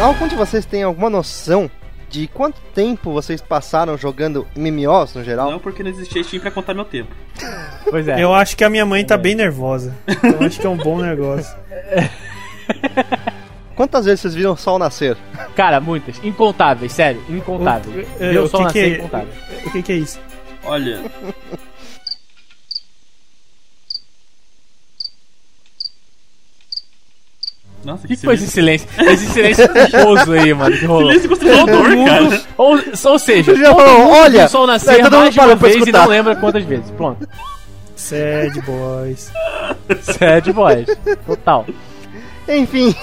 Algum 0.00 0.26
de 0.26 0.34
vocês 0.34 0.64
tem 0.64 0.82
alguma 0.82 1.08
noção 1.08 1.70
de 2.10 2.26
quanto 2.26 2.60
tempo 2.74 3.12
vocês 3.12 3.40
passaram 3.40 3.96
jogando 3.96 4.46
MMOs 4.56 5.14
no 5.14 5.22
geral? 5.24 5.50
Não, 5.50 5.58
porque 5.58 5.82
não 5.82 5.90
existia 5.90 6.22
Steam 6.24 6.40
pra 6.40 6.50
contar 6.50 6.74
meu 6.74 6.84
tempo. 6.84 7.10
Pois 7.90 8.08
é. 8.08 8.22
Eu 8.22 8.32
acho 8.32 8.56
que 8.56 8.64
a 8.64 8.70
minha 8.70 8.86
mãe 8.86 9.04
tá 9.04 9.18
bem 9.18 9.34
nervosa. 9.34 9.94
Eu 10.22 10.46
acho 10.46 10.58
que 10.58 10.66
é 10.66 10.70
um 10.70 10.78
bom 10.78 10.96
negócio. 11.02 11.54
Quantas 13.76 14.06
vezes 14.06 14.20
vocês 14.22 14.34
viram 14.34 14.52
o 14.52 14.56
sol 14.56 14.78
nascer? 14.78 15.14
Cara, 15.54 15.78
muitas. 15.78 16.18
Incontáveis, 16.24 16.90
sério. 16.92 17.20
Incontáveis. 17.28 17.94
O- 18.18 18.22
é, 18.24 18.30
Ver 18.32 18.38
o 18.38 18.44
o 18.44 18.48
sol 18.48 18.60
que 18.60 18.64
nascer 18.66 18.82
que 18.88 18.94
é- 18.94 18.98
incontável. 18.98 19.28
O 19.66 19.70
que, 19.72 19.82
que 19.82 19.92
é 19.92 19.96
isso? 19.96 20.18
Olha. 20.64 21.02
Nossa, 27.84 28.04
O 28.04 28.08
que 28.08 28.16
foi 28.16 28.34
esse 28.34 28.46
silêncio? 28.46 28.88
Esse 28.98 29.26
silêncio 29.26 29.68
culposo 29.68 30.32
aí, 30.32 30.54
mano, 30.54 30.76
que 30.76 30.84
rolou. 30.86 31.08
Silêncio 31.10 31.28
constrangedor, 31.28 32.06
cara. 32.06 32.42
Ou, 32.56 32.80
ou 33.10 33.18
seja, 33.18 33.56
Já 33.56 33.74
falou, 33.74 33.98
mundo 33.98 34.10
olha, 34.10 34.44
o 34.44 34.48
sol 34.48 34.66
nascer 34.66 34.90
aí 34.90 35.02
todo 35.02 35.12
mundo 35.12 35.20
mais 35.22 35.34
de 35.34 35.40
uma 35.40 35.54
vez 35.56 35.74
e 35.74 35.78
escutar. 35.78 36.02
não 36.02 36.08
lembra 36.08 36.36
quantas 36.36 36.64
vezes. 36.64 36.90
Pronto. 36.92 37.28
Sad 37.96 38.60
boys. 38.62 39.30
Sad 40.02 40.52
boys. 40.52 40.86
Total. 41.26 41.66
Enfim, 42.48 42.94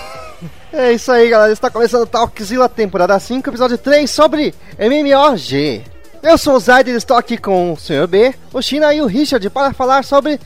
é 0.74 0.94
isso 0.94 1.12
aí, 1.12 1.30
galera. 1.30 1.52
Está 1.52 1.70
começando 1.70 2.04
o 2.04 2.08
Talkzilla 2.08 2.68
temporada 2.70 3.18
5, 3.20 3.50
episódio 3.50 3.78
3 3.78 4.10
sobre 4.10 4.54
MMOG. 4.78 5.84
Eu 6.22 6.38
sou 6.38 6.56
o 6.56 6.60
Zaid 6.60 6.90
e 6.90 6.96
estou 6.96 7.16
aqui 7.16 7.38
com 7.38 7.72
o 7.74 7.78
Sr. 7.78 8.06
B, 8.08 8.34
o 8.52 8.62
China 8.62 8.94
e 8.94 9.02
o 9.02 9.06
Richard 9.06 9.50
para 9.50 9.74
falar 9.74 10.04
sobre 10.04 10.40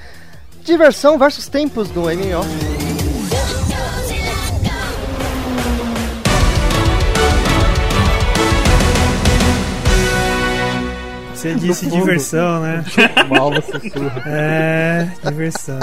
diversão 0.63 1.17
versus 1.17 1.47
tempos 1.47 1.89
do 1.89 2.01
MMO. 2.01 2.72
Você 11.43 11.55
disse 11.55 11.87
diversão, 11.87 12.61
né? 12.61 12.85
Mal 13.29 13.51
você 13.51 13.89
surra. 13.89 14.23
É, 14.25 15.09
diversão. 15.25 15.77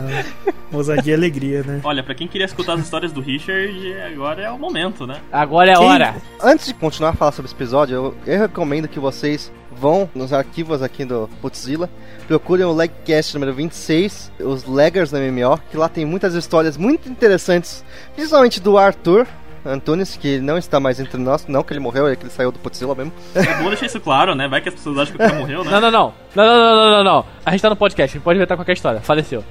Ousadia 0.73 1.13
e 1.13 1.15
alegria, 1.17 1.63
né? 1.63 1.81
Olha, 1.85 2.03
pra 2.03 2.15
quem 2.15 2.27
queria 2.27 2.47
escutar 2.47 2.73
as 2.73 2.81
histórias 2.81 3.13
do 3.13 3.21
Richard, 3.21 3.93
agora 4.11 4.41
é 4.43 4.51
o 4.51 4.59
momento, 4.59 5.07
né? 5.07 5.21
Agora 5.31 5.71
é 5.71 5.75
a 5.75 5.77
Quem- 5.79 5.87
hora. 5.87 6.15
Antes 6.43 6.65
de 6.69 6.73
continuar 6.73 7.11
a 7.11 7.13
falar 7.13 7.33
sobre 7.33 7.47
esse 7.47 7.55
episódio, 7.55 7.95
eu, 7.95 8.15
eu 8.27 8.39
recomendo 8.41 8.89
que 8.89 8.99
vocês 8.99 9.53
vão 9.71 10.09
nos 10.15 10.33
arquivos 10.33 10.83
aqui 10.83 11.05
do 11.05 11.29
Putzilla, 11.43 11.91
procurem 12.27 12.65
o 12.65 12.73
Legcast 12.73 13.35
número 13.35 13.53
26, 13.53 14.33
os 14.41 14.65
Leggers 14.65 15.11
do 15.11 15.19
MMO, 15.19 15.61
que 15.71 15.77
lá 15.77 15.91
tem 15.91 16.07
muitas 16.07 16.33
histórias 16.35 16.79
muito 16.79 17.07
interessantes, 17.09 17.85
principalmente 18.15 18.61
do 18.61 18.79
Arthur 18.79 19.27
Antunes, 19.65 20.17
que 20.17 20.39
não 20.39 20.57
está 20.57 20.81
mais 20.81 20.99
entre 20.99 21.19
nós, 21.19 21.47
não 21.47 21.63
que 21.63 21.73
ele 21.73 21.81
morreu, 21.81 22.09
é 22.09 22.17
que 22.17 22.23
ele 22.23 22.31
saiu 22.31 22.51
do 22.51 22.59
Putzilla 22.59 22.95
mesmo. 22.95 23.13
É 23.35 23.63
bom 23.63 23.69
deixar 23.69 23.87
isso 23.87 24.01
claro, 24.01 24.35
né? 24.35 24.49
Vai 24.49 24.61
que 24.61 24.69
as 24.69 24.75
pessoas 24.75 24.99
acham 24.99 25.17
que 25.17 25.23
o 25.23 25.27
cara 25.27 25.39
morreu, 25.39 25.65
né? 25.65 25.71
Não, 25.71 25.81
não, 25.81 25.91
não. 25.91 26.15
Não, 26.35 26.45
não, 26.45 26.59
não, 26.59 26.77
não, 26.77 26.91
não, 26.91 27.05
não. 27.05 27.27
A 27.45 27.51
gente 27.51 27.61
tá 27.61 27.71
no 27.71 27.77
podcast, 27.77 28.17
a 28.17 28.19
gente 28.19 28.25
pode 28.25 28.39
inventar 28.39 28.57
qualquer 28.57 28.73
história. 28.73 29.01
Faleceu. 29.01 29.45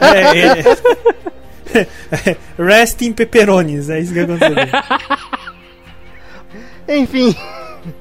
É, 0.00 0.60
é. 0.60 2.36
Rest 2.58 3.02
in 3.02 3.12
pepperonis, 3.12 3.88
é 3.90 4.00
isso 4.00 4.12
que 4.12 4.20
aconteceu. 4.20 4.54
Enfim, 6.88 7.34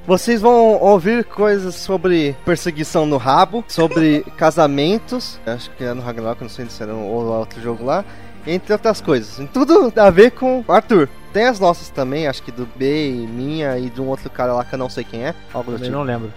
vocês 0.05 0.41
vão 0.41 0.79
ouvir 0.81 1.23
coisas 1.23 1.75
sobre 1.75 2.35
perseguição 2.45 3.05
no 3.05 3.17
rabo, 3.17 3.63
sobre 3.67 4.25
casamentos, 4.37 5.39
acho 5.45 5.69
que 5.71 5.83
é 5.83 5.93
no 5.93 6.01
Ragnarok, 6.01 6.41
não 6.41 6.49
sei 6.49 6.65
se 6.67 6.83
era 6.83 6.93
um 6.93 7.05
ou 7.05 7.25
outro 7.25 7.61
jogo 7.61 7.83
lá, 7.85 8.03
entre 8.45 8.73
outras 8.73 9.01
coisas. 9.01 9.47
Tudo 9.53 9.91
a 9.95 10.09
ver 10.09 10.31
com 10.31 10.63
o 10.67 10.71
Arthur. 10.71 11.07
Tem 11.31 11.45
as 11.45 11.59
nossas 11.59 11.89
também, 11.89 12.27
acho 12.27 12.43
que 12.43 12.51
do 12.51 12.67
B 12.75 13.09
e 13.09 13.27
minha 13.27 13.77
e 13.79 13.89
de 13.89 13.99
um 13.99 14.07
outro 14.07 14.29
cara 14.29 14.53
lá 14.53 14.63
que 14.63 14.75
eu 14.75 14.79
não 14.79 14.89
sei 14.89 15.03
quem 15.03 15.25
é, 15.25 15.33
algo 15.53 15.71
do 15.71 15.77
Também 15.77 15.89
tipo. 15.89 15.97
não 15.97 16.03
lembro. 16.03 16.31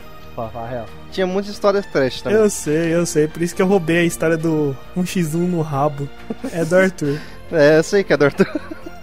Real. 0.69 0.85
Tinha 1.11 1.27
muitas 1.27 1.53
histórias 1.53 1.87
trash 1.87 2.21
também. 2.21 2.39
Eu 2.39 2.51
sei, 2.51 2.95
eu 2.95 3.07
sei. 3.07 3.27
Por 3.27 3.41
isso 3.41 3.55
que 3.57 3.63
eu 3.63 3.67
roubei 3.67 3.99
a 3.99 4.05
história 4.05 4.37
do 4.37 4.77
1x1 4.95 5.33
no 5.35 5.63
rabo. 5.63 6.07
É 6.53 6.63
do 6.65 6.77
Arthur. 6.77 7.19
É, 7.53 7.79
eu 7.79 7.83
sei 7.85 8.03
que 8.03 8.13
é 8.13 8.17
do 8.17 8.25
Arthur. 8.25 8.45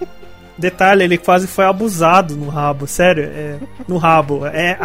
Detalhe, 0.58 1.06
ele 1.06 1.18
quase 1.18 1.48
foi 1.48 1.64
abusado 1.64 2.36
no 2.36 2.50
rabo, 2.50 2.86
sério, 2.86 3.24
é, 3.24 3.58
no 3.88 3.98
rabo. 3.98 4.46
É 4.46 4.78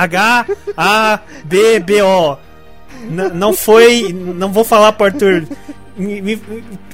H-A-B-B-O. 1.17 2.37
Não 3.35 3.53
foi. 3.53 4.13
Não 4.13 4.53
vou 4.53 4.63
falar 4.63 4.93
pro 4.93 5.07
Arthur. 5.07 5.45
Me- 5.99 6.21
me- 6.23 6.41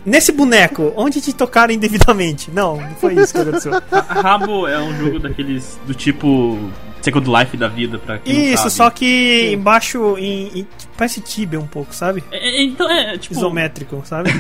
nesse 0.05 0.33
boneco, 0.33 0.93
onde 0.97 1.21
te 1.21 1.33
tocaram 1.33 1.73
indevidamente? 1.73 2.51
Não, 2.51 2.77
não 2.81 2.95
foi 2.97 3.15
isso 3.15 3.33
que 3.35 3.41
aconteceu. 3.41 3.73
Rabo 4.09 4.67
é 4.67 4.81
um 4.81 4.97
jogo 4.97 5.19
daqueles 5.21 5.79
do 5.87 5.95
tipo 5.95 6.59
Second 7.03 7.29
Life 7.31 7.57
da 7.57 7.69
vida, 7.69 7.99
pra 7.99 8.19
quem 8.19 8.33
não 8.35 8.43
Isso, 8.45 8.57
sabe. 8.63 8.71
só 8.73 8.91
que 8.91 9.51
embaixo 9.53 10.17
em, 10.19 10.61
em- 10.61 10.67
parece 10.97 11.21
Tibia 11.21 11.61
um 11.61 11.67
pouco, 11.67 11.95
sabe? 11.95 12.25
É, 12.33 12.49
é, 12.49 12.63
então 12.65 12.91
é, 12.91 13.19
tipo, 13.19 13.35
Isométrico, 13.35 14.03
sabe? 14.07 14.31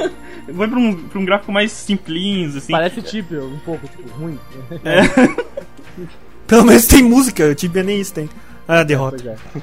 vai 0.48 0.66
pra 0.68 0.78
um, 0.78 0.94
pra 0.94 1.18
um 1.20 1.24
gráfico 1.24 1.52
mais 1.52 1.70
simplinho, 1.70 2.48
assim. 2.56 2.72
Parece 2.72 3.02
tipo, 3.02 3.34
um 3.34 3.58
pouco, 3.58 3.86
tipo, 3.86 4.08
ruim. 4.18 4.38
Pelo 6.46 6.64
menos 6.64 6.86
tem 6.86 7.02
música, 7.02 7.44
o 7.46 7.54
Tibia 7.54 7.82
nem 7.82 8.00
isso 8.00 8.12
tem. 8.12 8.28
Ah, 8.66 8.82
derrota. 8.82 9.36
É. 9.56 9.60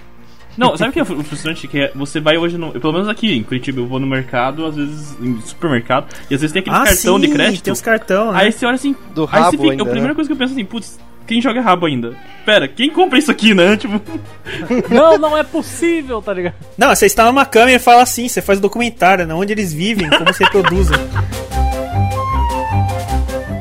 Não, 0.61 0.77
sabe 0.77 0.91
o 0.91 0.93
que 0.93 0.99
é 0.99 1.01
o 1.01 1.23
frustrante? 1.23 1.67
Que 1.67 1.79
é, 1.79 1.91
você 1.95 2.19
vai 2.19 2.37
hoje 2.37 2.57
no. 2.57 2.71
Pelo 2.71 2.93
menos 2.93 3.09
aqui 3.09 3.35
em 3.35 3.41
Curitiba, 3.43 3.79
eu 3.81 3.87
vou 3.87 3.99
no 3.99 4.05
mercado, 4.05 4.65
às 4.65 4.75
vezes 4.75 5.17
em 5.19 5.41
supermercado, 5.41 6.05
e 6.29 6.35
às 6.35 6.41
vezes 6.41 6.51
tem 6.53 6.59
aquele 6.59 6.75
Ah, 6.75 6.83
cartão 6.83 7.15
sim, 7.15 7.21
de 7.21 7.27
crédito. 7.29 7.63
tem 7.63 7.73
os 7.73 7.81
cartão, 7.81 8.31
né? 8.31 8.39
Aí 8.41 8.51
você 8.51 8.65
olha 8.65 8.75
assim. 8.75 8.95
Do 9.15 9.23
aí 9.23 9.27
rabo 9.27 9.45
você 9.51 9.57
fica, 9.57 9.71
ainda, 9.71 9.83
A 9.83 9.85
primeira 9.85 10.09
né? 10.09 10.13
coisa 10.15 10.27
que 10.27 10.33
eu 10.33 10.37
penso 10.37 10.53
assim, 10.53 10.63
putz, 10.65 10.99
quem 11.25 11.41
joga 11.41 11.61
rabo 11.61 11.85
ainda? 11.87 12.15
Pera, 12.45 12.67
quem 12.67 12.89
compra 12.89 13.17
isso 13.17 13.31
aqui, 13.31 13.53
né? 13.53 13.75
Tipo. 13.77 13.99
Não, 14.93 15.17
não 15.17 15.37
é 15.37 15.43
possível, 15.43 16.21
tá 16.21 16.33
ligado? 16.33 16.53
Não, 16.77 16.93
você 16.93 17.05
está 17.07 17.25
numa 17.25 17.45
câmera 17.45 17.77
e 17.77 17.79
fala 17.79 18.03
assim, 18.03 18.27
você 18.27 18.41
faz 18.41 18.59
documentário, 18.59 19.25
né? 19.25 19.33
Onde 19.33 19.51
eles 19.53 19.73
vivem, 19.73 20.09
como 20.09 20.31
se 20.33 20.43
reproduzem. 20.43 20.97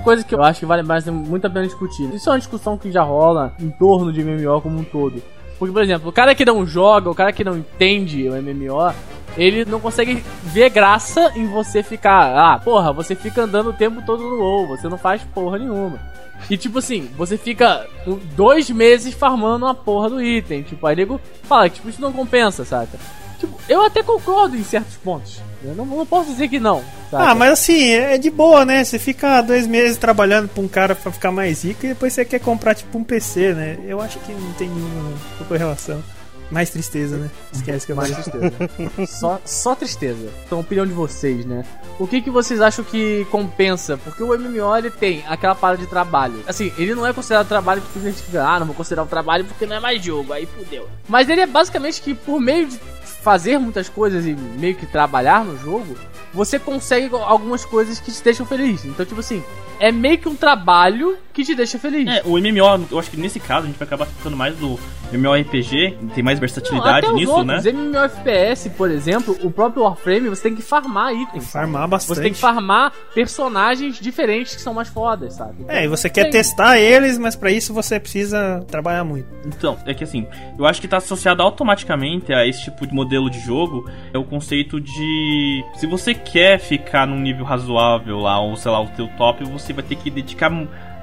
Coisa 0.05 0.25
que 0.25 0.35
eu 0.35 0.43
acho 0.43 0.61
que 0.61 0.67
vale 0.67 0.83
mais 0.83 1.07
muito 1.07 1.47
a 1.47 1.51
pena 1.51 1.67
discutir. 1.67 2.13
Isso 2.15 2.29
é 2.29 2.33
uma 2.33 2.39
discussão 2.39 2.77
que 2.77 2.91
já 2.91 3.03
rola 3.03 3.55
em 3.61 3.71
torno 3.71 4.13
de 4.13 4.23
MMO 4.25 4.61
como 4.61 4.79
um 4.81 4.85
todo. 4.85 5.23
Porque, 5.61 5.75
por 5.75 5.83
exemplo, 5.83 6.09
o 6.09 6.13
cara 6.13 6.35
que 6.35 6.43
não 6.43 6.67
joga, 6.67 7.11
o 7.11 7.15
cara 7.15 7.35
que 7.35 7.45
não 7.45 7.59
entende 7.59 8.27
o 8.31 8.33
MMO, 8.33 8.95
ele 9.37 9.67
não 9.67 9.79
consegue 9.79 10.25
ver 10.43 10.71
graça 10.71 11.33
em 11.37 11.47
você 11.47 11.83
ficar. 11.83 12.35
Ah, 12.35 12.59
porra, 12.59 12.95
você 12.95 13.15
fica 13.15 13.43
andando 13.43 13.69
o 13.69 13.75
tempo 13.75 14.01
todo 14.01 14.23
no 14.23 14.39
WoW, 14.39 14.69
você 14.69 14.89
não 14.89 14.97
faz 14.97 15.23
porra 15.35 15.59
nenhuma. 15.59 16.01
E 16.49 16.57
tipo 16.57 16.79
assim, 16.79 17.11
você 17.15 17.37
fica 17.37 17.87
dois 18.35 18.71
meses 18.71 19.13
farmando 19.13 19.67
uma 19.67 19.75
porra 19.75 20.09
do 20.09 20.23
item. 20.23 20.63
Tipo, 20.63 20.87
aí 20.87 20.97
nego 20.97 21.21
fala 21.43 21.69
tipo, 21.69 21.91
isso 21.91 22.01
não 22.01 22.11
compensa, 22.11 22.65
saca? 22.65 22.99
Tipo, 23.39 23.61
eu 23.69 23.85
até 23.85 24.03
concordo 24.03 24.57
em 24.57 24.65
certos 24.65 24.97
pontos. 24.97 25.43
Eu 25.63 25.75
não, 25.75 25.85
não 25.85 26.07
posso 26.07 26.31
dizer 26.31 26.49
que 26.49 26.59
não. 26.59 26.83
saca? 27.11 27.31
Ah, 27.31 27.35
mas 27.35 27.53
assim, 27.53 27.91
é 27.91 28.17
de 28.17 28.31
boa, 28.31 28.65
né? 28.65 28.83
Você 28.83 28.99
fica 28.99 29.43
dois 29.43 29.67
meses 29.67 29.97
trabalhando 29.97 30.49
pra 30.49 30.63
um 30.63 30.69
cara 30.69 30.95
pra 30.95 31.13
ficar 31.13 31.31
mais 31.31 31.65
rico 31.65 31.85
e 31.85 31.91
depois 31.91 32.13
você 32.13 32.25
quer 32.25 32.41
comprar 32.41 32.75
tipo 32.75 32.97
um 32.97 33.05
PC, 33.05 33.53
né? 33.53 33.79
Eu 33.87 34.01
acho 34.01 34.19
que 34.21 34.33
não 34.33 34.53
tem 34.53 34.69
nenhuma 34.69 35.13
correlação. 35.47 36.03
Mais 36.51 36.69
tristeza, 36.69 37.17
né? 37.17 37.31
Esquece 37.53 37.87
que 37.87 37.93
é 37.93 37.95
mais 37.95 38.11
tristeza. 38.11 38.53
só, 39.07 39.41
só 39.45 39.75
tristeza. 39.77 40.29
Então, 40.45 40.59
a 40.59 40.61
opinião 40.61 40.85
de 40.85 40.93
vocês, 40.93 41.47
né? 41.47 41.65
O 41.97 42.09
que, 42.09 42.21
que 42.21 42.31
vocês 42.31 42.61
acham 42.61 42.85
que 42.85 43.25
compensa? 43.31 43.97
Porque 43.97 44.21
o 44.23 44.37
MMO 44.37 44.77
ele 44.77 44.91
tem 44.91 45.23
aquela 45.29 45.55
parada 45.55 45.81
de 45.81 45.87
trabalho. 45.87 46.43
Assim, 46.49 46.73
ele 46.77 46.95
não 46.95 47.07
é 47.07 47.13
considerado 47.13 47.47
trabalho 47.47 47.81
porque 47.83 48.01
a 48.01 48.11
gente 48.11 48.23
fica, 48.23 48.45
ah, 48.45 48.59
não 48.59 48.67
vou 48.67 48.75
considerar 48.75 49.05
o 49.05 49.07
trabalho 49.07 49.45
porque 49.45 49.65
não 49.65 49.77
é 49.77 49.81
mais 49.81 50.03
jogo, 50.03 50.33
aí 50.33 50.45
fudeu. 50.47 50.89
Mas 51.09 51.29
ele 51.29 51.41
é 51.41 51.47
basicamente 51.47 52.03
que 52.03 52.15
por 52.15 52.41
meio 52.41 52.67
de 52.67 52.81
fazer 53.23 53.59
muitas 53.59 53.89
coisas 53.89 54.27
e 54.27 54.33
meio 54.33 54.75
que 54.75 54.87
trabalhar 54.87 55.45
no 55.45 55.59
jogo, 55.59 55.97
você 56.33 56.59
consegue 56.59 57.15
algumas 57.15 57.65
coisas 57.65 58.01
que 58.01 58.11
te 58.11 58.23
deixam 58.23 58.47
feliz. 58.47 58.85
Então, 58.85 59.05
tipo 59.05 59.21
assim, 59.21 59.43
é 59.79 59.91
meio 59.91 60.19
que 60.19 60.29
um 60.29 60.37
trabalho 60.37 61.19
que 61.33 61.45
te 61.45 61.55
deixa 61.55 61.79
feliz. 61.79 62.07
É, 62.09 62.23
o 62.25 62.39
MMO, 62.39 62.87
eu 62.91 62.99
acho 62.99 63.11
que 63.11 63.17
nesse 63.17 63.39
caso 63.41 63.65
a 63.65 63.67
gente 63.69 63.79
vai 63.79 63.87
acabar 63.87 64.07
ficando 64.07 64.37
mais 64.37 64.57
do 64.57 64.79
MMORPG, 65.13 65.99
tem 66.15 66.23
mais 66.23 66.39
versatilidade 66.39 67.07
Não, 67.07 67.15
nisso, 67.15 67.33
outros. 67.33 67.65
né? 67.65 67.73
MMOFPS, 67.73 68.69
por 68.77 68.91
exemplo, 68.91 69.37
o 69.43 69.51
próprio 69.51 69.83
Warframe, 69.83 70.29
você 70.29 70.43
tem 70.45 70.55
que 70.55 70.63
farmar 70.63 71.15
itens. 71.15 71.51
farmar 71.51 71.89
bastante. 71.89 72.17
Você 72.17 72.23
tem 72.23 72.33
que 72.33 72.39
farmar 72.39 72.93
personagens 73.15 73.99
diferentes 74.01 74.55
que 74.57 74.63
são 74.63 74.75
mais 74.75 74.89
fodas, 74.89 75.35
sabe? 75.35 75.65
É, 75.69 75.85
e 75.85 75.89
você 75.89 76.09
quer 76.09 76.25
Tem. 76.25 76.33
testar 76.33 76.79
eles, 76.79 77.19
mas 77.19 77.37
pra 77.37 77.51
isso 77.51 77.73
você 77.73 77.99
precisa 77.99 78.65
trabalhar 78.69 79.05
muito. 79.05 79.29
Então, 79.47 79.77
é 79.87 79.95
que 79.95 80.05
assim, 80.05 80.27
eu 80.59 80.67
acho 80.67 80.81
que 80.81 80.89
tá 80.89 80.99
associado 80.99 81.43
automaticamente 81.43 82.33
a 82.33 82.47
esse 82.47 82.65
tipo 82.65 82.87
de 82.87 82.95
modelo 82.95 83.31
de 83.31 83.41
jogo 83.41 83.89
é 84.13 84.19
o 84.19 84.25
conceito 84.25 84.81
de 84.81 85.65
se 85.77 85.87
você 85.87 86.15
quer 86.15 86.59
ficar 86.59 87.07
num 87.07 87.19
nível 87.19 87.45
razoável 87.45 88.19
lá, 88.19 88.41
ou 88.41 88.57
sei 88.57 88.71
lá, 88.71 88.81
o 88.81 88.89
teu 88.89 89.09
top, 89.17 89.45
você 89.45 89.73
vai 89.73 89.83
ter 89.85 89.97
que 89.97 90.11
dedicar 90.11 90.51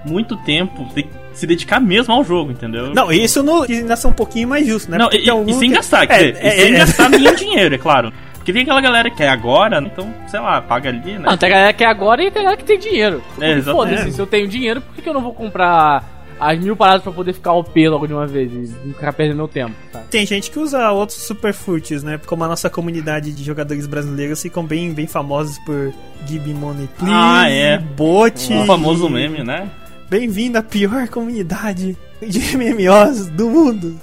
muito 0.06 0.36
tempo, 0.38 0.88
ter 0.94 1.04
que 1.04 1.10
se 1.34 1.46
dedicar 1.46 1.80
mesmo 1.80 2.14
ao 2.14 2.24
jogo, 2.24 2.52
entendeu? 2.52 2.94
Não, 2.94 3.12
isso 3.12 3.44
no, 3.44 3.64
ainda 3.64 3.94
é 3.94 4.08
um 4.08 4.14
pouquinho 4.14 4.48
mais 4.48 4.66
justo, 4.66 4.90
né? 4.90 4.98
Não, 4.98 5.08
e, 5.08 5.24
tem 5.24 5.50
e 5.50 5.54
sem 5.54 5.72
gastar, 5.72 6.04
É, 6.04 6.08
quer 6.08 6.18
dizer, 6.32 6.46
é, 6.46 6.48
e 6.48 6.62
sem 6.62 6.74
é. 6.74 6.78
gastar 6.78 7.10
nenhum 7.10 7.34
dinheiro, 7.36 7.76
é 7.76 7.78
claro. 7.78 8.12
Porque 8.36 8.54
tem 8.54 8.62
aquela 8.62 8.80
galera 8.82 9.10
que 9.12 9.22
é 9.22 9.28
agora, 9.30 9.82
né? 9.82 9.90
então, 9.92 10.12
sei 10.28 10.40
lá, 10.40 10.62
paga 10.62 10.90
ali, 10.90 11.14
né? 11.14 11.26
Não, 11.26 11.38
tem 11.38 11.50
galera 11.50 11.74
que 11.74 11.84
é 11.84 11.88
agora 11.88 12.24
e 12.24 12.32
tem 12.32 12.42
galera 12.44 12.58
que 12.58 12.64
tem 12.66 12.80
dinheiro. 12.80 13.22
É, 13.42 13.52
exatamente. 13.58 13.98
Foda-se, 13.98 14.12
se 14.14 14.20
eu 14.22 14.26
tenho 14.26 14.48
dinheiro, 14.48 14.80
por 14.82 14.96
que, 14.96 15.02
que 15.02 15.10
eu 15.10 15.14
não 15.14 15.22
vou 15.22 15.34
comprar 15.34 16.18
as 16.40 16.58
mil 16.60 16.76
paradas 16.76 17.02
pra 17.04 17.12
poder 17.12 17.34
ficar 17.34 17.52
OP 17.54 17.90
logo 17.90 18.08
de 18.08 18.14
uma 18.14 18.26
vez 18.26 18.52
e 18.54 18.74
não 18.86 18.94
ficar 18.94 19.12
perdendo 19.12 19.38
meu 19.38 19.48
tempo, 19.48 19.74
sabe? 19.92 20.06
Tem 20.10 20.26
gente 20.26 20.50
que 20.50 20.60
usa 20.60 20.92
outros 20.92 21.20
superfoods, 21.24 22.04
né? 22.04 22.20
Como 22.26 22.44
a 22.44 22.48
nossa 22.48 22.70
comunidade 22.70 23.34
de 23.34 23.44
jogadores 23.44 23.86
brasileiros 23.86 24.42
ficam 24.42 24.64
bem, 24.64 24.94
bem 24.94 25.08
famosos 25.08 25.58
por 25.66 25.92
Give 26.26 26.54
Money 26.54 26.88
Please, 26.98 27.14
Ah, 27.14 27.50
é. 27.50 27.78
bot. 27.78 28.54
O 28.54 28.66
famoso 28.66 29.10
meme, 29.10 29.44
né? 29.44 29.68
Bem-vindo 30.10 30.58
à 30.58 30.64
pior 30.64 31.08
comunidade 31.10 31.98
de 32.22 32.58
MMOs 32.58 33.28
do 33.28 33.50
mundo. 33.50 34.00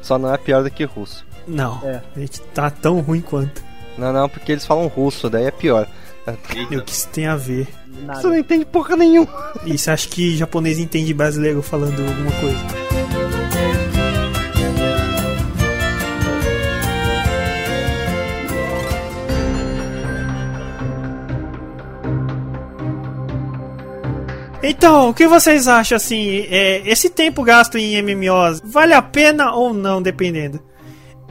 Só 0.00 0.18
não 0.18 0.32
é 0.32 0.38
pior 0.38 0.62
do 0.62 0.70
que 0.70 0.84
russo. 0.84 1.24
Não, 1.46 1.80
É. 1.84 2.00
a 2.16 2.20
gente 2.20 2.40
tá 2.54 2.70
tão 2.70 3.00
ruim 3.00 3.20
quanto. 3.20 3.62
Não, 3.98 4.12
não, 4.12 4.28
porque 4.28 4.52
eles 4.52 4.64
falam 4.64 4.86
russo, 4.86 5.28
daí 5.28 5.44
é 5.46 5.50
pior. 5.50 5.86
E 6.70 6.76
o 6.76 6.82
que 6.84 6.92
isso 6.92 7.08
tem 7.08 7.26
a 7.26 7.36
ver? 7.36 7.66
Você 7.86 8.06
Nada. 8.06 8.22
não 8.22 8.38
entende 8.38 8.64
porra 8.64 8.96
nenhuma. 8.96 9.28
E 9.66 9.76
você 9.76 9.90
acha 9.90 10.08
que 10.08 10.36
japonês 10.36 10.78
entende 10.78 11.12
brasileiro 11.12 11.60
falando 11.62 12.00
alguma 12.00 12.30
coisa? 12.40 12.81
Então, 24.62 25.10
o 25.10 25.14
que 25.14 25.26
vocês 25.26 25.66
acham 25.66 25.96
assim? 25.96 26.46
é, 26.48 26.82
esse 26.88 27.10
tempo 27.10 27.42
gasto 27.42 27.76
em 27.76 28.00
MMOs 28.00 28.62
vale 28.64 28.94
a 28.94 29.02
pena 29.02 29.52
ou 29.52 29.74
não, 29.74 30.00
dependendo? 30.00 30.60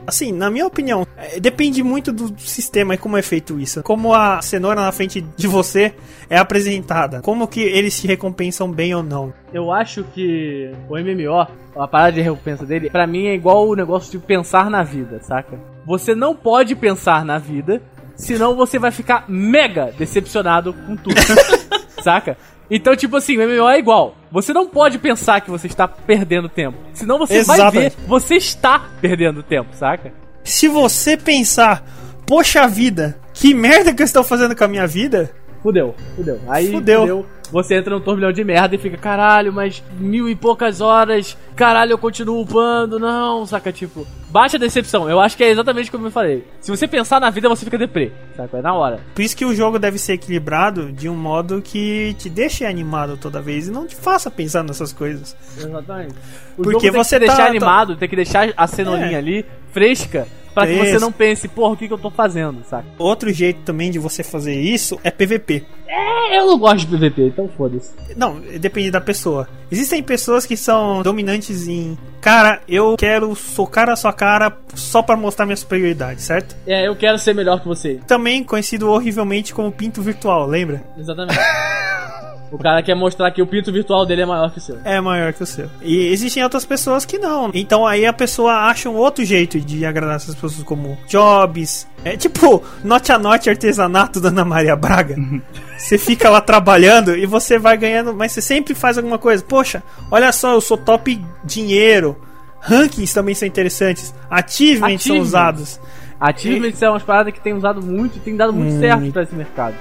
Assim, 0.05 0.31
na 0.31 0.49
minha 0.49 0.65
opinião, 0.65 1.07
é, 1.15 1.39
depende 1.39 1.81
muito 1.83 2.11
do 2.11 2.37
sistema 2.39 2.95
e 2.95 2.97
como 2.97 3.15
é 3.15 3.21
feito 3.21 3.59
isso. 3.59 3.81
Como 3.83 4.13
a 4.13 4.41
cenoura 4.41 4.81
na 4.81 4.91
frente 4.91 5.21
de 5.21 5.47
você 5.47 5.93
é 6.29 6.37
apresentada. 6.37 7.21
Como 7.21 7.47
que 7.47 7.61
eles 7.61 7.93
se 7.93 8.07
recompensam 8.07 8.69
bem 8.69 8.93
ou 8.93 9.03
não. 9.03 9.33
Eu 9.53 9.71
acho 9.71 10.03
que 10.03 10.71
o 10.89 10.97
MMO, 10.97 11.47
a 11.75 11.87
parada 11.87 12.13
de 12.13 12.21
recompensa 12.21 12.65
dele, 12.65 12.89
pra 12.89 13.07
mim 13.07 13.27
é 13.27 13.33
igual 13.33 13.67
o 13.67 13.75
negócio 13.75 14.11
de 14.11 14.17
pensar 14.25 14.69
na 14.69 14.83
vida, 14.83 15.21
saca? 15.21 15.57
Você 15.85 16.15
não 16.15 16.35
pode 16.35 16.75
pensar 16.75 17.23
na 17.23 17.37
vida, 17.37 17.81
senão 18.15 18.55
você 18.55 18.77
vai 18.77 18.91
ficar 18.91 19.25
mega 19.29 19.93
decepcionado 19.97 20.73
com 20.73 20.95
tudo. 20.97 21.15
saca? 22.01 22.37
Então, 22.73 22.95
tipo 22.95 23.17
assim, 23.17 23.37
o 23.37 23.45
MMO 23.45 23.67
é 23.67 23.77
igual. 23.77 24.15
Você 24.31 24.53
não 24.53 24.65
pode 24.65 24.97
pensar 24.97 25.41
que 25.41 25.51
você 25.51 25.67
está 25.67 25.89
perdendo 25.89 26.47
tempo. 26.47 26.77
Senão 26.93 27.19
você 27.19 27.43
vai 27.43 27.57
Exatamente. 27.57 27.97
ver, 27.97 28.07
você 28.07 28.35
está 28.35 28.89
perdendo 29.01 29.43
tempo, 29.43 29.75
saca? 29.75 30.13
Se 30.41 30.69
você 30.69 31.17
pensar, 31.17 31.85
poxa 32.25 32.65
vida, 32.69 33.19
que 33.33 33.53
merda 33.53 33.93
que 33.93 34.01
eu 34.01 34.05
estou 34.05 34.23
fazendo 34.23 34.55
com 34.55 34.63
a 34.63 34.69
minha 34.69 34.87
vida? 34.87 35.29
Fudeu, 35.61 35.93
fudeu. 36.15 36.39
Aí 36.47 36.71
Fudeu. 36.71 37.01
fudeu. 37.01 37.25
Você 37.51 37.75
entra 37.75 37.93
num 37.93 38.01
turbilhão 38.01 38.31
de 38.31 38.43
merda 38.45 38.73
e 38.75 38.77
fica, 38.77 38.95
caralho, 38.97 39.51
mas 39.51 39.83
mil 39.99 40.29
e 40.29 40.35
poucas 40.35 40.79
horas, 40.79 41.37
caralho, 41.53 41.91
eu 41.91 41.97
continuo 41.97 42.41
upando, 42.41 42.97
não, 42.97 43.45
saca? 43.45 43.73
Tipo, 43.73 44.07
baixa 44.31 44.57
decepção. 44.57 45.09
Eu 45.09 45.19
acho 45.19 45.35
que 45.37 45.43
é 45.43 45.49
exatamente 45.49 45.91
como 45.91 46.07
eu 46.07 46.11
falei. 46.11 46.45
Se 46.59 46.71
você 46.71 46.87
pensar 46.87 47.19
na 47.19 47.29
vida, 47.29 47.49
você 47.49 47.65
fica 47.65 47.77
deprê? 47.77 48.11
É 48.53 48.61
na 48.61 48.73
hora. 48.73 48.99
Por 49.13 49.21
isso 49.21 49.35
que 49.35 49.45
o 49.45 49.53
jogo 49.53 49.77
deve 49.77 49.97
ser 49.97 50.13
equilibrado 50.13 50.91
de 50.91 51.07
um 51.09 51.15
modo 51.15 51.61
que 51.61 52.15
te 52.17 52.29
deixe 52.29 52.65
animado 52.65 53.17
toda 53.17 53.41
vez 53.41 53.67
e 53.67 53.71
não 53.71 53.85
te 53.85 53.95
faça 53.95 54.31
pensar 54.31 54.63
nessas 54.63 54.91
coisas. 54.93 55.35
Exatamente. 55.57 56.15
O 56.57 56.63
Porque 56.63 56.71
jogo 56.71 56.81
tem 56.81 56.91
você 56.91 57.19
que 57.19 57.25
tá- 57.25 57.31
deixar 57.33 57.43
tá- 57.43 57.49
animado, 57.49 57.95
tem 57.95 58.09
que 58.09 58.15
deixar 58.15 58.53
a 58.55 58.67
cenourinha 58.67 59.11
É. 59.11 59.15
ali 59.17 59.45
fresca, 59.71 60.27
pra 60.53 60.67
que 60.67 60.77
você 60.77 60.99
não 60.99 61.11
pense, 61.11 61.47
porra, 61.47 61.73
o 61.73 61.77
que, 61.77 61.87
que 61.87 61.93
eu 61.93 61.97
tô 61.97 62.09
fazendo, 62.09 62.63
saca? 62.65 62.85
Outro 62.97 63.31
jeito 63.31 63.61
também 63.61 63.91
de 63.91 63.99
você 63.99 64.23
fazer 64.23 64.59
isso 64.59 64.99
é 65.03 65.11
PVP. 65.11 65.63
É, 65.87 66.39
eu 66.39 66.45
não 66.45 66.57
gosto 66.57 66.87
de 66.87 66.97
PVP, 66.97 67.27
então 67.27 67.49
foda-se. 67.57 67.91
Não, 68.15 68.39
depende 68.39 68.89
da 68.89 69.01
pessoa. 69.01 69.47
Existem 69.69 70.01
pessoas 70.01 70.45
que 70.45 70.55
são 70.55 71.01
dominantes 71.01 71.67
em. 71.67 71.97
Cara, 72.21 72.61
eu 72.67 72.95
quero 72.97 73.35
socar 73.35 73.89
a 73.89 73.95
sua 73.95 74.13
cara 74.13 74.57
só 74.73 75.01
pra 75.01 75.17
mostrar 75.17 75.45
minha 75.45 75.57
superioridade, 75.57 76.21
certo? 76.21 76.55
É, 76.65 76.87
eu 76.87 76.95
quero 76.95 77.17
ser 77.17 77.35
melhor 77.35 77.59
que 77.59 77.67
você. 77.67 77.99
Também 78.07 78.43
conhecido 78.43 78.89
horrivelmente 78.89 79.53
como 79.53 79.71
pinto 79.71 80.01
virtual, 80.01 80.47
lembra? 80.47 80.81
Exatamente. 80.97 81.37
o 82.51 82.57
cara 82.57 82.83
quer 82.83 82.95
mostrar 82.95 83.31
que 83.31 83.41
o 83.41 83.47
pinto 83.47 83.71
virtual 83.71 84.05
dele 84.05 84.23
é 84.23 84.25
maior 84.25 84.51
que 84.51 84.57
o 84.57 84.61
seu. 84.61 84.77
É 84.83 84.99
maior 84.99 85.31
que 85.33 85.41
o 85.41 85.45
seu. 85.45 85.69
E 85.81 86.07
existem 86.11 86.43
outras 86.43 86.65
pessoas 86.65 87.05
que 87.05 87.17
não. 87.17 87.49
Então 87.53 87.87
aí 87.87 88.05
a 88.05 88.11
pessoa 88.13 88.53
acha 88.67 88.89
um 88.89 88.95
outro 88.95 89.23
jeito 89.23 89.59
de 89.59 89.85
agradar 89.85 90.17
essas 90.17 90.35
pessoas, 90.35 90.61
como 90.63 90.97
jobs. 91.07 91.87
É 92.03 92.17
tipo, 92.17 92.63
note 92.83 93.11
a 93.11 93.17
note 93.17 93.49
artesanato 93.49 94.19
da 94.19 94.29
Ana 94.29 94.43
Maria 94.43 94.75
Braga. 94.75 95.15
Você 95.77 95.97
fica 95.97 96.29
lá 96.29 96.39
trabalhando 96.41 97.15
e 97.17 97.25
você 97.25 97.57
vai 97.57 97.75
ganhando, 97.75 98.13
mas 98.13 98.31
você 98.33 98.41
sempre 98.41 98.75
faz 98.75 98.97
alguma 98.99 99.17
coisa. 99.17 99.43
Poxa, 99.43 99.81
olha 100.11 100.31
só, 100.31 100.53
eu 100.53 100.61
sou 100.61 100.77
top 100.77 101.19
dinheiro. 101.43 102.15
Rankings 102.59 103.11
também 103.13 103.33
são 103.33 103.47
interessantes. 103.47 104.13
Achievements 104.29 105.01
são 105.01 105.15
Achievements. 105.15 105.27
usados. 105.27 105.79
Achievements 106.19 106.79
é 106.83 106.87
umas 106.87 107.01
paradas 107.01 107.33
que 107.33 107.39
tem 107.41 107.53
usado 107.53 107.81
muito 107.81 108.17
e 108.17 108.19
tem 108.19 108.35
dado 108.35 108.53
muito 108.53 108.75
Hum. 108.75 108.79
certo 108.79 109.11
pra 109.11 109.23
esse 109.23 109.33
mercado. 109.33 109.75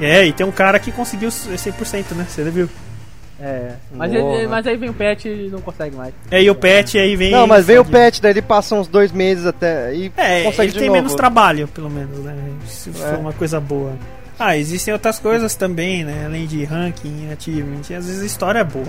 É, 0.00 0.24
e 0.26 0.32
tem 0.32 0.44
um 0.46 0.50
cara 0.52 0.78
que 0.78 0.90
conseguiu 0.92 1.28
100%, 1.30 2.12
né? 2.14 2.26
Você 2.28 2.42
viu? 2.50 2.68
É. 3.40 3.72
Mas, 3.92 4.12
Boa. 4.12 4.36
ele- 4.36 4.46
mas 4.46 4.66
aí 4.66 4.76
vem 4.76 4.90
o 4.90 4.94
patch 4.94 5.24
e 5.26 5.48
não 5.50 5.60
consegue 5.60 5.96
mais. 5.96 6.14
É, 6.30 6.42
e 6.42 6.48
o 6.50 6.54
pet 6.54 6.96
aí 6.98 7.16
vem. 7.16 7.32
Não, 7.32 7.46
mas 7.46 7.66
veio 7.66 7.82
o 7.82 7.84
patch, 7.84 8.20
daí 8.20 8.32
ele 8.32 8.42
passa 8.42 8.74
uns 8.76 8.86
dois 8.86 9.10
meses 9.12 9.44
até 9.44 9.92
e 9.94 10.12
É, 10.16 10.44
consegue 10.44 10.62
ele 10.62 10.72
de 10.72 10.78
tem 10.78 10.88
novo. 10.88 10.98
menos 11.00 11.14
trabalho, 11.14 11.66
pelo 11.68 11.90
menos, 11.90 12.16
né? 12.20 12.34
Se 12.66 12.90
É. 12.90 12.92
for 12.92 13.18
uma 13.18 13.32
coisa 13.32 13.60
boa. 13.60 13.92
Ah, 14.38 14.56
existem 14.56 14.92
outras 14.94 15.18
coisas 15.18 15.54
também, 15.54 16.04
né? 16.04 16.24
Além 16.26 16.46
de 16.46 16.64
ranking, 16.64 17.28
achievement. 17.32 17.80
Às 17.80 17.88
vezes 18.06 18.22
a 18.22 18.26
história 18.26 18.60
é 18.60 18.64
boa. 18.64 18.86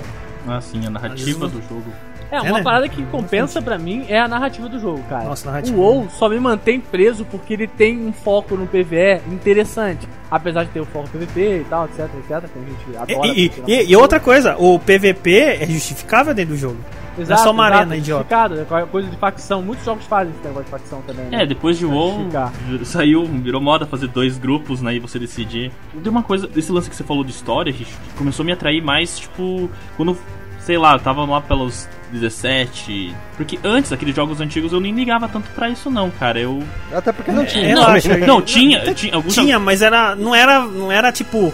Assim, 0.48 0.86
a 0.86 0.90
narrativa 0.90 1.48
do 1.48 1.62
jogo. 1.68 1.92
É, 2.32 2.42
uma 2.42 2.58
né? 2.58 2.64
parada 2.64 2.90
que 2.90 3.04
compensa 3.06 3.62
pra 3.62 3.78
mim 3.78 4.06
é 4.10 4.20
a 4.20 4.28
narrativa 4.28 4.68
do 4.68 4.80
jogo, 4.80 5.04
cara. 5.10 5.26
Nossa, 5.26 5.46
narrativa. 5.48 5.78
O 5.78 5.82
WoW 5.82 6.08
só 6.10 6.28
me 6.28 6.40
mantém 6.40 6.80
preso 6.80 7.24
porque 7.26 7.54
ele 7.54 7.68
tem 7.68 8.00
um 8.06 8.12
foco 8.12 8.56
no 8.56 8.66
PvE 8.68 9.22
interessante. 9.32 10.08
Apesar 10.30 10.64
de 10.64 10.72
ter 10.72 10.80
o 10.80 10.86
foco 10.86 11.08
PvP 11.10 11.60
e 11.62 11.64
tal, 11.70 11.86
etc, 11.86 12.00
etc, 12.00 12.50
que 12.52 12.60
a 12.60 12.62
gente 12.62 12.98
adora. 13.14 13.28
E, 13.28 13.46
e- 13.46 13.50
porque 13.50 13.72
e- 13.72 13.86
e 13.92 13.96
outra 13.96 14.20
coisa, 14.20 14.56
o 14.58 14.80
PVP 14.80 15.38
é 15.62 15.66
justificável 15.68 16.34
dentro 16.34 16.56
do 16.56 16.60
jogo. 16.60 16.78
Exato, 17.18 17.44
só 17.44 17.52
uma 17.52 17.68
exato, 17.68 17.80
arena, 17.82 17.96
idiota. 17.96 18.36
justificado, 18.36 18.82
é 18.84 18.86
coisa 18.88 19.10
de 19.10 19.16
facção. 19.18 19.62
Muitos 19.62 19.86
jogos 19.86 20.04
fazem 20.06 20.34
esse 20.34 20.44
negócio 20.44 20.66
de 20.66 20.72
facção 20.72 21.02
também. 21.08 21.26
né? 21.28 21.44
É, 21.44 21.46
depois 21.46 21.78
de 21.78 21.86
WoW 21.86 22.28
saiu, 22.84 23.26
virou 23.26 23.62
moda 23.62 23.86
fazer 23.86 24.08
dois 24.08 24.38
grupos, 24.38 24.82
né, 24.82 24.96
e 24.96 25.00
você 25.00 25.18
decidir. 25.18 25.72
Tem 26.04 26.12
uma 26.12 26.24
coisa, 26.24 26.50
esse 26.56 26.72
lance 26.72 26.90
que 26.90 26.96
você 26.96 27.04
falou 27.06 27.24
de 27.24 27.32
história, 27.32 27.72
Rich, 27.72 27.86
que 28.10 28.14
começou 28.18 28.44
a 28.44 28.46
me 28.46 28.52
atrair 28.52 28.82
mais, 28.84 29.18
tipo, 29.20 29.70
quando, 29.96 30.18
sei 30.66 30.78
lá, 30.78 30.94
eu 30.94 31.00
tava 31.00 31.24
lá 31.26 31.40
pelos 31.40 31.88
17. 32.12 33.16
Porque 33.38 33.60
antes, 33.64 33.92
aqueles 33.94 34.16
jogos 34.16 34.42
antigos, 34.42 34.74
eu 34.74 34.80
nem 34.80 34.94
ligava 34.94 35.28
tanto 35.28 35.50
pra 35.52 35.70
isso 35.70 35.90
não, 35.90 36.10
cara. 36.10 36.40
Eu... 36.40 36.64
Até 36.92 37.12
porque 37.12 37.32
não 37.32 37.46
tinha. 37.46 37.68
Relaxa. 37.68 38.18
Não, 38.18 38.42
tinha, 38.42 38.94
tinha 38.94 39.16
alguns 39.16 39.34
Tinha, 39.34 39.60
mas 39.60 39.82
era, 39.82 40.16
não 40.16 40.34
era, 40.34 40.66
não 40.66 40.92
era 40.92 41.12
tipo 41.12 41.54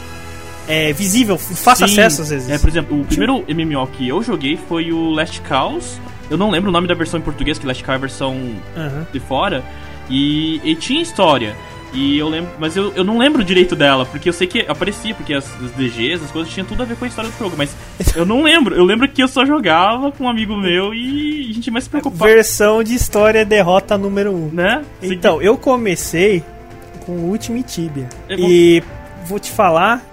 é, 0.68 0.94
visível, 0.94 1.38
fácil 1.38 1.88
Sim. 1.88 1.94
acesso 1.94 2.22
às 2.22 2.30
vezes. 2.30 2.50
É, 2.50 2.58
por 2.58 2.70
exemplo, 2.70 3.01
o 3.01 3.06
primeiro 3.06 3.44
MMO 3.48 3.88
que 3.88 4.08
eu 4.08 4.24
joguei 4.24 4.58
foi 4.58 4.91
o 4.91 5.10
Last 5.10 5.41
Chaos. 5.48 6.00
Eu 6.30 6.38
não 6.38 6.50
lembro 6.50 6.70
o 6.70 6.74
nome 6.74 6.88
da 6.88 6.94
versão 6.94 7.20
em 7.20 7.24
português, 7.24 7.60
que 7.60 7.68
Last 7.68 7.84
Chaos 7.84 7.94
é 7.94 7.96
a 7.96 8.00
versão 8.00 8.56
Aham. 8.77 9.08
de 9.12 9.20
fora. 9.20 9.63
E, 10.10 10.62
e 10.63 10.75
tinha 10.75 11.01
história. 11.01 11.56
E 11.93 12.17
eu 12.17 12.29
lembro, 12.29 12.51
mas 12.57 12.75
eu, 12.77 12.93
eu 12.93 13.03
não 13.03 13.17
lembro 13.17 13.43
direito 13.43 13.75
dela, 13.75 14.05
porque 14.05 14.29
eu 14.29 14.33
sei 14.33 14.48
que 14.48 14.62
aparecia, 14.62 15.13
porque 15.13 15.33
as, 15.33 15.45
as 15.62 15.71
DGs, 15.71 16.24
as 16.24 16.31
coisas 16.31 16.51
tinham 16.51 16.65
tudo 16.65 16.83
a 16.83 16.86
ver 16.86 16.95
com 16.95 17.05
a 17.05 17.07
história 17.07 17.29
do 17.29 17.38
jogo, 17.38 17.55
mas 17.57 17.75
eu 18.15 18.25
não 18.25 18.43
lembro. 18.43 18.75
Eu 18.75 18.86
lembro 18.86 19.07
que 19.07 19.21
eu 19.21 19.27
só 19.27 19.45
jogava 19.45 20.12
com 20.12 20.25
um 20.25 20.29
amigo 20.29 20.55
meu 20.55 20.93
e 20.93 21.50
a 21.50 21.53
gente 21.53 21.69
mais 21.69 21.83
se 21.86 21.89
preocupava, 21.89 22.25
Versão 22.25 22.83
de 22.83 22.95
história 22.95 23.43
derrota 23.45 23.98
número 23.98 24.31
1. 24.31 24.36
Um. 24.36 24.50
né? 24.51 24.86
Então, 25.01 25.41
eu 25.41 25.57
comecei 25.57 26.43
com 27.05 27.13
o 27.13 27.29
Ultimate 27.29 27.63
Tibia. 27.63 28.07
É. 28.29 28.36
E 28.36 28.83
vou 29.25 29.39
te 29.39 29.51
falar, 29.51 30.03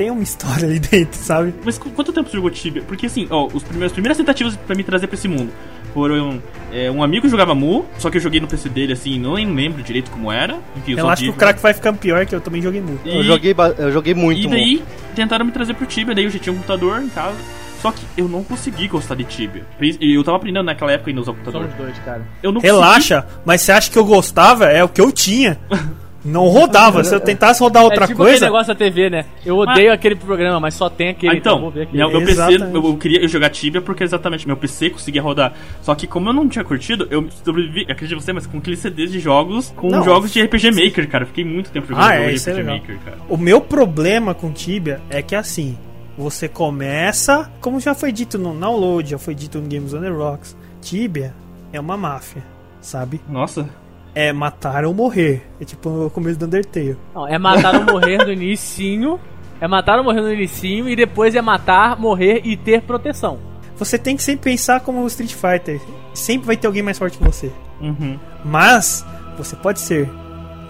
tem 0.00 0.10
uma 0.10 0.22
história 0.22 0.66
ali 0.66 0.78
dentro, 0.80 1.18
sabe? 1.18 1.52
Mas 1.62 1.76
qu- 1.76 1.90
quanto 1.90 2.10
tempo 2.10 2.28
você 2.30 2.36
jogou 2.36 2.50
Tibia? 2.50 2.82
Porque 2.86 3.04
assim, 3.06 3.26
ó, 3.28 3.46
os 3.52 3.62
primeiros, 3.62 3.86
as 3.86 3.92
primeiras 3.92 4.16
tentativas 4.16 4.56
pra 4.56 4.74
me 4.74 4.82
trazer 4.82 5.06
pra 5.06 5.14
esse 5.14 5.28
mundo 5.28 5.50
foram 5.92 6.40
é, 6.72 6.90
um 6.90 7.02
amigo 7.02 7.28
jogava 7.28 7.54
Mu, 7.54 7.84
só 7.98 8.08
que 8.10 8.16
eu 8.16 8.20
joguei 8.20 8.40
no 8.40 8.46
PC 8.46 8.68
dele 8.70 8.92
assim, 8.94 9.18
não 9.18 9.34
nem 9.34 9.52
lembro 9.54 9.82
direito 9.82 10.10
como 10.10 10.30
era. 10.32 10.54
Enfim, 10.76 10.92
eu 10.92 10.96
Relaxa 10.96 11.20
vi- 11.20 11.28
que 11.28 11.34
o 11.34 11.36
crack 11.38 11.60
vai 11.60 11.74
ficando 11.74 11.98
pior, 11.98 12.24
que 12.24 12.34
eu 12.34 12.40
também 12.40 12.62
joguei 12.62 12.80
muito. 12.80 13.06
E- 13.06 13.14
Eu 13.16 13.22
joguei, 13.24 13.54
eu 13.76 13.92
joguei 13.92 14.14
muito. 14.14 14.40
E 14.40 14.46
daí 14.48 14.82
tentaram 15.14 15.44
me 15.44 15.52
trazer 15.52 15.74
pro 15.74 15.84
Tibia, 15.86 16.14
daí 16.14 16.24
eu 16.24 16.30
já 16.30 16.38
tinha 16.38 16.52
um 16.52 16.56
computador 16.56 17.02
em 17.02 17.08
casa. 17.08 17.36
Só 17.82 17.90
que 17.90 18.02
eu 18.16 18.28
não 18.28 18.44
consegui 18.44 18.88
gostar 18.88 19.14
de 19.14 19.24
Tibia. 19.24 19.64
E 19.80 20.14
eu 20.14 20.22
tava 20.22 20.36
aprendendo 20.36 20.64
naquela 20.66 20.92
época 20.92 21.10
ainda 21.10 21.22
usar 21.22 21.30
o 21.32 21.34
computador. 21.34 21.62
Somos 21.62 21.76
dois, 21.76 21.98
cara. 22.04 22.22
Eu 22.42 22.52
não 22.52 22.60
Relaxa, 22.60 23.26
mas 23.44 23.62
você 23.62 23.72
acha 23.72 23.90
que 23.90 23.98
eu 23.98 24.04
gostava? 24.04 24.66
É 24.66 24.84
o 24.84 24.88
que 24.88 25.00
eu 25.00 25.10
tinha. 25.10 25.58
Não 26.24 26.48
rodava. 26.48 27.02
Se 27.02 27.14
eu 27.14 27.20
tentasse 27.20 27.60
rodar 27.60 27.82
outra 27.82 28.04
é 28.04 28.06
tipo 28.08 28.22
aquele 28.22 28.32
coisa. 28.38 28.44
negócio 28.46 28.74
da 28.74 28.78
TV, 28.78 29.08
né? 29.08 29.24
Eu 29.44 29.56
odeio 29.56 29.92
aquele 29.92 30.14
programa, 30.16 30.60
mas 30.60 30.74
só 30.74 30.88
tem 30.90 31.08
aquele. 31.08 31.32
Ah, 31.32 31.36
então, 31.36 31.54
eu 31.56 31.60
vou 31.60 31.70
ver 31.70 31.82
aquele. 31.82 31.98
meu, 31.98 32.10
meu 32.10 32.24
PC, 32.26 32.56
eu, 32.56 32.84
eu 32.84 32.96
queria 32.96 33.26
jogar 33.28 33.48
Tibia 33.50 33.80
porque 33.80 34.04
exatamente 34.04 34.46
meu 34.46 34.56
PC 34.56 34.90
conseguia 34.90 35.22
rodar. 35.22 35.52
Só 35.82 35.94
que 35.94 36.06
como 36.06 36.28
eu 36.28 36.32
não 36.32 36.48
tinha 36.48 36.64
curtido, 36.64 37.08
eu 37.10 37.26
sobrevivi, 37.44 37.82
acredite 37.90 38.14
você, 38.14 38.32
mas 38.32 38.46
com 38.46 38.58
aqueles 38.58 38.78
CDs 38.80 39.10
de 39.10 39.18
jogos, 39.18 39.72
com 39.76 39.88
Não, 39.88 40.04
jogos 40.04 40.30
de 40.32 40.42
RPG 40.42 40.70
Maker, 40.72 41.08
cara. 41.08 41.24
Fiquei 41.24 41.44
muito 41.44 41.70
tempo 41.70 41.86
jogando 41.86 42.04
Ah, 42.04 42.14
é, 42.14 42.18
jogo 42.18 42.28
de 42.30 42.36
isso 42.36 42.50
é 42.50 42.52
RPG 42.52 42.62
legal. 42.62 42.78
Maker, 42.80 42.98
cara. 43.04 43.18
O 43.28 43.36
meu 43.36 43.60
problema 43.60 44.34
com 44.34 44.52
Tibia 44.52 45.00
é 45.08 45.22
que 45.22 45.34
assim, 45.34 45.78
você 46.18 46.48
começa, 46.48 47.50
como 47.60 47.80
já 47.80 47.94
foi 47.94 48.12
dito 48.12 48.36
no 48.38 48.54
download, 48.54 49.10
já 49.10 49.18
foi 49.18 49.34
dito 49.34 49.58
no 49.58 49.68
Games 49.68 49.94
on 49.94 50.00
the 50.00 50.08
Rocks, 50.10 50.54
Tibia 50.82 51.32
é 51.72 51.80
uma 51.80 51.96
máfia, 51.96 52.42
sabe? 52.80 53.20
Nossa. 53.28 53.68
É 54.14 54.32
matar 54.32 54.84
ou 54.84 54.92
morrer. 54.92 55.46
É 55.60 55.64
tipo 55.64 56.06
o 56.06 56.10
começo 56.10 56.38
do 56.38 56.46
Undertale. 56.46 56.96
Não, 57.14 57.26
é 57.26 57.38
matar 57.38 57.74
ou 57.74 57.84
morrer 57.84 58.18
no 58.18 58.32
inicinho. 58.32 59.20
É 59.60 59.68
matar 59.68 59.98
ou 59.98 60.04
morrer 60.04 60.20
no 60.20 60.32
inicinho 60.32 60.88
e 60.88 60.96
depois 60.96 61.34
é 61.34 61.42
matar, 61.42 61.98
morrer 61.98 62.40
e 62.44 62.56
ter 62.56 62.82
proteção. 62.82 63.38
Você 63.76 63.98
tem 63.98 64.16
que 64.16 64.22
sempre 64.22 64.50
pensar 64.50 64.80
como 64.80 65.02
o 65.02 65.06
Street 65.06 65.34
Fighter. 65.34 65.80
Sempre 66.12 66.46
vai 66.46 66.56
ter 66.56 66.66
alguém 66.66 66.82
mais 66.82 66.98
forte 66.98 67.18
que 67.18 67.24
você. 67.24 67.52
Uhum. 67.80 68.18
Mas 68.44 69.04
você 69.36 69.56
pode 69.56 69.80
ser 69.80 70.08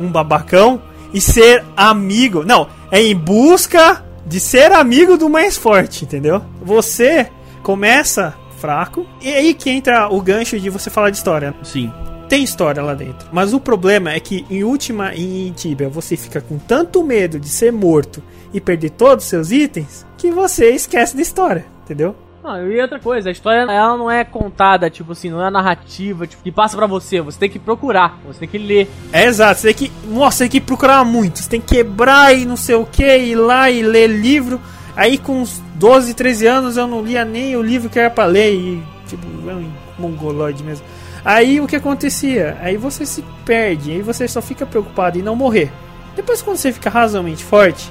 um 0.00 0.11
babacão 0.11 0.80
e 1.12 1.20
ser 1.20 1.64
amigo. 1.76 2.44
Não, 2.44 2.68
é 2.90 3.02
em 3.02 3.16
busca 3.16 4.04
de 4.26 4.38
ser 4.38 4.73
amigo 4.73 5.16
do 5.16 5.28
mais 5.28 5.56
forte, 5.56 6.04
entendeu? 6.04 6.42
Você 6.62 7.28
começa 7.62 8.35
fraco 8.59 9.06
e 9.20 9.32
aí 9.32 9.54
que 9.54 9.70
entra 9.70 10.09
o 10.09 10.20
gancho 10.20 10.59
de 10.61 10.70
você 10.70 10.90
falar 10.90 11.11
de 11.11 11.16
história. 11.16 11.54
Sim. 11.62 11.92
Tem 12.31 12.45
história 12.45 12.81
lá 12.81 12.95
dentro, 12.95 13.29
mas 13.33 13.53
o 13.53 13.59
problema 13.59 14.13
é 14.13 14.21
que 14.21 14.47
em 14.49 14.63
última 14.63 15.13
em 15.17 15.51
Tibia 15.51 15.89
você 15.89 16.17
fica 16.17 16.41
com 16.41 16.59
tanto 16.59 17.03
medo 17.03 17.41
de 17.41 17.49
ser 17.49 17.73
morto 17.73 18.23
e 18.55 18.61
perder 18.61 18.91
todos 18.91 19.25
os 19.25 19.29
seus 19.29 19.51
itens 19.51 20.07
que 20.17 20.31
você 20.31 20.71
esquece 20.71 21.17
da 21.17 21.23
história, 21.23 21.67
entendeu? 21.83 22.15
Não, 22.41 22.71
e 22.71 22.81
outra 22.81 23.01
coisa, 23.01 23.31
a 23.31 23.33
história 23.33 23.63
ela 23.63 23.97
não 23.97 24.09
é 24.09 24.23
contada, 24.23 24.89
tipo 24.89 25.11
assim, 25.11 25.29
não 25.29 25.45
é 25.45 25.51
narrativa, 25.51 26.25
tipo, 26.25 26.41
que 26.41 26.53
passa 26.53 26.77
pra 26.77 26.87
você, 26.87 27.21
você 27.21 27.37
tem 27.37 27.51
que 27.51 27.59
procurar, 27.59 28.17
você 28.25 28.39
tem 28.39 28.49
que 28.49 28.59
ler. 28.59 28.89
É 29.13 29.25
exato, 29.25 29.59
você 29.61 29.75
tem 29.75 29.89
que. 29.89 29.93
Nossa, 30.07 30.37
você 30.37 30.45
tem 30.45 30.51
que 30.53 30.61
procurar 30.61 31.05
muito. 31.05 31.41
Você 31.41 31.51
tem 31.51 31.61
que 31.61 31.75
quebrar 31.75 32.33
e 32.33 32.45
não 32.45 32.57
sei 32.57 32.77
o 32.77 32.87
que, 32.87 33.03
ir 33.03 33.35
lá 33.35 33.69
e 33.69 33.83
ler 33.83 34.07
livro. 34.07 34.61
Aí 34.95 35.19
com 35.19 35.43
uns 35.43 35.61
12, 35.75 36.15
13 36.15 36.47
anos 36.47 36.77
eu 36.77 36.87
não 36.87 37.03
lia 37.03 37.25
nem 37.25 37.57
o 37.57 37.63
livro 37.63 37.91
que 37.91 37.99
era 37.99 38.09
pra 38.09 38.25
ler. 38.25 38.55
E, 38.55 38.83
tipo, 39.09 39.27
é 39.51 39.53
um 39.53 39.69
mongoloide 39.99 40.63
mesmo. 40.63 40.87
Aí 41.25 41.61
o 41.61 41.67
que 41.67 41.77
acontecia? 41.77 42.57
Aí 42.61 42.77
você 42.77 43.05
se 43.05 43.25
perde, 43.45 43.93
aí 43.93 44.03
você 44.03 44.27
só 44.27 44.41
fica 44.41 44.65
preocupado 44.65 45.19
em 45.19 45.23
não 45.23 45.37
morrer. 45.37 45.71
Depois 46.17 46.43
quando 46.43 46.57
você 46.57 46.73
fica 46.73 46.91
razoavelmente 46.91 47.45
forte, 47.45 47.91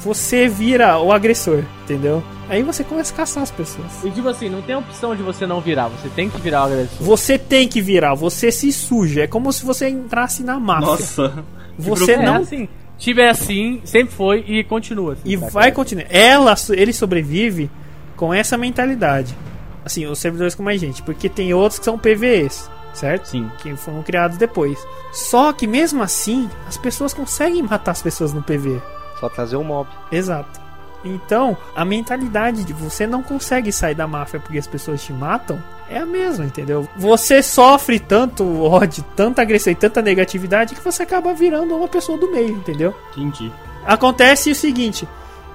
você 0.00 0.48
vira 0.48 0.98
o 0.98 1.12
agressor, 1.12 1.62
entendeu? 1.84 2.22
Aí 2.48 2.62
você 2.62 2.84
começa 2.84 3.12
a 3.12 3.16
caçar 3.16 3.42
as 3.42 3.50
pessoas. 3.50 3.86
E 4.04 4.10
tipo 4.10 4.28
assim, 4.28 4.50
não 4.50 4.60
tem 4.60 4.74
opção 4.76 5.16
de 5.16 5.22
você 5.22 5.46
não 5.46 5.60
virar, 5.60 5.88
você 5.88 6.08
tem 6.08 6.28
que 6.28 6.40
virar 6.40 6.62
o 6.62 6.64
agressor. 6.66 7.06
Você 7.06 7.38
tem 7.38 7.66
que 7.66 7.80
virar, 7.80 8.14
você 8.14 8.52
se 8.52 8.70
suja. 8.72 9.22
É 9.22 9.26
como 9.26 9.52
se 9.52 9.64
você 9.64 9.88
entrasse 9.88 10.42
na 10.42 10.60
máfia. 10.60 10.86
Nossa. 10.86 11.44
Você 11.78 12.12
É 12.12 12.24
não 12.24 12.36
assim, 12.36 12.68
Tibia 12.98 13.24
é 13.24 13.30
assim, 13.30 13.80
sempre 13.84 14.14
foi 14.14 14.44
e 14.46 14.62
continua 14.62 15.14
assim. 15.14 15.22
E 15.24 15.36
saca? 15.38 15.50
vai 15.50 15.72
continuar. 15.72 16.06
Ela, 16.08 16.54
ele 16.70 16.92
sobrevive 16.92 17.70
com 18.14 18.32
essa 18.32 18.56
mentalidade. 18.56 19.34
Assim, 19.84 20.06
os 20.06 20.18
servidores 20.18 20.54
com 20.54 20.62
mais 20.62 20.80
gente. 20.80 21.02
Porque 21.02 21.28
tem 21.28 21.52
outros 21.52 21.78
que 21.78 21.84
são 21.84 21.98
PVEs, 21.98 22.70
certo? 22.92 23.26
Sim. 23.26 23.50
Que 23.58 23.76
foram 23.76 24.02
criados 24.02 24.36
depois. 24.36 24.78
Só 25.12 25.52
que 25.52 25.66
mesmo 25.66 26.02
assim, 26.02 26.48
as 26.66 26.76
pessoas 26.76 27.12
conseguem 27.12 27.62
matar 27.62 27.92
as 27.92 28.02
pessoas 28.02 28.32
no 28.32 28.42
PV. 28.42 28.80
Só 29.20 29.28
trazer 29.28 29.56
um 29.56 29.64
mob. 29.64 29.88
Exato. 30.10 30.64
Então, 31.04 31.56
a 31.76 31.84
mentalidade 31.84 32.64
de 32.64 32.72
você 32.72 33.06
não 33.06 33.22
consegue 33.22 33.70
sair 33.70 33.94
da 33.94 34.06
máfia 34.06 34.40
porque 34.40 34.58
as 34.58 34.66
pessoas 34.66 35.02
te 35.02 35.12
matam 35.12 35.62
é 35.88 35.98
a 35.98 36.06
mesma, 36.06 36.46
entendeu? 36.46 36.88
Você 36.96 37.42
sofre 37.42 38.00
tanto 38.00 38.62
ódio, 38.62 39.04
tanta 39.14 39.42
agressão 39.42 39.72
e 39.72 39.76
tanta 39.76 40.00
negatividade 40.00 40.74
que 40.74 40.80
você 40.80 41.02
acaba 41.02 41.34
virando 41.34 41.76
uma 41.76 41.88
pessoa 41.88 42.16
do 42.16 42.32
meio, 42.32 42.56
entendeu? 42.56 42.94
Entendi. 43.12 43.52
Acontece 43.84 44.50
o 44.50 44.54
seguinte: 44.54 45.06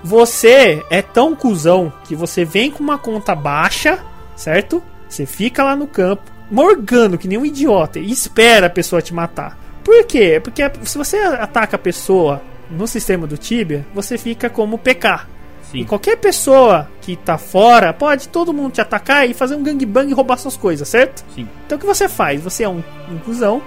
você 0.04 0.86
é 0.90 1.02
tão 1.02 1.36
cuzão 1.36 1.92
que 2.06 2.16
você 2.16 2.46
vem 2.46 2.70
com 2.70 2.84
uma 2.84 3.00
conta 3.00 3.34
baixa, 3.34 4.00
certo? 4.40 4.82
Você 5.08 5.26
fica 5.26 5.64
lá 5.64 5.76
no 5.76 5.86
campo, 5.86 6.24
morgando 6.50 7.18
que 7.18 7.28
nem 7.28 7.38
um 7.38 7.46
idiota 7.46 8.00
e 8.00 8.10
espera 8.10 8.68
a 8.68 8.70
pessoa 8.70 9.02
te 9.02 9.14
matar. 9.14 9.58
Por 9.84 10.06
quê? 10.06 10.40
Porque 10.42 10.64
se 10.84 10.98
você 10.98 11.18
ataca 11.18 11.76
a 11.76 11.80
pessoa 11.80 12.42
no 12.72 12.88
sistema 12.88 13.28
do 13.28 13.38
Tibia, 13.38 13.86
você 13.94 14.18
fica 14.18 14.50
como 14.50 14.78
PK. 14.78 15.28
Sim. 15.72 15.80
E 15.80 15.86
qualquer 15.86 16.18
pessoa 16.18 16.90
que 17.02 17.16
tá 17.16 17.38
fora 17.38 17.94
pode 17.94 18.30
todo 18.30 18.54
mundo 18.54 18.74
te 18.74 18.82
atacar 18.82 19.30
e 19.30 19.34
fazer 19.34 19.56
um 19.56 19.64
gangbang 19.64 20.10
e 20.10 20.14
roubar 20.14 20.38
suas 20.38 20.56
coisas, 20.56 20.88
certo? 20.88 21.24
Sim. 21.36 21.48
Então 21.66 21.78
o 21.78 21.82
que 21.82 21.86
você 21.86 22.08
faz? 22.08 22.42
Você 22.42 22.64
é 22.64 22.70
um, 22.70 22.84
um 23.12 23.18
cuzão, 23.20 23.62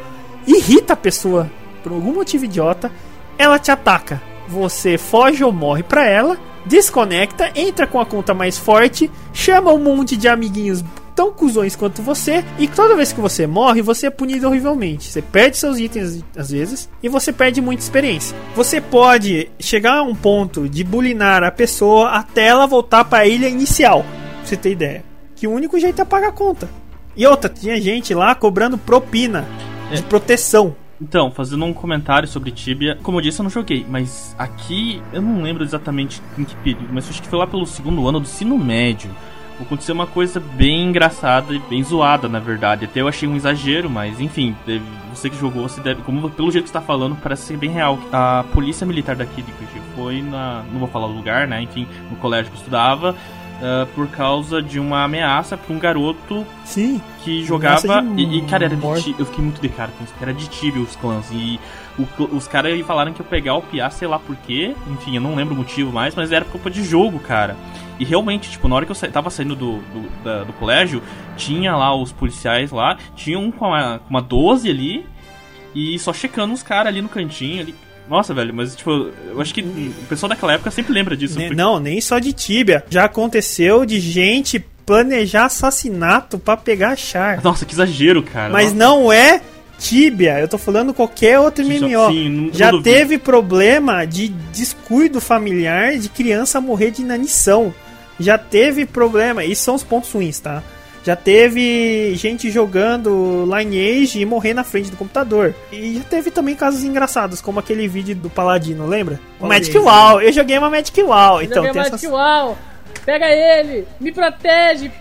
irrita 0.46 0.94
a 0.94 0.96
pessoa 0.96 1.50
por 1.82 1.92
algum 1.92 2.14
motivo 2.14 2.44
idiota, 2.44 2.90
ela 3.36 3.58
te 3.58 3.70
ataca. 3.70 4.20
Você 4.48 4.96
foge 4.96 5.44
ou 5.44 5.52
morre 5.52 5.82
pra 5.82 6.06
ela, 6.06 6.38
desconecta, 6.66 7.50
entra 7.54 7.86
com 7.86 8.00
a 8.00 8.06
conta 8.06 8.34
mais 8.34 8.58
forte, 8.58 9.10
chama 9.32 9.72
um 9.72 9.78
monte 9.78 10.16
de 10.16 10.28
amiguinhos 10.28 10.84
tão 11.14 11.32
cuzões 11.32 11.76
quanto 11.76 12.02
você, 12.02 12.44
e 12.58 12.66
toda 12.66 12.96
vez 12.96 13.12
que 13.12 13.20
você 13.20 13.46
morre, 13.46 13.82
você 13.82 14.06
é 14.06 14.10
punido 14.10 14.46
horrivelmente. 14.46 15.10
Você 15.10 15.20
perde 15.20 15.56
seus 15.56 15.78
itens 15.78 16.24
às 16.36 16.50
vezes 16.50 16.88
e 17.02 17.08
você 17.08 17.32
perde 17.32 17.60
muita 17.60 17.82
experiência. 17.82 18.36
Você 18.54 18.80
pode 18.80 19.50
chegar 19.60 19.98
a 19.98 20.02
um 20.02 20.14
ponto 20.14 20.68
de 20.68 20.82
bulinar 20.82 21.42
a 21.42 21.50
pessoa 21.50 22.10
até 22.10 22.46
ela 22.46 22.66
voltar 22.66 23.04
para 23.04 23.24
a 23.24 23.26
ilha 23.26 23.48
inicial. 23.48 24.02
Pra 24.02 24.46
você 24.46 24.56
ter 24.56 24.72
ideia. 24.72 25.04
Que 25.36 25.46
o 25.46 25.52
único 25.52 25.78
jeito 25.78 26.00
é 26.00 26.04
pagar 26.04 26.28
a 26.28 26.32
conta. 26.32 26.68
E 27.16 27.26
outra, 27.26 27.50
tinha 27.50 27.80
gente 27.80 28.14
lá 28.14 28.34
cobrando 28.34 28.78
propina 28.78 29.46
de 29.92 30.02
proteção. 30.02 30.74
Então, 31.02 31.32
fazendo 31.32 31.64
um 31.64 31.72
comentário 31.74 32.28
sobre 32.28 32.52
Tibia, 32.52 32.96
como 33.02 33.18
eu 33.18 33.22
disse, 33.22 33.40
eu 33.40 33.42
não 33.42 33.50
joguei, 33.50 33.84
mas 33.88 34.36
aqui 34.38 35.02
eu 35.12 35.20
não 35.20 35.42
lembro 35.42 35.64
exatamente 35.64 36.22
em 36.38 36.44
que 36.44 36.54
período, 36.56 36.90
mas 36.92 37.08
acho 37.10 37.20
que 37.20 37.26
foi 37.28 37.38
lá 37.40 37.46
pelo 37.46 37.66
segundo 37.66 38.06
ano 38.08 38.20
do 38.20 38.24
ensino 38.24 38.56
médio. 38.56 39.10
Aconteceu 39.60 39.94
uma 39.94 40.06
coisa 40.06 40.40
bem 40.40 40.88
engraçada 40.88 41.52
e 41.54 41.58
bem 41.58 41.82
zoada, 41.84 42.28
na 42.28 42.38
verdade. 42.40 42.84
Até 42.84 43.00
eu 43.00 43.06
achei 43.08 43.28
um 43.28 43.36
exagero, 43.36 43.88
mas 43.90 44.20
enfim, 44.20 44.56
deve- 44.66 44.82
você 45.14 45.28
que 45.30 45.38
jogou, 45.38 45.68
você 45.68 45.80
deve. 45.80 46.02
Como 46.02 46.28
pelo 46.30 46.50
jeito 46.50 46.64
que 46.64 46.70
você 46.70 46.74
tá 46.74 46.80
falando, 46.80 47.16
parece 47.16 47.42
ser 47.46 47.56
bem 47.58 47.70
real. 47.70 47.96
A 48.12 48.44
polícia 48.52 48.84
militar 48.86 49.14
daqui 49.14 49.40
de 49.42 49.52
Curitiba 49.52 49.84
foi 49.94 50.20
na. 50.22 50.64
Não 50.72 50.80
vou 50.80 50.88
falar 50.88 51.06
o 51.06 51.12
lugar, 51.12 51.46
né? 51.46 51.62
Enfim, 51.62 51.86
no 52.10 52.16
colégio 52.16 52.50
que 52.50 52.56
eu 52.56 52.60
estudava. 52.60 53.14
Ah, 53.60 53.86
por 53.94 54.08
causa 54.08 54.62
de 54.62 54.78
uma 54.78 55.04
ameaça 55.04 55.56
pra 55.56 55.74
um 55.74 55.78
garoto 55.78 56.46
Sim. 56.64 57.00
que 57.24 57.44
jogava. 57.44 58.02
De 58.02 58.22
E, 58.22 58.38
e, 58.38 58.42
cara, 58.42 58.64
era 58.64 58.76
de. 58.76 59.14
Eu 59.18 59.26
fiquei 59.26 59.44
muito 59.44 59.60
de 59.60 59.68
cara 59.68 59.90
com 59.98 60.04
isso. 60.04 60.14
Era 60.20 60.32
de 60.32 60.48
Tibia 60.48 60.80
os 60.82 60.96
clãs. 60.96 61.28
E 61.32 61.58
o 61.98 62.06
os 62.36 62.48
caras 62.48 62.80
falaram 62.86 63.12
que 63.12 63.20
eu 63.20 63.26
pegar 63.26 63.54
o 63.54 63.62
Piá, 63.62 63.90
sei 63.90 64.08
lá 64.08 64.18
por 64.18 64.34
quê. 64.36 64.74
Enfim, 64.90 65.14
eu 65.16 65.20
não 65.20 65.34
lembro 65.34 65.54
o 65.54 65.56
motivo 65.56 65.92
mais, 65.92 66.14
mas 66.14 66.32
era 66.32 66.44
por 66.44 66.52
culpa 66.52 66.70
de 66.70 66.82
jogo, 66.84 67.18
cara. 67.18 67.56
E 67.98 68.04
realmente, 68.04 68.50
tipo, 68.50 68.66
na 68.68 68.74
hora 68.76 68.84
que 68.86 68.90
eu 68.90 68.96
sa 68.96 69.06
tava 69.08 69.30
saindo 69.30 69.54
do, 69.54 69.76
do, 69.78 70.24
da- 70.24 70.44
do 70.44 70.52
colégio, 70.54 71.02
tinha 71.36 71.76
lá 71.76 71.94
os 71.94 72.10
policiais 72.10 72.70
lá, 72.72 72.96
tinha 73.14 73.38
um 73.38 73.50
com 73.52 73.66
uma, 73.68 73.98
com 74.00 74.10
uma 74.10 74.22
12 74.22 74.68
ali, 74.68 75.06
e 75.74 75.98
só 75.98 76.12
checando 76.12 76.52
os 76.54 76.62
caras 76.62 76.88
ali 76.88 77.00
no 77.02 77.08
cantinho 77.08 77.60
ali. 77.60 77.74
Nossa, 78.08 78.34
velho, 78.34 78.52
mas 78.52 78.74
tipo, 78.76 78.90
eu 79.30 79.40
acho 79.40 79.54
que 79.54 79.62
o 79.62 80.06
pessoal 80.08 80.28
daquela 80.30 80.52
época 80.52 80.70
sempre 80.70 80.92
lembra 80.92 81.16
disso. 81.16 81.38
Porque- 81.38 81.54
Não, 81.54 81.78
nem 81.80 82.00
só 82.00 82.18
de 82.18 82.32
Tibia. 82.32 82.84
Já 82.90 83.04
aconteceu 83.04 83.84
de 83.86 83.98
gente 84.00 84.58
planejar 84.84 85.44
assassinato 85.46 86.38
pra 86.38 86.56
pegar 86.56 86.96
char. 86.96 87.40
Nossa, 87.42 87.64
que 87.64 87.72
exagero, 87.72 88.22
cara. 88.22 88.52
Mas 88.52 88.72
Nossa. 88.72 88.76
não 88.76 89.12
é 89.12 89.40
Tibia, 89.78 90.38
eu 90.40 90.46
tô 90.48 90.58
falando 90.58 90.92
qualquer 90.92 91.38
outro 91.40 91.64
MMO. 91.64 92.08
sim, 92.10 92.28
não- 92.28 92.52
Já 92.52 92.70
não 92.72 92.82
teve 92.82 93.18
problema 93.18 94.04
de 94.04 94.28
descuido 94.52 95.20
familiar 95.20 95.96
de 95.98 96.08
criança 96.08 96.60
morrer 96.60 96.90
de 96.90 97.02
inanição. 97.02 97.72
Já 98.20 98.36
teve 98.38 98.84
problema, 98.86 99.44
isso 99.44 99.64
são 99.64 99.74
os 99.74 99.82
pontos 99.82 100.10
ruins, 100.12 100.38
tá? 100.38 100.62
Já 101.04 101.16
teve 101.16 102.14
gente 102.14 102.50
jogando 102.50 103.44
Lineage 103.44 104.20
e 104.20 104.24
morrer 104.24 104.54
na 104.54 104.62
frente 104.62 104.90
do 104.90 104.96
computador. 104.96 105.54
E 105.72 105.96
já 105.98 106.04
teve 106.04 106.30
também 106.30 106.54
casos 106.54 106.84
engraçados, 106.84 107.40
como 107.40 107.58
aquele 107.58 107.88
vídeo 107.88 108.14
do 108.14 108.30
Paladino, 108.30 108.86
lembra? 108.86 109.18
O 109.40 109.46
Magic? 109.46 109.76
Wow. 109.76 110.20
Eu 110.20 110.32
joguei 110.32 110.56
uma 110.58 110.70
Magic 110.70 111.02
Wow. 111.02 111.42
Então, 111.42 111.56
Joguei 111.56 111.72
tem 111.72 111.80
mais 111.82 111.92
essas... 111.92 112.10
uau! 112.10 112.56
Pega 113.04 113.26
ele! 113.28 113.86
Me 113.98 114.12
protege! 114.12 114.92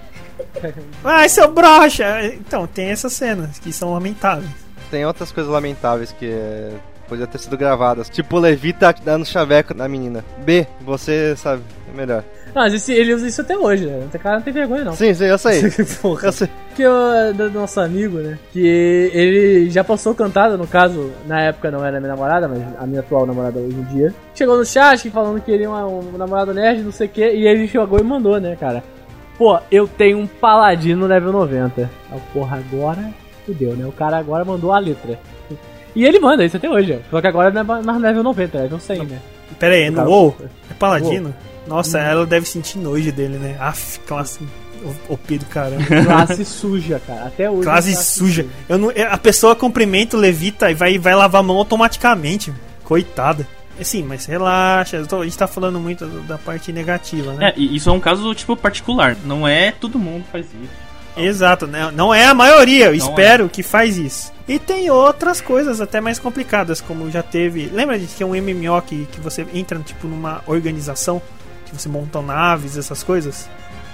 Ai, 1.04 1.30
seu 1.30 1.52
brocha! 1.52 2.26
Então, 2.34 2.66
tem 2.66 2.90
essas 2.90 3.14
cenas 3.14 3.60
que 3.60 3.72
são 3.72 3.94
lamentáveis. 3.94 4.50
Tem 4.90 5.06
outras 5.06 5.32
coisas 5.32 5.52
lamentáveis 5.52 6.12
que 6.12 6.26
é, 6.26 6.72
podia 7.08 7.28
ter 7.28 7.38
sido 7.38 7.58
gravadas. 7.58 8.10
Tipo 8.10 8.38
o 8.38 8.40
Levita 8.40 8.94
dando 9.04 9.26
chaveco 9.26 9.74
na 9.74 9.88
menina. 9.88 10.24
B, 10.40 10.66
você 10.82 11.36
sabe. 11.36 11.62
É 11.94 11.98
melhor. 11.98 12.24
Não, 12.54 12.62
mas 12.64 12.74
esse- 12.74 12.94
ele 12.94 13.14
usa 13.14 13.28
isso 13.28 13.42
até 13.42 13.58
hoje, 13.58 13.86
né? 13.86 14.08
O 14.14 14.20
cara 14.20 14.36
não 14.36 14.42
tem 14.44 14.54
vergonha, 14.54 14.84
não. 14.84 14.94
Sim, 14.94 15.14
sim, 15.14 15.26
eu 15.26 15.38
sei. 15.38 15.62
Porra. 16.02 16.28
Eu 16.28 16.32
sei. 16.32 16.50
Que 16.76 16.86
o 16.88 17.34
do 17.34 17.50
nosso 17.52 17.80
amigo, 17.82 18.18
né? 18.20 18.38
Que 18.52 19.12
ele 19.14 19.70
já 19.70 19.84
passou 19.84 20.16
cantada, 20.16 20.56
no 20.58 20.66
caso, 20.68 21.12
na 21.28 21.42
época 21.42 21.70
não 21.72 21.84
era 21.86 22.00
minha 22.00 22.12
namorada, 22.14 22.48
mas 22.48 22.62
a 22.80 22.86
minha 22.86 23.02
atual 23.02 23.26
namorada 23.26 23.60
hoje 23.60 23.76
em 23.76 23.84
dia. 23.84 24.14
Chegou 24.34 24.58
no 24.58 24.66
chat 24.66 25.10
falando 25.10 25.40
que 25.42 25.52
queria 25.52 25.70
uma, 25.70 25.86
um 25.86 26.18
namorado 26.18 26.54
nerd, 26.54 26.82
não 26.82 26.92
sei 26.92 27.08
o 27.08 27.10
que, 27.10 27.22
e 27.30 27.48
ele 27.48 27.68
chegou 27.68 28.00
e 28.00 28.04
mandou, 28.04 28.40
né, 28.40 28.56
cara? 28.60 28.84
Pô, 29.38 29.60
eu 29.72 29.88
tenho 29.88 30.18
um 30.20 30.28
paladino 30.28 31.08
level 31.08 31.32
90. 31.32 31.90
Aí, 32.12 32.20
porra, 32.34 32.58
agora 32.58 33.10
fudeu, 33.46 33.76
né? 33.76 33.86
O 33.86 33.92
cara 33.92 34.18
agora 34.18 34.46
mandou 34.46 34.72
a 34.72 34.80
letra. 34.80 35.20
E 35.96 36.06
ele 36.06 36.20
manda 36.20 36.46
isso 36.46 36.56
até 36.56 36.70
hoje. 36.70 37.00
Só 37.10 37.20
que 37.20 37.28
agora 37.28 37.52
não 37.52 37.62
é 37.62 37.64
mais 37.82 38.02
level 38.02 38.24
90, 38.24 38.58
é 38.58 38.62
level 38.62 38.80
100, 38.80 39.06
né? 39.06 39.18
Pera 39.60 39.76
aí, 39.76 39.90
no 39.90 39.98
Cara, 39.98 40.10
WoW? 40.10 40.36
É 40.70 40.74
paladino? 40.74 41.34
Nossa, 41.68 42.00
ela 42.00 42.26
deve 42.26 42.46
sentir 42.48 42.78
nojo 42.80 43.12
dele, 43.12 43.38
né? 43.38 43.56
Aff, 43.60 44.00
classe 44.02 44.40
OP 45.08 45.38
do 45.38 45.46
caramba. 45.46 45.84
Classe 46.04 46.44
suja, 46.44 47.00
cara. 47.06 47.26
Até 47.28 47.50
hoje. 47.50 47.64
Classe 47.64 47.96
suja. 48.04 48.48
Eu 48.68 48.78
não, 48.80 48.92
é, 48.92 49.04
a 49.04 49.18
pessoa 49.18 49.56
cumprimenta, 49.56 50.18
levita 50.18 50.72
e 50.72 50.74
vai, 50.74 50.98
vai 50.98 51.14
lavar 51.16 51.42
a 51.42 51.44
mão 51.44 51.58
automaticamente. 51.58 52.52
Coitada. 52.84 53.48
É, 53.80 53.84
Sim, 53.84 54.04
mas 54.04 54.26
relaxa. 54.26 55.06
tô- 55.06 55.22
a 55.22 55.24
gente 55.24 55.38
tá 55.38 55.48
falando 55.48 55.80
muito 55.80 56.06
da 56.28 56.38
parte 56.38 56.74
negativa, 56.74 57.34
né? 57.34 57.54
É, 57.56 57.60
isso 57.60 57.90
é 57.90 57.94
um 57.94 58.00
caso, 58.00 58.34
tipo, 58.34 58.56
particular. 58.56 59.16
Não 59.24 59.48
é 59.48 59.72
todo 59.72 60.00
mundo 60.00 60.24
faz 60.32 60.46
isso. 60.48 60.81
Exato, 61.16 61.68
né? 61.68 61.92
não 61.94 62.14
é 62.14 62.26
a 62.26 62.34
maioria, 62.34 62.86
eu 62.86 62.92
Não 62.92 62.98
espero 62.98 63.50
que 63.50 63.64
faz 63.64 63.98
isso. 63.98 64.32
E 64.48 64.60
tem 64.60 64.90
outras 64.90 65.40
coisas 65.40 65.82
até 65.82 66.02
mais 66.02 66.20
complicadas, 66.20 66.82
como 66.82 67.10
já 67.10 67.24
teve. 67.24 67.68
Lembra 67.68 67.98
de 67.98 68.06
que 68.06 68.24
é 68.24 68.26
um 68.26 68.36
MMO 68.36 68.82
que, 68.82 69.06
que 69.12 69.20
você 69.20 69.46
entra 69.54 69.80
tipo 69.80 70.08
numa 70.08 70.42
organização, 70.48 71.22
que 71.66 71.74
você 71.74 71.88
monta 71.88 72.22
naves, 72.22 72.78
essas 72.78 73.04
coisas? 73.04 73.50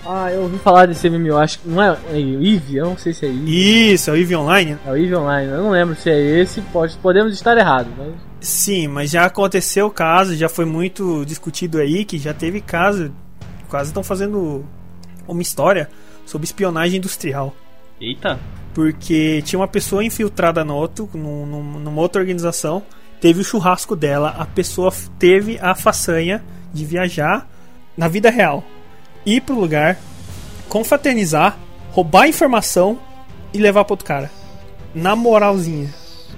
Ah, 0.06 0.32
eu 0.32 0.44
ouvi 0.44 0.58
falar 0.60 0.86
desse 0.86 1.10
MMO, 1.10 1.38
acho 1.38 1.60
que 1.60 1.68
não 1.68 1.84
é, 1.84 1.98
é 2.12 2.20
Eve, 2.20 2.78
eu 2.78 2.86
não 2.86 2.98
sei 2.98 3.14
se 3.14 3.26
é 3.26 3.30
Eve. 3.30 3.92
Isso, 3.94 4.10
é 4.10 4.14
o 4.14 4.16
EVE 4.16 4.36
Online. 4.36 4.78
É 4.86 4.92
o 4.92 4.96
Eve 4.96 5.16
Online, 5.16 5.52
eu 5.52 5.64
não 5.64 5.72
lembro 5.72 5.96
se 5.96 6.10
é 6.10 6.18
esse, 6.18 6.62
pode, 6.62 6.98
podemos 6.98 7.34
estar 7.34 7.58
errados, 7.58 7.92
mas... 7.98 8.14
Sim, 8.40 8.88
mas 8.88 9.10
já 9.10 9.26
aconteceu 9.26 9.88
o 9.88 9.92
caso, 9.92 10.36
já 10.36 10.48
foi 10.48 10.64
muito 10.64 11.26
discutido 11.26 11.78
aí, 11.78 12.06
que 12.06 12.18
já 12.18 12.34
teve 12.34 12.62
caso, 12.62 13.12
quase 13.68 13.90
estão 13.90 14.02
fazendo 14.02 14.64
uma 15.28 15.42
história 15.42 15.90
sobre 16.28 16.46
espionagem 16.46 16.98
industrial. 17.00 17.56
Eita. 18.00 18.40
Porque 18.76 19.42
tinha 19.42 19.58
uma 19.60 19.68
pessoa 19.68 20.04
infiltrada 20.04 20.64
no 20.64 20.76
outro, 20.76 21.10
num- 21.16 21.48
num- 21.48 21.80
numa 21.80 22.00
outra 22.02 22.22
organização, 22.22 22.84
teve 23.20 23.42
o 23.42 23.44
churrasco 23.44 23.96
dela, 23.96 24.36
a 24.38 24.46
pessoa 24.46 24.94
teve 25.18 25.58
a 25.60 25.74
façanha 25.74 26.44
de 26.72 26.86
viajar 26.86 27.50
na 27.98 28.08
vida 28.08 28.30
real, 28.30 28.64
ir 29.26 29.42
pro 29.42 29.60
lugar, 29.60 29.98
confraternizar, 30.70 31.58
roubar 31.92 32.28
informação 32.28 33.00
e 33.54 33.58
levar 33.58 33.84
pro 33.86 33.94
outro 33.94 34.06
cara. 34.06 34.30
Na 34.94 35.16
moralzinha. 35.16 35.90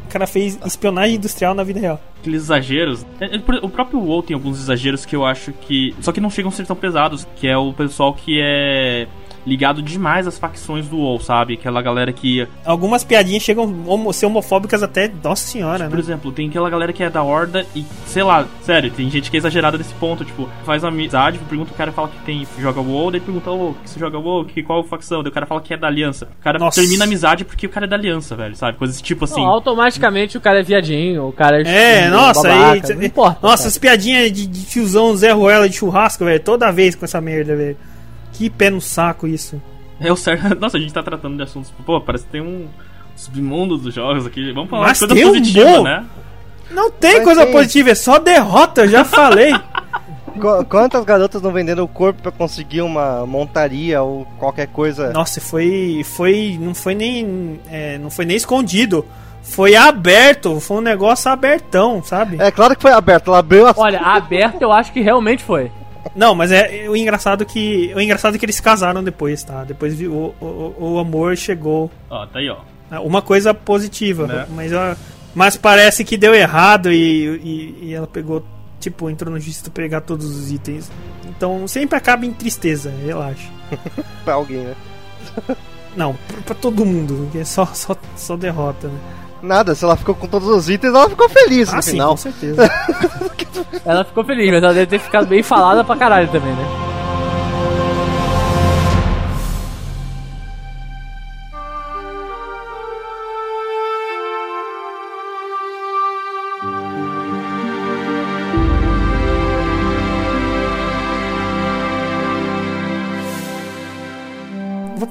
O 0.06 0.12
cara 0.12 0.26
fez 0.26 0.58
espionagem 0.66 1.18
industrial 1.18 1.54
na 1.54 1.64
vida 1.64 1.80
real. 1.80 2.02
Aqueles 2.20 2.44
exageros. 2.44 3.06
É, 3.20 3.36
é, 3.36 3.40
O 3.62 3.70
próprio 3.70 4.00
WoW 4.00 4.24
tem 4.24 4.34
alguns 4.34 4.60
exageros 4.60 5.06
que 5.06 5.16
eu 5.16 5.24
acho 5.26 5.52
que. 5.54 5.96
Só 6.02 6.12
que 6.12 6.20
não 6.20 6.30
chegam 6.30 6.50
a 6.50 6.52
ser 6.52 6.66
tão 6.66 6.76
pesados. 6.76 7.28
Que 7.36 7.48
é 7.48 7.56
o 7.58 7.72
pessoal 7.74 8.14
que 8.14 8.40
é 8.42 9.08
ligado 9.46 9.82
demais 9.82 10.28
às 10.28 10.38
facções 10.38 10.88
do 10.88 10.98
WoW, 10.98 11.20
sabe? 11.20 11.54
Aquela 11.54 11.82
galera 11.82 12.12
que. 12.12 12.48
Algumas 12.66 13.04
piadinhas 13.04 13.44
chegam 13.44 13.74
a 14.08 14.14
ser 14.14 14.26
homofóbicas 14.26 14.84
até, 14.84 15.12
nossa 15.24 15.46
senhora, 15.46 15.86
Por 15.86 15.96
né? 15.96 16.00
exemplo, 16.00 16.32
tem 16.32 16.50
aquela 16.50 16.70
galera 16.70 16.94
que 16.94 17.04
é 17.04 17.10
da 17.10 17.24
Horda 17.24 17.66
e, 17.76 17.86
sei 18.06 18.24
lá, 18.24 18.46
sério, 18.62 18.92
tem 18.92 19.10
gente 19.10 19.30
que 19.30 19.38
é 19.38 19.40
exagerada 19.40 19.78
nesse 19.78 19.94
ponto, 19.96 20.24
tipo, 20.26 20.50
faz 20.66 20.84
amizade, 20.84 21.40
pergunta 21.50 21.72
o 21.72 21.76
cara 21.76 21.92
fala 21.92 22.08
que 22.08 22.20
tem, 22.20 22.48
joga 22.60 22.82
WoW, 22.82 23.12
daí 23.12 23.20
pergunta, 23.20 23.52
ô, 23.52 23.74
que 23.74 23.90
você 23.90 24.00
joga 24.00 24.18
WoW, 24.18 24.46
que, 24.46 24.64
qual 24.64 24.84
facção? 24.84 25.24
Daí 25.24 25.32
o 25.32 25.34
cara 25.34 25.46
fala 25.46 25.62
que 25.62 25.74
é 25.74 25.78
da 25.78 25.88
Aliança. 25.88 26.28
O 26.40 26.44
cara 26.44 26.60
Nossa. 26.60 26.82
termina 26.82 27.04
a 27.04 27.08
amizade 27.08 27.46
porque 27.46 27.66
o 27.66 27.70
cara 27.70 27.86
é 27.86 27.90
da 27.90 27.96
Aliança, 27.96 28.36
velho, 28.36 28.56
sabe? 28.56 28.78
Coisas 28.78 29.02
tipo 29.02 29.26
assim. 29.26 29.42
Não, 29.42 29.50
automaticamente 29.50 30.38
o 30.38 30.42
cara 30.42 30.60
é 30.60 30.64
viadinho, 30.64 31.28
o 31.28 31.32
cara 31.32 31.62
é... 31.62 32.06
É, 32.06 32.10
nossa, 32.10 32.48
babaca, 32.48 32.92
aí. 32.92 32.96
não 32.96 33.04
importa. 33.04 33.40
Nossa, 33.42 33.64
cara. 33.64 33.70
as 33.70 33.78
piadinhas 33.78 34.32
de, 34.32 34.48
de 34.48 34.66
tiozão 34.66 35.16
Zé 35.16 35.32
Ruela 35.32 35.68
de 35.70 35.76
churrasco, 35.76 36.26
velho. 36.26 36.40
Toda 36.40 36.72
vez 36.72 36.96
com 36.96 37.06
essa 37.06 37.22
merda, 37.22 37.56
velho. 37.56 37.78
Que 38.40 38.50
pé 38.50 38.70
no 38.70 38.80
saco 38.80 39.28
isso. 39.28 39.62
É 40.00 40.12
o 40.12 40.16
certo. 40.16 40.56
Nossa, 40.60 40.78
a 40.78 40.80
gente 40.80 40.94
tá 40.94 41.04
tratando 41.04 41.36
de 41.36 41.44
assuntos. 41.44 41.72
Pô, 41.86 42.00
parece 42.00 42.24
que 42.24 42.32
tem 42.32 42.42
um 42.42 42.68
submundo 43.16 43.78
dos 43.78 43.94
jogos 43.94 44.26
aqui. 44.26 44.52
Vamos 44.54 44.70
falar 44.70 44.88
Mas 44.88 44.98
de 45.00 45.08
coisa 45.08 45.14
tem 45.16 45.26
um 45.26 45.30
positiva, 45.30 45.70
bom. 45.72 45.84
né? 45.84 46.06
Não 46.72 46.90
tem 46.90 47.16
Mas 47.16 47.24
coisa 47.26 47.44
tem- 47.44 47.52
positiva, 47.52 47.90
é 47.90 47.96
só 47.96 48.18
derrota, 48.18 48.82
eu 48.86 48.88
já 48.88 49.04
falei. 49.04 49.52
Qu- 50.40 50.64
Quantas 50.70 51.04
garotas 51.04 51.42
não 51.42 51.52
vendendo 51.52 51.84
o 51.84 51.88
corpo 51.88 52.22
pra 52.22 52.32
conseguir 52.32 52.82
uma 52.82 53.26
montaria 53.26 54.02
ou 54.02 54.26
qualquer 54.38 54.68
coisa? 54.68 55.12
Nossa, 55.12 55.42
foi. 55.42 56.02
foi 56.06 56.58
não 56.62 56.74
foi 56.74 56.96
nem. 56.96 57.60
é, 57.70 57.98
não 57.98 58.10
foi 58.10 58.24
nem 58.24 58.38
escondido. 58.38 59.06
Foi 59.42 59.76
aberto, 59.76 60.60
foi 60.60 60.78
um 60.78 60.82
negócio 60.82 61.30
abertão, 61.32 62.04
sabe? 62.04 62.38
É 62.40 62.52
claro 62.52 62.76
que 62.76 62.82
foi 62.82 62.92
aberto, 62.92 63.30
ela 63.30 63.40
abriu 63.40 63.68
a. 63.68 63.74
Olha, 63.76 64.00
aberto 64.00 64.62
eu 64.62 64.72
acho 64.72 64.94
que 64.94 65.02
realmente 65.02 65.44
foi. 65.44 65.72
Não, 66.16 66.34
mas 66.36 66.52
é 66.52 66.88
o 66.90 66.96
engraçado 66.96 67.46
que. 67.46 67.92
O 67.96 68.00
engraçado 68.02 68.36
é 68.36 68.38
que 68.38 68.46
eles 68.46 68.56
se 68.56 68.62
casaram 68.62 69.04
depois, 69.04 69.44
tá? 69.44 69.64
Depois 69.64 70.00
o, 70.02 70.34
o, 70.42 70.76
o 70.80 71.00
amor 71.00 71.36
chegou. 71.38 71.92
Ó, 72.10 72.26
tá 72.26 72.40
aí, 72.40 72.50
ó. 72.50 72.58
Uma 73.02 73.22
coisa 73.22 73.54
positiva, 73.54 74.26
Né? 74.26 74.48
mas, 74.50 74.74
ó, 74.74 74.96
mas 75.36 75.56
parece 75.56 76.04
que 76.04 76.18
deu 76.18 76.34
errado 76.34 76.92
e, 76.92 76.96
e, 77.44 77.80
e 77.90 77.94
ela 77.94 78.08
pegou, 78.08 78.44
tipo, 78.80 79.10
entrou 79.10 79.32
no 79.32 79.40
pra 79.40 79.72
pegar 79.72 80.02
todos 80.02 80.26
os 80.26 80.52
itens. 80.52 80.92
Então 81.28 81.68
sempre 81.68 81.96
acaba 81.98 82.26
em 82.26 82.34
tristeza, 82.34 82.92
relaxa. 83.06 83.48
pra 84.26 84.34
alguém, 84.34 84.64
né? 84.64 84.76
Não, 85.96 86.16
pra, 86.28 86.42
pra 86.42 86.56
todo 86.56 86.86
mundo, 86.86 87.16
porque 87.26 87.40
é 87.40 87.46
só, 87.46 87.66
só, 87.68 87.96
só 88.16 88.36
derrota, 88.36 88.88
né? 88.88 89.00
Nada, 89.42 89.74
se 89.76 89.84
ela 89.86 89.96
ficou 89.96 90.14
com 90.16 90.28
todos 90.28 90.48
os 90.48 90.70
itens, 90.70 90.94
ela 90.94 91.10
ficou 91.10 91.30
feliz 91.30 91.72
Ah, 91.72 91.78
no 91.78 91.82
sim, 91.82 91.92
final. 91.92 92.10
com 92.12 92.18
certeza. 92.18 92.70
Ela 93.86 94.04
ficou 94.04 94.24
feliz, 94.24 94.52
mas 94.52 94.62
ela 94.64 94.74
deve 94.74 94.86
ter 94.88 95.00
ficado 95.00 95.26
bem 95.28 95.42
falada 95.42 95.84
pra 95.84 95.96
caralho 95.96 96.28
também, 96.30 96.52
né? 96.54 96.89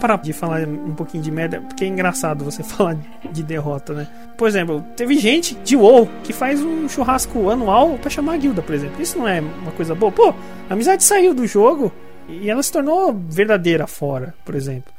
Parar 0.09 0.23
de 0.23 0.33
falar 0.33 0.67
um 0.67 0.95
pouquinho 0.95 1.23
de 1.23 1.31
merda, 1.31 1.61
porque 1.61 1.85
é 1.85 1.89
engraçado 1.89 2.45
você 2.45 2.63
falar 2.65 2.97
de 3.31 3.43
derrota, 3.43 3.93
né? 3.93 4.09
Por 4.37 4.49
exemplo, 4.49 4.85
teve 4.97 5.17
gente 5.19 5.55
de 5.65 5.77
WoW 5.77 6.09
que 6.25 6.33
faz 6.33 6.63
um 6.63 6.89
churrasco 6.89 7.51
anual 7.51 7.99
pra 8.01 8.11
chamar 8.11 8.35
a 8.35 8.37
guilda, 8.37 8.63
por 8.63 8.75
exemplo. 8.75 9.01
Isso 9.03 9.19
não 9.19 9.29
é 9.29 9.41
uma 9.41 9.73
coisa 9.73 9.95
boa? 9.95 10.11
Pô, 10.13 10.33
a 10.69 10.73
amizade 10.73 11.03
saiu 11.05 11.35
do 11.35 11.47
jogo 11.47 11.93
e 12.29 12.49
ela 12.49 12.63
se 12.63 12.73
tornou 12.73 13.13
verdadeira 13.29 13.87
fora, 13.87 14.35
por 14.45 14.55
exemplo. 14.55 14.93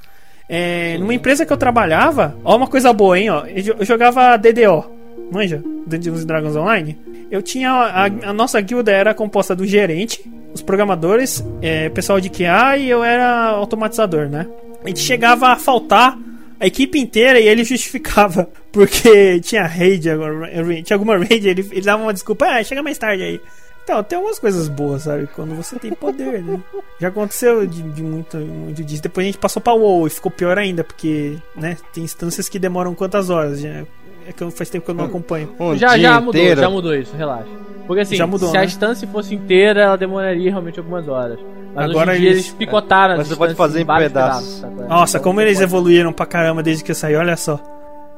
É, 0.48 0.98
numa 0.98 1.13
empresa 1.13 1.45
que 1.45 1.54
eu 1.54 1.58
trabalhava, 1.58 2.36
ó, 2.43 2.56
uma 2.58 2.67
coisa 2.67 2.91
boa, 2.91 3.17
hein, 3.19 3.30
ó. 3.30 3.45
Eu 3.45 3.62
jo- 3.62 3.76
eu 3.80 3.86
jogava 3.86 4.36
DDO, 4.38 4.84
manja? 5.32 5.62
Dungeons 5.86 6.26
Dragons 6.26 6.56
Online. 6.56 6.98
Eu 7.30 7.41
tinha. 7.43 7.69
A, 7.72 8.06
a 8.06 8.34
nossa 8.34 8.60
guilda 8.60 8.91
era 8.91 9.13
composta 9.13 9.56
do 9.56 9.63
gerente, 9.67 10.19
os 10.52 10.63
programadores, 10.63 11.45
é, 11.62 11.88
pessoal 11.89 12.19
de 12.19 12.30
QA 12.32 12.78
e 12.78 12.89
eu 12.89 13.04
era 13.04 13.50
automatizador, 13.50 14.28
né? 14.28 14.48
A 14.84 14.88
gente 14.88 15.00
chegava 15.02 15.48
a 15.50 15.56
faltar 15.56 16.18
a 16.60 16.68
equipe 16.68 17.00
inteira 17.00 17.39
e 17.39 17.48
ele 17.48 17.63
justificava. 17.63 18.50
Porque 18.72 19.39
tinha 19.42 19.65
raid, 19.65 20.10
agora, 20.10 20.48
tinha 20.84 20.96
alguma 20.96 21.18
raid, 21.18 21.48
ele, 21.50 21.68
ele 21.72 21.82
dava 21.82 22.04
uma 22.04 22.13
desculpa, 22.13 22.46
ah, 22.46 22.63
chega 22.63 22.84
mais 22.84 22.98
tarde 22.98 23.24
aí. 23.24 23.42
Então, 23.84 24.04
tem 24.04 24.18
algumas 24.18 24.38
coisas 24.38 24.68
boas, 24.70 25.02
sabe? 25.04 25.28
Quando 25.36 25.56
você 25.56 25.80
tem 25.80 25.92
poder, 25.92 26.44
né? 26.44 26.60
Já 27.02 27.08
aconteceu 27.08 27.65
de, 27.65 27.82
de 27.82 28.04
muito, 28.04 28.38
muito 28.38 28.84
disso. 28.84 29.02
Depois 29.02 29.26
a 29.26 29.28
gente 29.28 29.39
passou 29.39 29.60
pra 29.60 29.74
WoW 29.74 30.06
e 30.06 30.12
ficou 30.12 30.30
pior 30.32 30.60
ainda, 30.60 30.84
porque, 30.84 31.38
né? 31.56 31.76
Tem 31.92 32.04
instâncias 32.04 32.48
que 32.48 32.60
demoram 32.60 32.94
quantas 32.94 33.32
horas? 33.32 33.60
Já, 33.62 33.70
é 33.70 34.32
que 34.36 34.44
eu- 34.44 34.52
faz 34.52 34.70
tempo 34.70 34.86
que 34.86 34.92
eu 34.92 34.96
não 34.96 35.06
acompanho. 35.06 35.56
Um 35.60 35.76
já, 35.76 35.98
já 35.98 36.22
mudou, 36.22 36.39
inteiro. 36.39 36.62
já 36.62 36.70
mudou 36.70 36.96
isso, 36.96 37.15
relaxa. 37.18 37.50
Porque 37.88 38.02
assim, 38.02 38.15
Já 38.15 38.28
mudou, 38.28 38.52
se 38.52 38.58
a 38.58 38.60
né? 38.60 38.65
instância 38.68 39.08
fosse 39.08 39.34
inteira, 39.34 39.82
ela 39.82 39.96
demoraria 39.98 40.52
realmente 40.52 40.78
algumas 40.78 41.08
horas. 41.08 41.39
Mas 41.75 41.89
Agora 41.89 42.12
hoje 42.12 42.17
em 42.19 42.21
dia 42.21 42.32
eles- 42.32 42.45
eles 42.45 42.53
picotaram 42.55 43.13
Mas 43.17 43.21
as 43.21 43.27
você 43.29 43.36
pode 43.36 43.55
fazer 43.55 43.82
em 43.82 43.86
vários 43.86 44.08
pedaços. 44.10 44.60
sabe? 44.60 44.82
Nossa, 44.88 45.17
Então, 45.17 45.23
como 45.23 45.41
eles 45.41 45.60
evoluíram 45.62 46.12
pra 46.12 46.25
caramba 46.25 46.63
desde 46.63 46.84
que 46.84 46.91
eu 46.91 46.95
saí, 46.95 47.15
olha 47.15 47.38
só. 47.38 47.60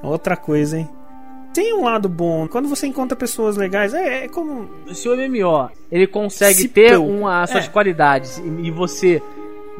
Outra 0.01 0.35
coisa, 0.37 0.77
hein? 0.79 0.89
Tem 1.53 1.73
um 1.73 1.83
lado 1.83 2.07
bom. 2.07 2.47
Quando 2.47 2.69
você 2.69 2.87
encontra 2.87 3.15
pessoas 3.15 3.57
legais, 3.57 3.93
é, 3.93 4.23
é 4.23 4.27
como. 4.29 4.69
Se 4.93 5.09
o 5.09 5.13
MMO 5.15 5.69
ele 5.91 6.07
consegue 6.07 6.55
Se 6.61 6.67
ter 6.69 6.97
uma, 6.97 7.45
suas 7.45 7.65
é. 7.65 7.67
qualidades 7.67 8.37
e, 8.37 8.67
e 8.67 8.71
você, 8.71 9.21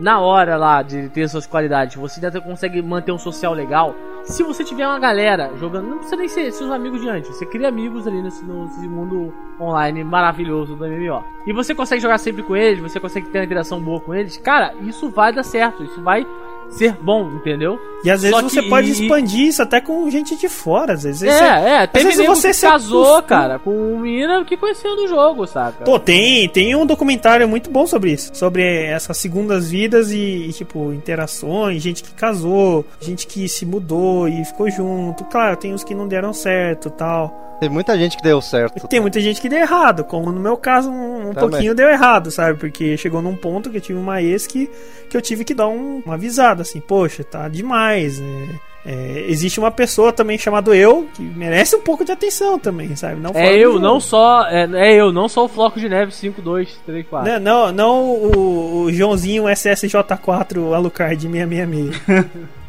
na 0.01 0.19
hora 0.19 0.57
lá 0.57 0.81
de 0.81 1.09
ter 1.09 1.29
suas 1.29 1.45
qualidades, 1.45 1.95
você 1.95 2.25
ainda 2.25 2.41
consegue 2.41 2.81
manter 2.81 3.11
um 3.11 3.19
social 3.19 3.53
legal, 3.53 3.95
Se 4.23 4.43
você 4.43 4.63
tiver 4.63 4.87
uma 4.87 4.99
galera 4.99 5.51
jogando, 5.57 5.87
não 5.87 5.97
precisa 5.97 6.15
nem 6.15 6.27
ser 6.27 6.51
seus 6.51 6.69
amigos 6.69 7.01
de 7.01 7.09
antes, 7.09 7.35
você 7.35 7.43
cria 7.43 7.67
amigos 7.67 8.07
ali 8.07 8.21
nesse, 8.21 8.45
nesse 8.45 8.87
mundo 8.87 9.33
online 9.59 10.03
maravilhoso 10.03 10.75
do 10.75 10.85
MMO. 10.85 11.23
E 11.45 11.51
você 11.51 11.73
consegue 11.73 12.01
jogar 12.01 12.19
sempre 12.19 12.43
com 12.43 12.55
eles, 12.55 12.79
você 12.79 12.99
consegue 12.99 13.29
ter 13.29 13.39
uma 13.39 13.45
interação 13.45 13.81
boa 13.81 13.99
com 13.99 14.13
eles, 14.13 14.37
cara, 14.37 14.75
isso 14.81 15.09
vai 15.09 15.33
dar 15.33 15.43
certo, 15.43 15.83
isso 15.83 16.01
vai 16.03 16.25
ser 16.69 16.93
bom, 17.01 17.31
entendeu? 17.31 17.79
E 18.03 18.09
às 18.09 18.21
vezes 18.23 18.35
Só 18.35 18.41
você 18.41 18.61
que- 18.61 18.69
pode 18.69 18.87
e- 18.87 18.91
expandir 18.91 19.47
isso 19.47 19.61
até 19.61 19.79
com 19.79 20.09
gente 20.09 20.35
de 20.35 20.49
fora, 20.49 20.93
às 20.93 21.03
vezes. 21.03 21.21
É, 21.23 21.31
você- 21.31 21.43
é, 21.43 21.77
às 21.83 21.89
teve 21.91 22.05
vezes 22.05 22.25
você 22.25 22.47
que 22.49 22.53
se 22.55 22.65
casou, 22.67 23.01
acostuma. 23.03 23.21
cara, 23.23 23.59
com 23.59 23.69
uma 23.71 24.01
menina 24.01 24.43
que 24.43 24.57
conheceu 24.57 24.95
do 24.95 25.07
jogo, 25.07 25.45
saca? 25.45 25.83
Pô, 25.83 25.99
tem, 25.99 26.49
tem 26.49 26.75
um 26.75 26.85
documentário 26.85 27.47
muito 27.47 27.69
bom 27.69 27.85
sobre 27.85 28.11
isso. 28.13 28.31
Sobre 28.33 28.63
essas 28.85 29.17
segundas 29.17 29.69
vidas 29.69 30.11
e, 30.11 30.17
e, 30.49 30.53
tipo, 30.53 30.91
interações, 30.93 31.81
gente 31.83 32.03
que 32.03 32.11
casou, 32.13 32.85
gente 32.99 33.27
que 33.27 33.47
se 33.47 33.65
mudou 33.65 34.27
e 34.27 34.43
ficou 34.45 34.69
junto. 34.69 35.23
Claro, 35.25 35.55
tem 35.57 35.73
uns 35.73 35.83
que 35.83 35.93
não 35.93 36.07
deram 36.07 36.33
certo 36.33 36.87
e 36.87 36.91
tal. 36.91 37.57
Tem 37.59 37.69
muita 37.69 37.95
gente 37.95 38.17
que 38.17 38.23
deu 38.23 38.41
certo. 38.41 38.87
Tem 38.87 38.99
muita 38.99 39.19
gente 39.19 39.39
que 39.39 39.47
deu 39.47 39.59
errado, 39.59 40.03
como 40.03 40.31
no 40.31 40.39
meu 40.39 40.57
caso, 40.57 40.89
um, 40.89 41.29
um 41.29 41.33
pouquinho 41.35 41.75
deu 41.75 41.87
errado, 41.89 42.31
sabe? 42.31 42.57
Porque 42.57 42.97
chegou 42.97 43.21
num 43.21 43.35
ponto 43.35 43.69
que 43.69 43.77
eu 43.77 43.81
tive 43.81 43.99
uma 43.99 44.19
ex 44.19 44.47
que, 44.47 44.67
que 45.07 45.15
eu 45.15 45.21
tive 45.21 45.43
que 45.45 45.53
dar 45.53 45.67
um, 45.67 46.01
uma 46.03 46.15
avisada, 46.15 46.63
assim, 46.63 46.79
poxa, 46.81 47.23
tá 47.23 47.47
demais. 47.47 47.90
É, 47.99 48.47
é, 48.85 49.25
existe 49.27 49.59
uma 49.59 49.69
pessoa 49.69 50.11
também 50.11 50.37
chamada 50.37 50.75
eu 50.75 51.07
que 51.13 51.21
merece 51.21 51.75
um 51.75 51.81
pouco 51.81 52.03
de 52.03 52.11
atenção 52.11 52.57
também, 52.57 52.95
sabe? 52.95 53.21
Não 53.21 53.31
É 53.35 53.55
eu, 53.55 53.79
não 53.79 53.99
só. 53.99 54.47
É, 54.47 54.67
é 54.73 54.95
eu, 54.95 55.11
não 55.11 55.29
só 55.29 55.45
o 55.45 55.47
Floco 55.47 55.79
de 55.79 55.87
Neve 55.87 56.11
5, 56.11 56.41
2, 56.41 56.79
3, 56.85 57.05
4. 57.07 57.31
Não, 57.31 57.39
não, 57.39 57.71
não 57.71 58.09
o, 58.09 58.83
o 58.83 58.91
Joãozinho 58.91 59.43
SSJ4 59.43 60.73
Alucard 60.73 61.21
666. 61.21 62.01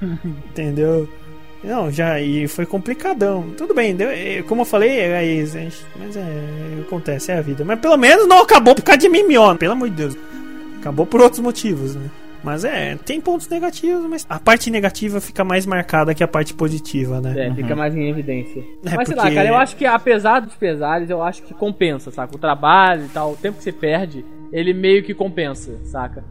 Entendeu? 0.51 1.09
Não, 1.65 1.91
já 1.91 2.21
e 2.21 2.49
foi 2.49 2.67
complicadão. 2.67 3.47
Tudo 3.57 3.73
bem, 3.73 3.95
deu, 3.95 4.11
é, 4.11 4.43
como 4.43 4.63
eu 4.63 4.67
falei, 4.67 4.91
é 4.91 5.25
ex, 5.25 5.55
né? 5.55 5.71
mas 5.97 6.17
é, 6.17 6.23
acontece, 6.81 7.31
é 7.31 7.39
a 7.39 7.41
vida. 7.41 7.65
Mas 7.65 7.79
pelo 7.79 7.97
menos 7.97 8.27
não 8.27 8.43
acabou 8.43 8.75
por 8.75 8.83
causa 8.83 8.99
de 8.99 9.09
MMO, 9.09 9.57
pelo 9.57 9.73
amor 9.73 9.89
de 9.89 9.97
Deus. 9.97 10.17
Acabou 10.81 11.07
por 11.07 11.21
outros 11.21 11.41
motivos, 11.41 11.95
né? 11.95 12.11
Mas 12.43 12.65
é, 12.65 12.97
tem 12.97 13.21
pontos 13.21 13.49
negativos, 13.49 14.05
mas 14.09 14.27
a 14.29 14.39
parte 14.41 14.71
negativa 14.71 15.21
fica 15.21 15.45
mais 15.45 15.65
marcada 15.65 16.15
que 16.15 16.25
a 16.25 16.29
parte 16.29 16.53
positiva, 16.55 17.21
né? 17.21 17.47
É, 17.49 17.55
fica 17.55 17.77
mais 17.77 17.95
em 17.95 18.09
evidência. 18.09 18.61
É, 18.85 18.97
Mas 18.97 19.07
sei 19.09 19.17
lá, 19.17 19.31
cara, 19.31 19.49
eu 19.49 19.57
acho 19.57 19.77
que 19.77 19.87
apesar 19.87 20.41
dos 20.41 20.55
pesares, 20.55 21.09
eu 21.09 21.23
acho 21.23 21.43
que 21.43 21.55
compensa, 21.55 22.11
saca? 22.11 22.35
O 22.35 22.39
trabalho 22.39 23.05
e 23.05 23.09
tal, 23.09 23.33
o 23.33 23.37
tempo 23.37 23.59
que 23.59 23.65
você 23.65 23.73
perde, 23.73 24.25
ele 24.53 24.75
meio 24.75 25.03
que 25.05 25.15
compensa, 25.15 25.79
saca? 25.85 26.25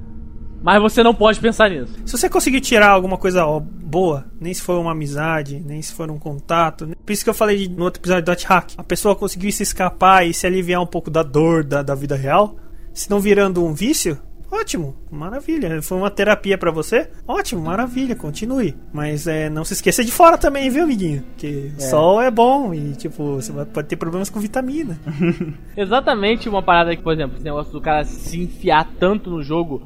Mas 0.64 0.80
você 0.82 1.02
não 1.02 1.14
pode 1.16 1.40
pensar 1.40 1.70
nisso. 1.72 1.94
Se 2.06 2.16
você 2.18 2.30
conseguir 2.30 2.62
tirar 2.62 2.90
alguma 2.90 3.18
coisa 3.18 3.46
ó, 3.46 3.60
boa, 3.60 4.26
nem 4.40 4.54
se 4.54 4.62
for 4.62 4.80
uma 4.80 4.92
amizade, 4.92 5.60
nem 5.66 5.82
se 5.82 5.92
for 5.94 6.12
um 6.12 6.20
contato, 6.20 6.86
né? 6.86 6.94
por 7.04 7.12
isso 7.12 7.24
que 7.24 7.30
eu 7.30 7.34
falei 7.34 7.58
de- 7.58 7.70
no 7.70 7.84
outro 7.86 8.00
episódio 8.00 8.24
do 8.26 8.32
Hack, 8.46 8.74
a 8.78 8.84
pessoa 8.84 9.16
conseguiu 9.16 9.52
se 9.52 9.64
escapar 9.64 10.28
e 10.28 10.34
se 10.36 10.46
aliviar 10.46 10.80
um 10.82 10.86
pouco 10.86 11.10
da 11.10 11.24
dor 11.24 11.64
da, 11.64 11.82
da 11.82 11.96
vida 11.96 12.16
real, 12.16 12.56
se 12.94 13.10
não 13.10 13.20
virando 13.20 13.66
um 13.66 13.74
vício, 13.74 14.20
ótimo, 14.52 14.96
maravilha. 15.10 15.82
Foi 15.82 15.98
uma 15.98 16.10
terapia 16.10 16.58
pra 16.58 16.72
você, 16.72 17.10
ótimo, 17.28 17.62
maravilha, 17.62 18.16
continue. 18.16 18.76
Mas 18.94 19.28
é, 19.28 19.50
não 19.50 19.64
se 19.64 19.74
esqueça 19.74 20.04
de 20.04 20.12
fora 20.12 20.38
também, 20.38 20.70
viu, 20.70 20.84
amiguinho? 20.84 21.24
Que 21.38 21.72
o 21.78 21.82
sol 21.82 22.22
é 22.22 22.30
bom 22.30 22.74
e, 22.74 22.94
tipo, 22.96 23.36
você 23.36 23.52
pode 23.66 23.88
ter 23.88 23.96
problemas 23.96 24.30
com 24.30 24.40
vitamina. 24.40 25.00
Exatamente 25.76 26.50
uma 26.50 26.62
parada 26.62 26.96
que, 26.96 27.02
por 27.02 27.14
exemplo, 27.14 27.36
esse 27.36 27.46
negócio 27.46 27.72
do 27.72 27.82
cara 27.82 28.04
se 28.04 28.42
enfiar 28.42 28.88
tanto 29.00 29.30
no 29.30 29.42
jogo 29.42 29.82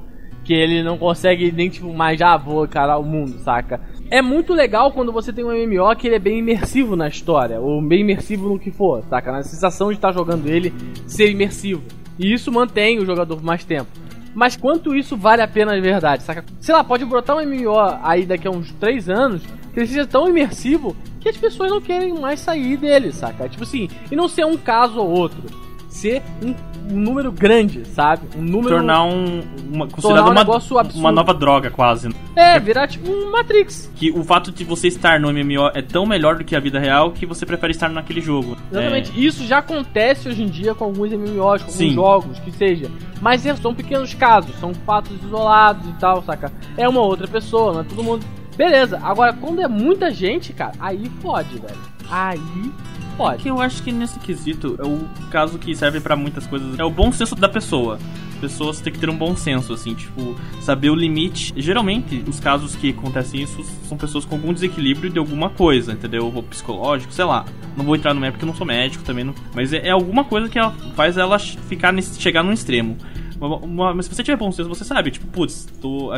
que 0.45 0.54
ele 0.54 0.84
não 0.84 0.97
consegue 0.97 1.51
nem, 1.51 1.69
tipo, 1.69 1.91
mais 1.91 2.19
já 2.19 2.38
vou 2.38 2.65
encarar 2.65 2.97
o 2.99 3.04
mundo, 3.04 3.39
saca? 3.39 3.82
É 4.12 4.21
muito 4.21 4.54
legal 4.54 4.91
quando 4.91 5.12
você 5.12 5.34
tem 5.34 5.43
um 5.43 5.49
MMO 5.49 5.95
que 5.95 6.08
ele 6.08 6.15
é 6.15 6.19
bem 6.19 6.38
imersivo 6.38 6.95
na 6.95 7.08
história, 7.08 7.60
ou 7.60 7.82
bem 7.82 8.01
imersivo 8.01 8.47
no 8.47 8.60
que 8.60 8.69
for, 8.69 9.04
saca? 9.10 9.32
Na 9.32 9.41
sensação 9.41 9.89
de 9.89 9.95
estar 9.95 10.12
jogando 10.12 10.47
ele 10.47 10.71
ser 11.08 11.32
imersivo. 11.32 11.82
E 12.17 12.32
isso 12.32 12.51
mantém 12.51 12.99
o 12.99 13.06
jogador 13.06 13.36
por 13.36 13.43
mais 13.43 13.65
tempo. 13.65 13.89
Mas 14.36 14.58
quanto 14.58 14.93
isso 14.93 15.15
vale 15.15 15.41
a 15.41 15.48
pena 15.48 15.74
de 15.74 15.82
verdade, 15.82 16.21
saca? 16.21 16.43
Sei 16.60 16.76
lá, 16.76 16.84
pode 16.84 17.06
brotar 17.06 17.38
um 17.38 17.41
MMO 17.41 17.80
aí 18.04 18.26
daqui 18.26 18.48
a 18.48 18.52
uns 18.52 18.71
3 18.74 19.10
anos 19.10 19.41
que 19.74 19.80
ele 19.80 19.88
seja 19.88 20.06
tão 20.06 20.28
imersivo 20.28 20.95
que 21.21 21.30
as 21.30 21.38
pessoas 21.38 21.71
não 21.71 21.82
querem 21.82 22.13
mais 22.13 22.41
sair 22.41 22.78
dele, 22.78 23.12
saca? 23.13 23.48
Tipo 23.48 23.63
assim, 23.63 23.89
e 24.12 24.15
não 24.15 24.28
ser 24.28 24.45
um 24.45 24.58
caso 24.58 25.00
ou 25.00 25.10
outro. 25.10 25.41
Ser 25.89 26.21
um, 26.43 26.54
um 26.89 26.98
número 27.00 27.32
grande, 27.32 27.86
sabe? 27.88 28.28
Um 28.38 28.41
número. 28.41 28.76
Tornar 28.76 29.04
um. 29.04 29.41
Uma, 29.71 29.88
considerado 29.88 30.26
um 30.26 30.28
uma, 30.28 30.34
negócio 30.36 30.78
absurdo. 30.78 31.00
uma 31.00 31.12
nova 31.12 31.34
droga, 31.34 31.69
quase. 31.69 32.10
É, 32.36 32.60
virar 32.60 32.88
tipo 32.88 33.10
um 33.12 33.32
Matrix. 33.32 33.91
Que 33.95 34.12
o 34.12 34.24
fato 34.24 34.52
de 34.52 34.63
você 34.63 34.88
estar 34.88 35.19
no 35.19 35.32
MMO 35.32 35.69
é 35.74 35.82
tão 35.82 36.06
melhor 36.06 36.38
do 36.38 36.43
que 36.43 36.56
a 36.56 36.60
vida 36.60 36.80
real 36.80 37.12
que 37.12 37.26
você 37.26 37.45
prefere 37.45 37.71
estar 37.71 37.89
naquele 37.89 38.21
jogo. 38.21 38.56
Exatamente. 38.71 39.12
É, 39.12 39.19
Isso 39.19 39.45
já 39.45 39.58
acontece 39.60 40.30
hoje 40.30 40.43
em 40.43 40.48
dia 40.48 40.76
com 40.76 40.86
alguns 40.86 41.12
MMOs, 41.12 41.63
com 41.63 41.71
Sim. 41.71 41.84
alguns 41.89 41.95
jogos, 41.95 42.39
que 42.39 42.52
seja. 42.52 42.89
Mas 43.21 43.45
é- 43.45 43.56
são 43.56 43.74
pequenos 43.74 44.13
casos, 44.13 44.56
são 44.60 44.74
fatos 44.74 45.12
isolados 45.24 45.88
e 45.89 45.93
tal, 45.93 46.21
saca? 46.24 46.52
É 46.78 46.88
uma 46.88 47.02
outra 47.02 47.28
pessoa, 47.28 47.74
não 47.74 47.80
é 47.82 47.84
todo 47.84 48.04
mundo. 48.04 48.26
Beleza, 48.56 49.00
agora 49.04 49.34
quando 49.34 49.62
é 49.62 49.67
muita 49.67 50.12
gente, 50.12 50.54
cara, 50.54 50.74
aí 50.80 51.10
fode, 51.21 51.58
velho. 51.58 51.78
Aí 52.10 52.39
Pode. 53.17 53.43
que 53.43 53.49
eu 53.49 53.62
acho 53.62 53.82
que 53.82 53.91
nesse 53.91 54.19
quesito 54.19 54.75
é 54.80 54.86
o 54.86 55.06
caso 55.30 55.58
que 55.58 55.75
serve 55.75 55.99
pra 55.99 56.15
muitas 56.15 56.45
coisas. 56.47 56.78
É 56.78 56.84
o 56.84 56.89
bom 56.89 57.12
senso 57.12 57.36
da 57.36 57.47
pessoa. 57.49 57.97
Pessoas 58.41 58.82
têm 58.82 58.91
que 58.91 58.99
ter 58.99 59.10
um 59.10 59.17
bom 59.17 59.36
senso, 59.36 59.73
assim, 59.73 59.93
tipo, 59.95 60.36
saber 60.62 60.89
o 60.89 60.95
limite. 60.95 61.54
Geralmente, 61.56 62.23
os 62.28 62.39
casos 62.39 62.75
que 62.75 62.89
acontecem 62.89 63.41
isso 63.41 63.63
são 63.88 63.97
pessoas 63.97 64.25
com 64.25 64.36
algum 64.36 64.54
desequilíbrio 64.54 65.10
de 65.10 65.17
alguma 65.17 65.49
coisa, 65.49 65.93
entendeu? 65.93 66.32
Ou 66.34 66.43
psicológico, 66.43 67.13
sei 67.13 67.25
lá. 67.25 67.45
Não 67.78 67.86
vou 67.86 67.95
entrar 67.95 68.13
no 68.13 68.19
médico 68.19 68.38
porque 68.38 68.45
eu 68.45 68.51
não 68.51 68.56
sou 68.56 68.67
médico 68.67 69.04
também, 69.04 69.23
não... 69.23 69.34
mas 69.54 69.71
é, 69.73 69.88
é 69.88 69.91
alguma 69.91 70.23
coisa 70.23 70.49
que 70.49 70.60
ela 70.60 70.71
faz 70.95 71.17
ela 71.17 71.39
ficar 71.39 71.91
nesse, 71.91 72.21
chegar 72.21 72.43
num 72.43 72.54
extremo. 72.54 72.97
Mas 73.95 74.06
se 74.06 74.15
você 74.15 74.23
tiver 74.23 74.38
bom 74.38 74.51
senso, 74.51 74.69
você 74.69 74.84
sabe, 74.84 75.12
tipo, 75.12 75.28
putz, 75.28 75.67
tô 75.82 76.10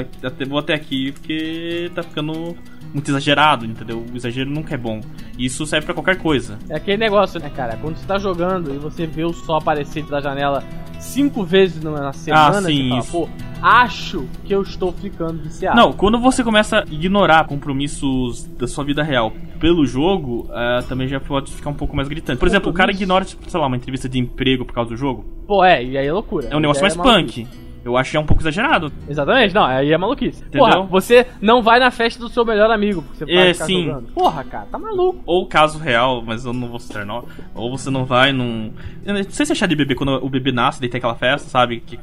vou 0.47 0.59
até 0.59 0.73
aqui 0.73 1.11
porque 1.11 1.91
tá 1.95 2.03
ficando 2.03 2.55
muito 2.93 3.09
exagerado, 3.11 3.65
entendeu? 3.65 4.03
O 4.11 4.15
exagero 4.15 4.49
nunca 4.49 4.73
é 4.73 4.77
bom. 4.77 5.01
Isso 5.37 5.65
serve 5.65 5.85
pra 5.85 5.93
qualquer 5.93 6.17
coisa. 6.17 6.57
É 6.69 6.75
aquele 6.75 6.97
negócio, 6.97 7.39
né, 7.39 7.49
cara? 7.49 7.77
Quando 7.81 7.97
você 7.97 8.05
tá 8.05 8.17
jogando 8.17 8.73
e 8.73 8.77
você 8.77 9.05
vê 9.05 9.23
o 9.23 9.33
sol 9.33 9.57
aparecer 9.57 10.03
da 10.05 10.19
janela 10.19 10.63
cinco 10.99 11.43
vezes 11.43 11.83
numa 11.83 12.11
semana, 12.13 12.57
Ah, 12.57 12.61
sim, 12.63 12.89
você 12.89 13.11
fala, 13.11 13.27
pô, 13.27 13.29
acho 13.61 14.25
que 14.45 14.53
eu 14.53 14.61
estou 14.61 14.91
ficando 14.91 15.41
viciado. 15.43 15.75
Não, 15.77 15.93
quando 15.93 16.19
você 16.19 16.43
começa 16.43 16.79
a 16.79 16.83
ignorar 16.91 17.45
compromissos 17.45 18.45
da 18.57 18.67
sua 18.67 18.83
vida 18.83 19.03
real 19.03 19.31
pelo 19.59 19.85
jogo, 19.85 20.47
ah, 20.51 20.79
também 20.87 21.07
já 21.07 21.19
pode 21.19 21.51
ficar 21.51 21.69
um 21.69 21.73
pouco 21.75 21.95
mais 21.95 22.07
gritante. 22.07 22.39
Por 22.39 22.47
exemplo, 22.47 22.71
o 22.71 22.73
cara 22.73 22.91
ignora, 22.91 23.25
tipo, 23.25 23.49
sei 23.49 23.59
lá, 23.59 23.67
uma 23.67 23.77
entrevista 23.77 24.09
de 24.09 24.19
emprego 24.19 24.65
por 24.65 24.73
causa 24.73 24.89
do 24.89 24.97
jogo. 24.97 25.23
Pô, 25.47 25.63
é, 25.63 25.83
e 25.83 25.97
aí 25.97 26.07
é 26.07 26.11
loucura. 26.13 26.47
É 26.49 26.55
um 26.55 26.59
negócio 26.59 26.81
mais 26.81 26.95
maluquice. 26.95 27.43
punk. 27.43 27.67
Eu 27.87 27.97
acho 27.97 28.11
que 28.11 28.17
é 28.17 28.19
um 28.19 28.25
pouco 28.25 28.41
exagerado. 28.43 28.91
Exatamente, 29.07 29.53
não, 29.55 29.63
aí 29.65 29.91
é 29.91 29.97
maluquice. 29.97 30.41
Entendeu? 30.41 30.59
Porra, 30.67 30.81
você 30.83 31.25
não 31.41 31.61
vai 31.61 31.79
na 31.79 31.89
festa 31.89 32.19
do 32.19 32.29
seu 32.29 32.43
melhor 32.45 32.69
amigo, 32.69 33.01
porque 33.01 33.17
você 33.19 33.25
vai 33.25 33.49
É, 33.49 33.53
ficar 33.53 33.65
sim. 33.65 33.85
jogando. 33.85 34.07
Porra, 34.13 34.43
cara, 34.43 34.65
tá 34.71 34.77
maluco. 34.77 35.21
Ou 35.25 35.47
caso 35.47 35.77
real, 35.79 36.21
mas 36.25 36.45
eu 36.45 36.53
não 36.53 36.67
vou 36.67 36.79
citar 36.79 37.05
não. 37.05 37.23
Ou 37.55 37.75
você 37.77 37.89
não 37.89 38.05
vai 38.05 38.31
num. 38.31 38.71
Eu 39.05 39.13
não 39.13 39.23
sei 39.23 39.45
se 39.45 39.51
é 39.51 39.55
chá 39.55 39.65
de 39.65 39.75
bebê 39.75 39.95
quando 39.95 40.13
o 40.23 40.29
bebê 40.29 40.51
nasce, 40.51 40.79
daí 40.79 40.89
tem 40.89 40.97
aquela 40.99 41.15
festa, 41.15 41.49
sabe? 41.49 41.79
Que... 41.79 41.97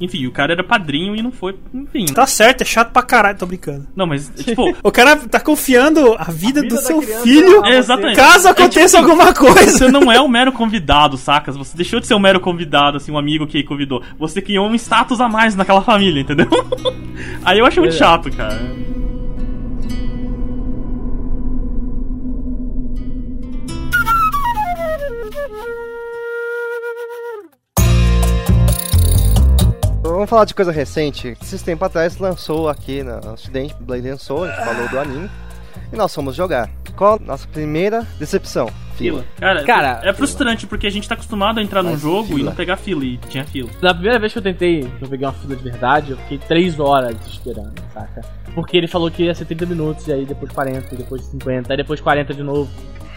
Enfim, 0.00 0.26
o 0.26 0.32
cara 0.32 0.52
era 0.52 0.64
padrinho 0.64 1.14
e 1.14 1.22
não 1.22 1.30
foi. 1.30 1.56
Enfim. 1.72 2.06
Tá 2.06 2.26
certo, 2.26 2.62
é 2.62 2.64
chato 2.64 2.90
pra 2.92 3.02
caralho, 3.02 3.38
tô 3.38 3.46
brincando. 3.46 3.86
Não, 3.94 4.06
mas, 4.06 4.30
tipo. 4.36 4.74
O 4.82 4.90
cara 4.90 5.16
tá 5.16 5.38
confiando 5.40 6.14
a 6.18 6.24
vida, 6.24 6.62
vida 6.62 6.74
do 6.74 6.80
seu 6.80 7.00
filho 7.00 7.60
a 7.64 7.68
você. 7.68 7.76
Exatamente. 7.78 8.16
caso 8.16 8.48
É 8.48 8.50
aconteça 8.50 8.98
tipo, 8.98 9.10
alguma 9.10 9.32
coisa. 9.32 9.70
Você 9.78 9.88
não 9.90 10.10
é 10.10 10.20
um 10.20 10.28
mero 10.28 10.52
convidado, 10.52 11.16
sacas? 11.16 11.56
Você 11.56 11.76
deixou 11.76 12.00
de 12.00 12.06
ser 12.06 12.14
um 12.14 12.18
mero 12.18 12.40
convidado, 12.40 12.96
assim, 12.96 13.12
um 13.12 13.18
amigo 13.18 13.46
que 13.46 13.62
convidou. 13.62 14.02
Você 14.18 14.42
criou 14.42 14.66
um 14.68 14.74
status 14.74 15.20
a 15.20 15.28
mais 15.28 15.54
naquela 15.54 15.82
família, 15.82 16.20
entendeu? 16.20 16.48
Aí 17.44 17.58
eu 17.58 17.66
acho 17.66 17.80
muito 17.80 17.94
É. 17.94 17.98
chato, 17.98 18.30
cara. 18.30 18.60
Vamos 30.14 30.30
falar 30.30 30.44
de 30.44 30.54
coisa 30.54 30.70
recente. 30.70 31.36
Esses 31.42 31.60
tempos 31.60 31.86
atrás 31.86 32.18
lançou 32.18 32.68
aqui 32.68 33.02
no 33.02 33.32
Ocidente 33.32 33.74
Blade 33.80 34.08
and 34.08 34.16
Soul, 34.16 34.44
a 34.44 34.48
gente 34.48 34.64
falou 34.64 34.88
do 34.88 35.00
anime. 35.00 35.30
E 35.92 35.96
nós 35.96 36.14
fomos 36.14 36.36
jogar. 36.36 36.70
Qual 36.94 37.16
a 37.16 37.18
nossa 37.18 37.48
primeira 37.48 38.06
decepção? 38.16 38.70
Fila. 38.94 39.24
Cara, 39.40 39.64
Cara, 39.64 40.00
é 40.04 40.12
frustrante 40.12 40.68
porque 40.68 40.86
a 40.86 40.90
gente 40.90 41.08
tá 41.08 41.16
acostumado 41.16 41.58
a 41.58 41.62
entrar 41.64 41.82
num 41.82 41.90
Mas 41.90 42.00
jogo 42.00 42.34
e 42.34 42.36
fila. 42.36 42.50
não 42.50 42.54
pegar 42.54 42.76
fila, 42.76 43.04
e 43.04 43.16
tinha 43.28 43.44
fila. 43.44 43.68
Na 43.82 43.92
primeira 43.92 44.20
vez 44.20 44.32
que 44.32 44.38
eu 44.38 44.42
tentei, 44.42 44.82
que 44.82 45.04
eu 45.04 45.08
peguei 45.08 45.26
uma 45.26 45.32
fila 45.32 45.56
de 45.56 45.62
verdade, 45.64 46.12
eu 46.12 46.16
fiquei 46.18 46.38
3 46.38 46.78
horas 46.78 47.16
esperando, 47.26 47.74
saca? 47.92 48.20
Porque 48.54 48.76
ele 48.76 48.86
falou 48.86 49.10
que 49.10 49.24
ia 49.24 49.34
ser 49.34 49.46
30 49.46 49.66
minutos, 49.66 50.06
e 50.06 50.12
aí 50.12 50.24
depois 50.24 50.52
40, 50.52 50.94
e 50.94 50.98
depois 50.98 51.24
50, 51.24 51.72
aí 51.72 51.76
depois 51.76 52.00
40 52.00 52.32
de 52.32 52.42
novo. 52.44 52.70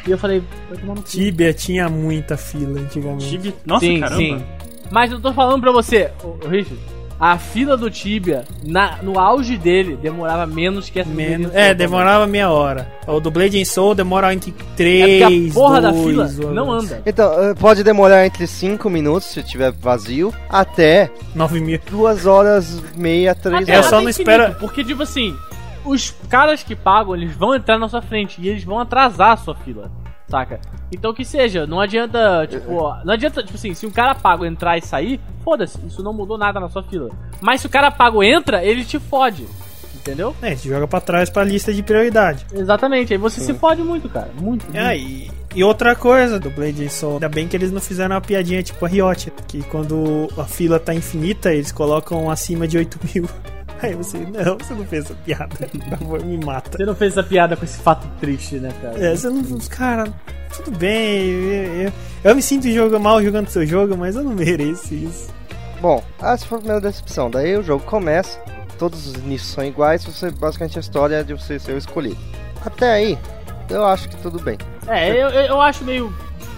E 0.07 0.10
eu 0.10 0.17
falei, 0.17 0.41
vai 0.67 0.79
tomar 0.79 0.95
no 0.95 1.03
cu. 1.03 1.07
Tibia 1.07 1.53
tinha 1.53 1.88
muita 1.89 2.36
fila 2.38 2.79
antigamente. 2.79 3.29
Tive... 3.29 3.53
Nossa, 3.63 3.86
sim, 3.86 3.99
caramba. 3.99 4.17
sim. 4.17 4.43
Mas 4.91 5.12
eu 5.12 5.19
tô 5.19 5.34
falando 5.34 5.62
pra 5.62 5.71
você, 5.71 6.12
Richard, 6.50 6.80
A 7.19 7.38
fila 7.39 7.76
do 7.76 7.89
Tibia, 7.89 8.45
na, 8.63 8.97
no 9.02 9.19
auge 9.19 9.58
dele, 9.58 9.97
demorava 10.00 10.45
menos 10.45 10.88
que 10.89 11.00
essa 11.00 11.10
Menos, 11.10 11.54
é, 11.56 11.73
demorava 11.73 12.28
meia 12.28 12.50
hora. 12.52 12.88
O 13.08 13.19
do 13.19 13.32
Blade 13.32 13.60
and 13.60 13.65
Soul 13.65 13.95
demora 13.95 14.32
entre 14.34 14.52
também. 14.52 14.67
3 14.76 15.21
É 15.21 15.26
a 15.50 15.54
porra 15.54 15.82
da 15.82 15.93
fila 15.93 16.23
dois, 16.26 16.38
não 16.54 16.67
horas. 16.69 16.84
anda. 16.91 17.02
Então, 17.08 17.43
eh, 17.43 17.54
pode 17.56 17.84
demorar 17.84 18.23
entre 18.26 18.45
5 18.45 18.88
minutos 18.89 19.30
se 19.30 19.41
tiver 19.41 19.71
vazio, 19.71 20.32
até 20.47 21.10
9 21.34 21.60
mil. 21.60 21.80
2 21.89 22.26
horas, 22.28 22.82
meia, 22.95 23.34
3 23.34 23.63
Até 23.63 23.71
Eu 23.71 23.78
horas. 23.78 23.89
só 23.89 24.00
não 24.00 24.10
espero- 24.10 24.54
Porque, 24.60 24.84
tipo 24.84 25.02
assim, 25.02 25.36
os 25.84 26.12
caras 26.30 26.62
que 26.62 26.76
pagam, 26.76 27.15
eles 27.15 27.36
vão 27.36 27.56
entrar 27.56 27.80
na 27.80 27.89
sua 27.89 28.02
frente 28.04 28.39
e 28.39 28.47
eles 28.47 28.63
vão 28.63 28.80
atrasar 28.80 29.32
a 29.32 29.38
sua 29.38 29.56
fila, 29.56 29.89
saca? 30.27 30.59
Então 30.91 31.13
que 31.13 31.25
seja, 31.25 31.65
não 31.65 31.79
adianta, 31.79 32.45
tipo, 32.47 32.73
não 33.03 33.13
adianta, 33.13 33.43
tipo 33.43 33.55
assim, 33.55 33.73
se 33.73 33.85
um 33.85 33.91
cara 33.91 34.13
pago 34.13 34.45
entrar 34.45 34.77
e 34.77 34.81
sair, 34.81 35.19
foda-se, 35.43 35.77
isso 35.85 36.03
não 36.03 36.13
mudou 36.13 36.37
nada 36.37 36.59
na 36.59 36.69
sua 36.69 36.83
fila. 36.83 37.09
Mas 37.41 37.61
se 37.61 37.67
o 37.67 37.69
cara 37.69 37.91
pago 37.91 38.23
entra, 38.23 38.63
ele 38.63 38.83
te 38.83 38.99
fode, 38.99 39.45
entendeu? 39.95 40.35
É, 40.41 40.55
te 40.55 40.69
joga 40.69 40.87
pra 40.87 41.01
trás 41.01 41.29
pra 41.29 41.43
lista 41.43 41.73
de 41.73 41.83
prioridade. 41.83 42.45
Exatamente, 42.53 43.13
aí 43.13 43.19
você 43.19 43.41
se 43.41 43.53
fode 43.53 43.81
muito, 43.81 44.09
cara, 44.09 44.29
muito. 44.39 44.65
É, 44.75 44.97
e, 44.97 45.31
e 45.55 45.63
outra 45.63 45.95
coisa 45.95 46.39
do 46.39 46.49
Blade 46.49 46.89
Soul, 46.89 47.13
ainda 47.13 47.29
bem 47.29 47.47
que 47.47 47.55
eles 47.55 47.71
não 47.71 47.81
fizeram 47.81 48.15
uma 48.15 48.21
piadinha 48.21 48.61
tipo 48.63 48.85
a 48.85 48.89
Riot, 48.89 49.31
que 49.47 49.63
quando 49.63 50.27
a 50.37 50.45
fila 50.45 50.79
tá 50.79 50.93
infinita, 50.93 51.53
eles 51.53 51.71
colocam 51.71 52.29
acima 52.29 52.67
de 52.67 52.77
8 52.77 52.99
mil. 53.13 53.29
Aí 53.81 53.93
você, 53.93 54.17
não, 54.17 54.57
você 54.57 54.73
não 54.73 54.85
fez 54.85 55.05
essa 55.05 55.13
piada, 55.13 55.47
por 55.67 55.97
favor, 55.97 56.25
me 56.25 56.37
mata. 56.37 56.77
Você 56.77 56.85
não 56.85 56.95
fez 56.95 57.13
essa 57.13 57.23
piada 57.23 57.55
com 57.55 57.63
esse 57.63 57.79
fato 57.79 58.07
triste, 58.19 58.55
né, 58.55 58.71
cara? 58.81 58.97
É, 58.99 59.15
você 59.15 59.29
não. 59.29 59.43
Cara, 59.69 60.05
tudo 60.55 60.77
bem, 60.77 61.27
eu, 61.27 61.83
eu, 61.83 61.93
eu 62.23 62.35
me 62.35 62.41
sinto 62.41 62.69
jogo 62.69 62.99
mal 62.99 63.21
jogando 63.21 63.47
seu 63.49 63.65
jogo, 63.65 63.95
mas 63.95 64.15
eu 64.15 64.23
não 64.23 64.33
mereço 64.33 64.93
isso. 64.93 65.29
Bom, 65.79 66.03
essa 66.19 66.45
foi 66.45 66.57
a 66.57 66.61
primeira 66.61 66.81
decepção. 66.81 67.29
Daí 67.29 67.55
o 67.55 67.63
jogo 67.63 67.83
começa, 67.85 68.39
todos 68.79 69.07
os 69.07 69.13
inícios 69.15 69.51
são 69.51 69.63
iguais, 69.63 70.03
você 70.03 70.31
basicamente 70.31 70.77
a 70.77 70.81
história 70.81 71.15
é 71.17 71.23
de 71.23 71.33
você 71.33 71.59
ser 71.59 71.73
o 71.73 71.77
escolhido. 71.77 72.17
Até 72.65 72.93
aí, 72.93 73.17
eu 73.69 73.85
acho 73.85 74.09
que 74.09 74.17
tudo 74.17 74.39
bem. 74.39 74.57
É, 74.87 75.11
eu, 75.11 75.29
eu 75.29 75.45
eu 75.45 75.61
acho 75.61 75.83
meio 75.83 76.13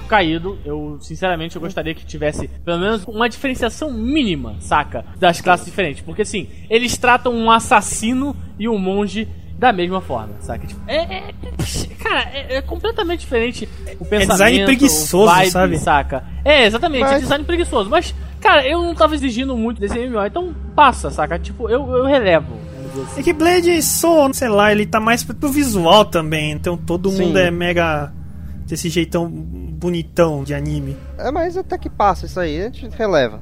caído. 0.10 0.58
Eu, 0.66 0.98
sinceramente, 1.00 1.56
eu 1.56 1.62
gostaria 1.62 1.94
que 1.96 2.06
tivesse 2.06 2.48
pelo 2.66 2.80
menos 2.80 3.06
uma 3.06 3.30
diferenciação 3.30 3.92
mínima, 3.94 4.56
saca? 4.60 5.06
Das 5.18 5.40
classes 5.40 5.66
diferentes. 5.66 6.02
Porque 6.02 6.24
assim, 6.24 6.48
eles 6.70 6.98
tratam 6.98 7.34
um 7.34 7.50
assassino 7.50 8.36
e 8.58 8.68
um 8.68 8.78
monge 8.78 9.28
da 9.58 9.72
mesma 9.74 10.00
forma, 10.02 10.34
saca? 10.40 10.66
Tipo, 10.66 10.82
é, 10.88 10.96
é- 11.30 11.34
cara, 12.02 12.22
é, 12.34 12.56
é 12.58 12.62
completamente 12.62 13.20
diferente 13.22 13.68
o 14.00 14.06
pensamento. 14.06 14.32
design 14.32 14.66
preguiçoso, 14.66 15.26
vibe, 15.32 15.52
sabe? 15.52 15.78
Saca? 15.78 16.24
É, 16.44 16.66
exatamente, 16.66 17.04
é 17.04 17.12
Mas- 17.12 17.22
design 17.22 17.44
preguiçoso. 17.44 17.90
Mas, 17.90 18.16
cara, 18.40 18.66
eu 18.68 18.82
não 18.82 18.96
tava 18.96 19.14
exigindo 19.16 19.56
muito 19.58 19.80
desse 19.82 19.98
MMO, 20.00 20.26
então 20.26 20.56
passa, 20.76 21.10
saca? 21.12 21.38
Tipo, 21.38 21.70
eu, 21.70 21.86
eu 21.92 22.06
relevo. 22.06 22.54
assim. 23.04 23.20
É 23.20 23.24
que 23.24 23.34
Blade 23.34 23.82
Soul, 23.84 24.34
sei 24.34 24.48
lá, 24.48 24.72
ele 24.72 24.86
tá 24.86 25.00
mais 25.00 25.24
pro 25.26 25.50
visual 25.52 26.06
também, 26.06 26.52
então 26.52 26.78
todo 26.78 27.10
Sim. 27.12 27.26
mundo 27.26 27.38
é 27.38 27.52
mega. 27.52 28.14
desse 28.66 28.88
jeitão 28.88 29.28
bonitão 29.80 30.44
de 30.44 30.54
anime. 30.54 30.98
É, 31.18 31.32
mas 31.32 31.56
até 31.56 31.78
que 31.78 31.90
passa 31.90 32.26
isso 32.26 32.40
aí, 32.40 32.62
a 32.62 32.66
gente 32.66 32.90
releva. 32.90 33.42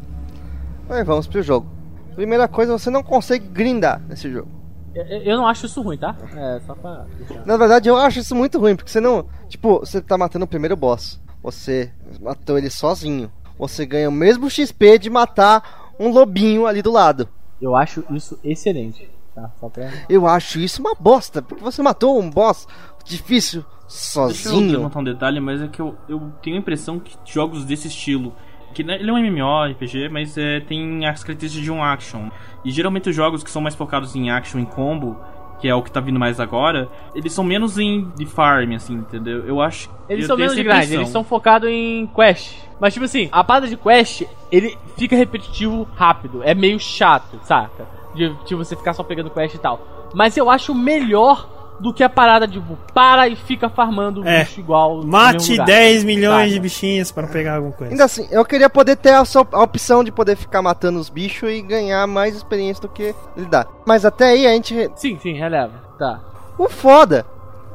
Mas 0.88 1.06
vamos 1.06 1.26
pro 1.26 1.42
jogo. 1.42 1.68
Primeira 2.16 2.48
coisa, 2.48 2.78
você 2.78 2.90
não 2.90 3.04
consegue 3.04 3.48
grindar 3.48 4.02
nesse 4.08 4.32
jogo. 4.32 4.50
Eu, 4.94 5.38
não 5.38 5.48
acho 5.48 5.66
isso 5.66 5.82
ruim, 5.82 5.98
tá? 5.98 6.16
É, 6.36 6.60
só 6.66 6.74
pra. 6.74 7.06
deixar. 7.18 7.46
Na 7.46 7.58
verdade, 7.58 7.88
eu 7.90 7.96
acho 7.98 8.20
isso 8.20 8.34
muito 8.36 8.60
ruim, 8.60 8.76
porque 8.76 8.90
você 8.90 9.00
não. 9.00 9.28
Tipo, 9.48 9.80
você 9.80 10.02
tá 10.02 10.18
matando 10.18 10.46
o 10.46 10.48
primeiro 10.48 10.76
boss. 10.76 11.20
Você 11.44 11.92
matou 12.20 12.58
ele 12.58 12.70
sozinho. 12.70 13.32
Você 13.60 13.86
ganha 13.86 14.10
o 14.10 14.12
mesmo 14.12 14.50
XP 14.50 14.98
de 14.98 15.10
matar 15.10 15.94
um 16.00 16.10
lobinho 16.10 16.66
ali 16.66 16.82
do 16.82 16.92
lado. 16.92 17.28
Eu 17.62 17.76
acho 17.76 18.04
isso 18.12 18.40
excelente. 18.44 19.10
Tá? 19.38 19.52
Só 19.60 19.70
pra. 19.70 19.88
Eu 20.10 20.26
acho 20.26 20.60
isso 20.60 20.82
uma 20.82 20.96
bosta, 21.00 21.44
porque 21.44 21.64
você 21.64 21.84
matou 21.84 22.20
um 22.20 22.28
boss 22.28 22.68
difícil 23.06 23.64
Deixa 23.88 24.20
eu 24.20 24.32
sozinho. 24.32 24.72
levantar 24.72 25.00
um 25.00 25.04
detalhe, 25.04 25.40
mas 25.40 25.62
é 25.62 25.68
que 25.68 25.80
eu, 25.80 25.96
eu 26.10 26.34
tenho 26.42 26.56
a 26.56 26.60
impressão 26.60 27.00
que 27.00 27.16
jogos 27.24 27.64
desse 27.64 27.88
estilo, 27.88 28.34
que 28.74 28.84
né, 28.84 28.96
ele 28.96 29.12
é 29.12 29.14
um 29.14 29.18
MMORPG, 29.18 30.10
mas 30.10 30.36
é, 30.40 30.60
tem 30.62 31.06
as 31.06 31.24
características 31.24 31.64
de 31.64 31.72
um 31.72 31.84
action. 31.84 32.30
E 32.66 32.72
geralmente 32.72 33.12
os 33.12 33.16
jogos 33.16 33.44
que 33.44 33.52
são 33.52 33.62
mais 33.62 33.76
focados 33.76 34.16
em 34.16 34.32
action, 34.32 34.60
em 34.60 34.66
combo, 34.66 35.16
que 35.62 35.68
é 35.68 35.76
o 35.76 35.84
que 35.84 35.92
tá 35.92 36.00
vindo 36.00 36.20
mais 36.20 36.40
agora, 36.40 36.90
eles 37.14 37.32
são 37.32 37.44
menos 37.44 37.78
em 37.78 38.12
de 38.18 38.26
farm, 38.26 38.74
assim, 38.74 38.96
entendeu? 38.96 39.46
Eu 39.46 39.62
acho 39.62 39.88
Eles 40.10 40.24
eu 40.24 40.30
são 40.30 40.36
tenho 40.36 40.50
menos 40.50 40.56
de 40.56 40.64
grind, 40.64 40.92
eles 40.92 41.10
são 41.10 41.24
focados 41.24 41.70
em 41.70 42.08
quest. 42.08 42.56
Mas 42.80 42.92
tipo 42.92 43.06
assim, 43.06 43.30
a 43.32 43.44
parada 43.44 43.68
de 43.68 43.78
quest, 43.78 44.24
ele 44.52 44.76
fica 44.98 45.16
repetitivo 45.16 45.88
rápido. 45.96 46.42
É 46.44 46.56
meio 46.56 46.80
chato, 46.80 47.40
saca? 47.44 47.97
De, 48.18 48.34
de 48.46 48.56
você 48.56 48.76
ficar 48.76 48.94
só 48.94 49.04
pegando 49.04 49.30
quest 49.30 49.56
e 49.56 49.60
tal. 49.60 49.80
Mas 50.14 50.36
eu 50.36 50.50
acho 50.50 50.74
melhor 50.74 51.56
do 51.80 51.94
que 51.94 52.04
a 52.04 52.10
parada 52.10 52.48
de 52.48 52.60
tipo, 52.60 52.76
para 52.92 53.28
e 53.28 53.36
fica 53.36 53.70
farmando 53.70 54.28
É. 54.28 54.40
bicho 54.44 54.60
igual. 54.60 55.04
Mate 55.04 55.52
lugar. 55.52 55.66
10 55.68 56.04
milhões 56.06 56.52
de 56.52 56.60
bichinhos 56.60 57.12
para 57.12 57.28
pegar 57.28 57.56
alguma 57.58 57.72
coisa. 57.74 57.94
Ainda 57.94 58.06
assim, 58.06 58.28
eu 58.32 58.44
queria 58.44 58.68
poder 58.70 58.96
ter 58.96 59.12
a, 59.12 59.22
a 59.52 59.62
opção 59.62 60.04
de 60.04 60.12
poder 60.12 60.36
ficar 60.36 60.62
matando 60.64 61.00
os 61.00 61.08
bichos 61.10 61.50
e 61.52 61.62
ganhar 61.62 62.08
mais 62.08 62.36
experiência 62.36 62.82
do 62.82 62.90
que 62.90 63.14
ele 63.36 63.46
dá. 63.46 63.68
Mas 63.86 64.06
até 64.06 64.30
aí 64.32 64.48
a 64.48 64.54
gente. 64.54 64.90
Sim, 64.96 65.20
sim, 65.22 65.34
releva. 65.34 65.74
Tá. 66.00 66.20
O 66.58 66.68
foda 66.68 67.24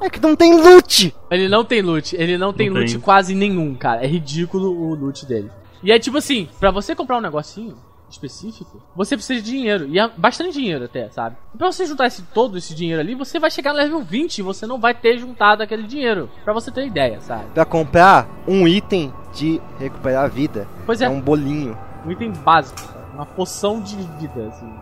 é 0.01 0.11
que 0.11 0.21
não 0.21 0.35
tem 0.35 0.61
loot. 0.61 1.15
Ele 1.31 1.49
não 1.49 1.65
tem 1.65 1.81
loot, 1.81 2.17
ele 2.17 2.37
não 2.37 2.53
tem 2.53 2.69
Não 2.69 2.81
loot 2.81 2.91
tem. 2.93 3.01
quase 3.01 3.37
nenhum, 3.37 3.73
cara. 3.77 4.03
É 4.03 4.07
ridículo 4.09 4.69
o 4.69 4.95
loot 4.97 5.25
dele. 5.27 5.49
E 5.81 5.93
é 5.93 5.99
tipo 6.01 6.19
assim, 6.19 6.49
pra 6.59 6.73
você 6.73 6.95
comprar 6.97 7.19
um 7.19 7.21
negocinho 7.21 7.77
específico, 8.13 8.81
você 8.95 9.17
precisa 9.17 9.41
de 9.43 9.51
dinheiro. 9.51 9.87
E 9.89 9.99
é 9.99 10.09
bastante 10.17 10.53
dinheiro 10.53 10.85
até, 10.85 11.09
sabe? 11.11 11.37
E 11.55 11.59
pra 11.59 11.71
você 11.71 11.87
juntar 11.87 12.07
esse, 12.07 12.23
todo 12.23 12.57
esse 12.59 12.75
dinheiro 12.75 13.01
ali, 13.01 13.15
você 13.15 13.39
vai 13.39 13.51
chegar 13.51 13.73
no 13.73 13.79
level 13.79 14.01
20 14.03 14.39
e 14.39 14.43
você 14.43 14.67
não 14.67 14.79
vai 14.79 14.95
ter 14.95 15.19
juntado 15.19 15.63
aquele 15.63 15.85
dinheiro. 15.85 16.29
Pra 16.45 16.53
você 16.53 16.71
ter 16.71 16.87
ideia, 16.87 17.21
sabe? 17.21 17.45
Pra 17.55 17.65
comprar 17.65 18.29
um 18.47 18.67
item 18.69 19.13
de 19.35 19.61
recuperar 19.79 20.25
a 20.25 20.29
vida. 20.29 20.67
Pois 20.87 21.01
é, 21.01 21.07
É 21.07 21.09
um 21.09 21.21
bolinho. 21.21 21.77
um 22.07 22.11
item 22.11 22.31
básico, 22.33 22.81
uma 23.15 23.27
poção 23.27 23.81
de 23.81 23.97
vida, 23.97 24.49
assim. 24.49 24.73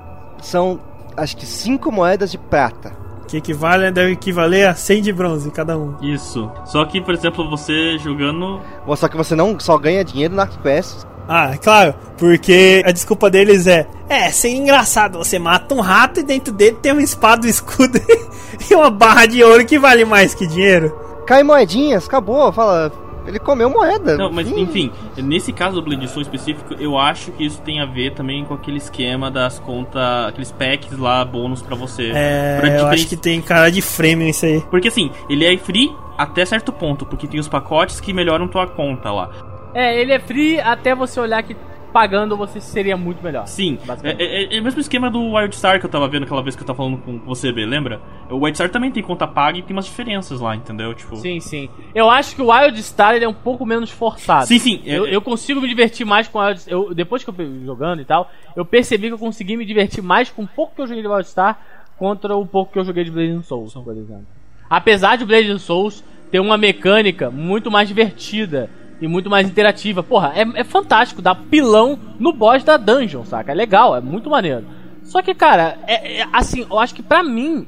São 0.42 0.80
acho 1.16 1.36
que 1.36 1.44
5 1.46 1.90
moedas 1.92 2.30
de 2.30 2.38
prata. 2.38 2.96
Que 3.28 3.36
equivale, 3.36 3.92
deve 3.92 4.12
equivaler 4.12 4.68
a 4.68 4.74
100 4.74 5.02
de 5.02 5.12
bronze 5.12 5.50
cada 5.52 5.78
um. 5.78 5.94
Isso. 6.02 6.50
Só 6.64 6.84
que, 6.84 7.00
por 7.00 7.14
exemplo, 7.14 7.48
você 7.48 7.96
jogando. 7.98 8.60
Ou 8.84 8.96
Só 8.96 9.06
que 9.08 9.16
você 9.16 9.36
não 9.36 9.56
só 9.60 9.78
ganha 9.78 10.04
dinheiro 10.04 10.34
nas 10.34 10.56
quests. 10.56 11.06
Ah, 11.32 11.56
claro, 11.62 11.94
porque 12.18 12.82
a 12.84 12.90
desculpa 12.90 13.30
deles 13.30 13.68
é: 13.68 13.86
é, 14.08 14.30
seria 14.30 14.56
engraçado, 14.56 15.16
você 15.18 15.38
mata 15.38 15.72
um 15.76 15.80
rato 15.80 16.18
e 16.18 16.22
dentro 16.24 16.52
dele 16.52 16.76
tem 16.82 16.90
uma 16.90 17.02
espada, 17.02 17.46
um 17.46 17.50
escudo 17.50 18.00
e 18.68 18.74
uma 18.74 18.90
barra 18.90 19.26
de 19.26 19.44
ouro 19.44 19.64
que 19.64 19.78
vale 19.78 20.04
mais 20.04 20.34
que 20.34 20.44
dinheiro. 20.44 20.92
Cai 21.28 21.44
moedinhas, 21.44 22.08
acabou. 22.08 22.50
Fala, 22.50 22.90
ele 23.24 23.38
comeu 23.38 23.70
moeda. 23.70 24.16
Não, 24.16 24.32
mas 24.32 24.48
Fim. 24.48 24.60
enfim, 24.60 24.92
nesse 25.18 25.52
caso 25.52 25.76
do 25.76 25.82
Blade 25.82 26.08
Soul 26.08 26.22
específico, 26.22 26.74
eu 26.80 26.98
acho 26.98 27.30
que 27.30 27.44
isso 27.46 27.60
tem 27.62 27.80
a 27.80 27.86
ver 27.86 28.12
também 28.14 28.44
com 28.44 28.54
aquele 28.54 28.78
esquema 28.78 29.30
das 29.30 29.60
contas, 29.60 30.02
aqueles 30.26 30.50
packs 30.50 30.98
lá, 30.98 31.24
bônus 31.24 31.62
pra 31.62 31.76
você. 31.76 32.10
É, 32.12 32.56
Pra 32.58 32.68
eu 32.68 32.72
diferen- 32.72 32.94
acho 32.94 33.06
que 33.06 33.16
tem 33.16 33.40
cara 33.40 33.70
de 33.70 33.80
frame 33.80 34.30
isso 34.30 34.46
aí. 34.46 34.60
Porque 34.68 34.88
assim, 34.88 35.12
ele 35.28 35.44
é 35.46 35.56
free 35.56 35.94
até 36.18 36.44
certo 36.44 36.72
ponto, 36.72 37.06
porque 37.06 37.28
tem 37.28 37.38
os 37.38 37.46
pacotes 37.46 38.00
que 38.00 38.12
melhoram 38.12 38.48
tua 38.48 38.66
conta 38.66 39.12
lá. 39.12 39.30
É, 39.74 40.00
ele 40.00 40.12
é 40.12 40.18
free 40.18 40.60
até 40.60 40.94
você 40.94 41.20
olhar 41.20 41.42
que 41.42 41.56
pagando 41.92 42.36
você 42.36 42.60
seria 42.60 42.96
muito 42.96 43.22
melhor. 43.22 43.46
Sim, 43.48 43.76
é, 43.82 43.86
Basicamente. 43.86 44.22
é- 44.22 44.56
é 44.56 44.60
o 44.60 44.62
mesmo 44.62 44.80
esquema 44.80 45.10
do 45.10 45.32
Wildstar 45.32 45.80
que 45.80 45.86
eu 45.86 45.90
tava 45.90 46.06
vendo 46.08 46.22
aquela 46.22 46.40
vez 46.42 46.54
que 46.54 46.62
eu 46.62 46.66
tava 46.66 46.76
falando 46.76 46.98
com 46.98 47.18
você, 47.20 47.50
B, 47.50 47.66
lembra? 47.66 48.00
O 48.30 48.36
Wildstar 48.36 48.70
também 48.70 48.92
tem 48.92 49.02
conta 49.02 49.26
paga 49.26 49.58
e 49.58 49.62
tem 49.62 49.74
umas 49.74 49.86
diferenças 49.86 50.40
lá, 50.40 50.54
entendeu? 50.54 50.94
Tipo, 50.94 51.16
Sim, 51.16 51.40
sim. 51.40 51.68
Eu 51.92 52.08
acho 52.08 52.36
que 52.36 52.42
o 52.42 52.52
Wild 52.52 52.80
Star 52.82 53.14
ele 53.16 53.24
é 53.24 53.28
um 53.28 53.34
pouco 53.34 53.66
menos 53.66 53.90
forçado. 53.90 54.46
sim, 54.46 54.58
sim, 54.58 54.80
é- 54.86 54.96
Eu, 54.98 55.06
eu 55.06 55.20
consigo 55.20 55.60
me 55.60 55.68
divertir 55.68 56.06
mais 56.06 56.28
com 56.28 56.38
Wild 56.38 56.62
eu 56.68 56.94
Depois 56.94 57.24
que 57.24 57.30
eu 57.30 57.34
fui 57.34 57.62
jogando 57.64 58.00
e 58.00 58.04
tal, 58.04 58.30
eu 58.54 58.64
percebi 58.64 59.08
que 59.08 59.14
eu 59.14 59.18
consegui 59.18 59.56
me 59.56 59.64
divertir 59.64 60.02
mais 60.02 60.30
com 60.30 60.42
o 60.44 60.46
pouco 60.48 60.76
que 60.76 60.82
eu 60.82 60.86
joguei 60.86 61.02
de 61.02 61.08
Wild 61.08 61.26
Star 61.28 61.58
contra 61.98 62.36
o 62.36 62.46
pouco 62.46 62.72
que 62.72 62.78
eu 62.78 62.84
joguei 62.84 63.02
de 63.04 63.10
Blazing 63.10 63.42
Souls, 63.42 63.74
por 63.74 63.92
exemplo. 63.96 64.26
Apesar 64.68 65.16
de 65.16 65.24
Blazing 65.24 65.58
Souls 65.58 66.04
ter 66.30 66.38
uma 66.38 66.56
mecânica 66.56 67.30
muito 67.32 67.68
mais 67.68 67.88
divertida 67.88 68.70
e 69.00 69.08
muito 69.08 69.30
mais 69.30 69.46
interativa. 69.48 70.02
Porra, 70.02 70.32
é, 70.34 70.60
é 70.60 70.64
fantástico, 70.64 71.22
dá 71.22 71.34
pilão 71.34 71.98
no 72.18 72.32
boss 72.32 72.62
da 72.64 72.76
dungeon, 72.76 73.24
saca? 73.24 73.52
É 73.52 73.54
legal, 73.54 73.96
é 73.96 74.00
muito 74.00 74.28
maneiro. 74.30 74.64
Só 75.04 75.22
que, 75.22 75.34
cara, 75.34 75.78
é, 75.86 76.20
é- 76.20 76.26
assim, 76.32 76.66
eu 76.70 76.78
acho 76.78 76.94
que 76.94 77.02
pra 77.02 77.22
mim, 77.22 77.66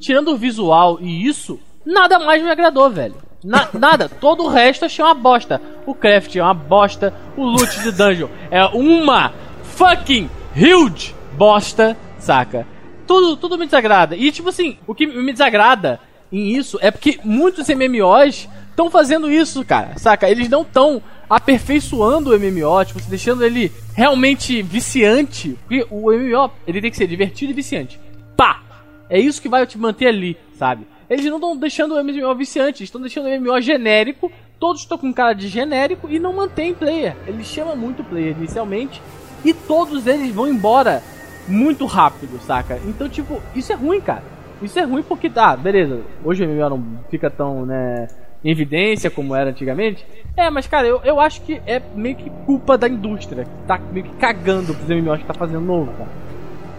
tirando 0.00 0.28
o 0.32 0.36
visual 0.36 0.98
e 1.00 1.26
isso, 1.26 1.58
nada 1.86 2.18
mais 2.18 2.42
me 2.42 2.50
agradou, 2.50 2.90
velho. 2.90 3.14
Na- 3.44 3.68
nada, 3.78 4.08
todo 4.08 4.44
o 4.44 4.48
resto 4.48 4.84
achei 4.84 5.04
uma 5.04 5.14
bosta. 5.14 5.60
O 5.86 5.94
craft 5.94 6.34
é 6.36 6.42
uma 6.42 6.54
bosta, 6.54 7.14
o 7.36 7.44
loot 7.44 7.80
de 7.82 7.92
dungeon 7.92 8.28
é 8.50 8.64
uma 8.66 9.32
fucking 9.62 10.28
huge 10.56 11.14
bosta, 11.36 11.96
saca? 12.18 12.66
Tudo, 13.06 13.36
tudo 13.36 13.58
me 13.58 13.64
desagrada. 13.64 14.16
E 14.16 14.30
tipo 14.30 14.48
assim, 14.48 14.76
o 14.86 14.94
que 14.94 15.06
me 15.06 15.32
desagrada 15.32 15.98
em 16.30 16.56
isso 16.56 16.78
é 16.80 16.90
porque 16.90 17.18
muitos 17.24 17.68
MMOs 17.68 18.48
estão 18.72 18.90
fazendo 18.90 19.30
isso, 19.30 19.64
cara, 19.64 19.96
saca? 19.96 20.28
Eles 20.28 20.48
não 20.48 20.62
estão 20.62 21.00
aperfeiçoando 21.30 22.30
o 22.30 22.38
MMO, 22.38 22.84
tipo, 22.84 23.00
deixando 23.08 23.44
ele 23.44 23.70
realmente 23.94 24.60
viciante. 24.62 25.56
Porque 25.66 25.86
o 25.90 26.10
MMO, 26.10 26.50
ele 26.66 26.80
tem 26.80 26.90
que 26.90 26.96
ser 26.96 27.06
divertido 27.06 27.52
e 27.52 27.54
viciante. 27.54 28.00
Pá! 28.36 28.60
É 29.08 29.18
isso 29.18 29.40
que 29.40 29.48
vai 29.48 29.66
te 29.66 29.78
manter 29.78 30.08
ali, 30.08 30.36
sabe? 30.58 30.86
Eles 31.08 31.24
não 31.26 31.36
estão 31.36 31.56
deixando 31.56 31.94
o 31.94 32.02
MMO 32.02 32.34
viciante, 32.34 32.82
estão 32.82 33.00
deixando 33.00 33.26
o 33.26 33.40
MMO 33.40 33.60
genérico. 33.60 34.32
Todos 34.58 34.82
estão 34.82 34.96
com 34.96 35.12
cara 35.12 35.32
de 35.34 35.48
genérico 35.48 36.08
e 36.08 36.18
não 36.18 36.32
mantém 36.32 36.72
player. 36.72 37.16
Ele 37.26 37.44
chama 37.44 37.74
muito 37.74 38.02
player 38.04 38.34
inicialmente 38.36 39.02
e 39.44 39.52
todos 39.52 40.06
eles 40.06 40.32
vão 40.32 40.48
embora 40.48 41.02
muito 41.48 41.84
rápido, 41.84 42.40
saca? 42.46 42.80
Então, 42.86 43.08
tipo, 43.08 43.42
isso 43.54 43.72
é 43.72 43.74
ruim, 43.74 44.00
cara. 44.00 44.22
Isso 44.62 44.78
é 44.78 44.84
ruim 44.84 45.02
porque, 45.02 45.28
tá, 45.28 45.56
beleza, 45.56 46.00
hoje 46.24 46.44
o 46.44 46.48
MMO 46.48 46.70
não 46.70 47.04
fica 47.10 47.28
tão, 47.28 47.66
né, 47.66 48.06
em 48.44 48.50
evidência 48.50 49.10
como 49.10 49.34
era 49.34 49.50
antigamente. 49.50 50.04
É, 50.36 50.48
mas, 50.50 50.66
cara, 50.66 50.86
eu, 50.86 51.00
eu 51.04 51.20
acho 51.20 51.42
que 51.42 51.60
é 51.66 51.80
meio 51.94 52.16
que 52.16 52.30
culpa 52.46 52.78
da 52.78 52.88
indústria, 52.88 53.44
que 53.44 53.66
tá 53.66 53.78
meio 53.92 54.06
que 54.06 54.16
cagando 54.16 54.74
pros 54.74 54.88
MMOs 54.88 55.20
que 55.20 55.26
tá 55.26 55.34
fazendo 55.34 55.60
novo, 55.60 55.92
cara. 55.92 56.10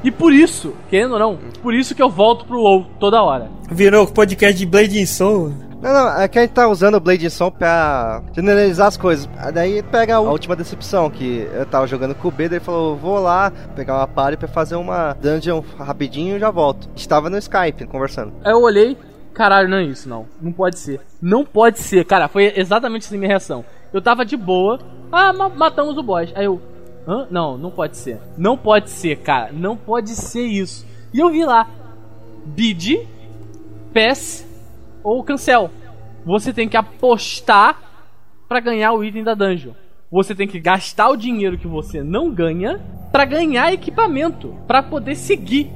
E 0.03 0.11
por 0.11 0.33
isso, 0.33 0.73
querendo 0.89 1.13
ou 1.13 1.19
não, 1.19 1.39
por 1.61 1.73
isso 1.73 1.95
que 1.95 2.01
eu 2.01 2.09
volto 2.09 2.45
pro 2.45 2.59
WoW 2.59 2.85
toda 2.99 3.23
hora. 3.23 3.49
Virou 3.71 4.05
podcast 4.05 4.57
de 4.57 4.65
Blade 4.65 4.99
in 4.99 5.05
Soul. 5.05 5.53
Não, 5.83 5.93
não, 5.93 6.21
é 6.21 6.29
que 6.29 6.39
a 6.39 6.41
gente 6.43 6.51
tá 6.51 6.65
usando 6.69 6.95
o 6.95 6.99
Blade 7.01 7.29
Som 7.29 7.51
pra 7.51 8.23
generalizar 8.33 8.87
as 8.87 8.95
coisas. 8.95 9.29
Daí 9.53 9.83
pega 9.83 10.15
a 10.15 10.19
última 10.21 10.55
decepção, 10.55 11.09
que 11.09 11.45
eu 11.53 11.65
tava 11.65 11.85
jogando 11.87 12.15
com 12.15 12.29
o 12.29 12.31
B, 12.31 12.47
daí 12.47 12.61
falou, 12.61 12.95
vou 12.95 13.19
lá 13.19 13.51
pegar 13.75 13.97
uma 13.97 14.07
party 14.07 14.37
pra 14.37 14.47
fazer 14.47 14.77
uma 14.77 15.13
dungeon 15.21 15.61
rapidinho 15.77 16.37
e 16.37 16.39
já 16.39 16.49
volto. 16.49 16.89
Estava 16.95 17.29
no 17.29 17.37
Skype 17.37 17.85
conversando. 17.87 18.31
Aí 18.45 18.53
eu 18.53 18.61
olhei, 18.61 18.97
caralho, 19.33 19.69
não 19.69 19.77
é 19.77 19.83
isso, 19.83 20.07
não. 20.07 20.27
Não 20.41 20.51
pode 20.51 20.79
ser. 20.79 21.01
Não 21.21 21.43
pode 21.43 21.79
ser, 21.79 22.05
cara, 22.05 22.27
foi 22.27 22.53
exatamente 22.55 23.05
assim 23.05 23.17
minha 23.17 23.29
reação. 23.29 23.65
Eu 23.91 24.01
tava 24.01 24.25
de 24.25 24.37
boa, 24.37 24.79
ah, 25.11 25.33
ma 25.33 25.49
matamos 25.49 25.97
o 25.97 26.03
boss. 26.03 26.31
Aí 26.35 26.45
eu, 26.45 26.61
hã? 27.07 27.27
Não, 27.29 27.57
não 27.57 27.69
pode 27.69 27.97
ser. 27.97 28.19
Não 28.37 28.57
pode 28.57 28.89
ser, 28.89 29.17
cara, 29.17 29.51
não 29.51 29.75
pode 29.75 30.11
ser 30.11 30.45
isso. 30.45 30.85
E 31.13 31.19
eu 31.19 31.29
vi 31.29 31.45
lá, 31.45 31.67
bid, 32.45 33.07
pass 33.93 34.47
ou 35.03 35.23
cancel. 35.23 35.69
Você 36.25 36.53
tem 36.53 36.67
que 36.67 36.77
apostar 36.77 37.79
para 38.47 38.59
ganhar 38.59 38.93
o 38.93 39.03
item 39.03 39.23
da 39.23 39.33
dungeon. 39.33 39.73
Você 40.11 40.35
tem 40.35 40.47
que 40.47 40.59
gastar 40.59 41.09
o 41.09 41.17
dinheiro 41.17 41.57
que 41.57 41.67
você 41.67 42.03
não 42.03 42.31
ganha 42.31 42.79
para 43.11 43.25
ganhar 43.25 43.73
equipamento, 43.73 44.55
para 44.67 44.81
poder 44.81 45.15
seguir. 45.15 45.71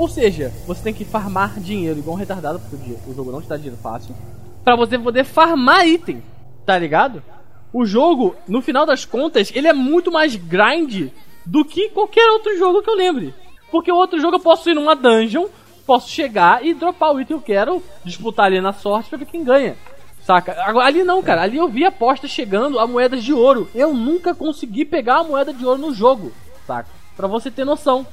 Ou 0.00 0.08
seja, 0.08 0.50
você 0.66 0.82
tem 0.82 0.94
que 0.94 1.04
farmar 1.04 1.60
dinheiro 1.60 1.98
igual 1.98 2.16
um 2.16 2.18
retardado, 2.18 2.58
porque 2.70 2.96
o 3.06 3.14
jogo 3.14 3.30
não 3.30 3.42
te 3.42 3.48
dá 3.48 3.58
dinheiro 3.58 3.76
fácil, 3.82 4.16
para 4.64 4.74
você 4.74 4.98
poder 4.98 5.24
farmar 5.24 5.86
item, 5.86 6.22
tá 6.64 6.78
ligado? 6.78 7.22
O 7.70 7.84
jogo, 7.84 8.34
no 8.48 8.62
final 8.62 8.86
das 8.86 9.04
contas, 9.04 9.52
ele 9.54 9.68
é 9.68 9.74
muito 9.74 10.10
mais 10.10 10.34
grind 10.36 11.10
do 11.44 11.66
que 11.66 11.90
qualquer 11.90 12.30
outro 12.30 12.56
jogo 12.56 12.80
que 12.80 12.88
eu 12.88 12.94
lembre. 12.94 13.34
Porque 13.70 13.92
o 13.92 13.96
outro 13.96 14.18
jogo 14.18 14.36
eu 14.36 14.40
posso 14.40 14.70
ir 14.70 14.74
numa 14.74 14.96
dungeon, 14.96 15.48
posso 15.84 16.08
chegar 16.08 16.64
e 16.64 16.72
dropar 16.72 17.12
o 17.12 17.20
item 17.20 17.26
que 17.26 17.34
eu 17.34 17.42
quero, 17.42 17.82
disputar 18.02 18.46
ali 18.46 18.58
na 18.58 18.72
sorte 18.72 19.10
pra 19.10 19.18
ver 19.18 19.26
quem 19.26 19.44
ganha. 19.44 19.76
Saca? 20.22 20.56
Ali 20.80 21.04
não, 21.04 21.22
cara. 21.22 21.42
Ali 21.42 21.58
eu 21.58 21.68
vi 21.68 21.84
aposta 21.84 22.26
chegando 22.26 22.78
a 22.78 22.86
moedas 22.86 23.22
de 23.22 23.34
ouro. 23.34 23.68
Eu 23.74 23.92
nunca 23.92 24.34
consegui 24.34 24.86
pegar 24.86 25.18
a 25.18 25.24
moeda 25.24 25.52
de 25.52 25.66
ouro 25.66 25.78
no 25.78 25.92
jogo. 25.92 26.32
Saca? 26.66 26.88
Pra 27.14 27.28
você 27.28 27.50
ter 27.50 27.66
noção. 27.66 28.06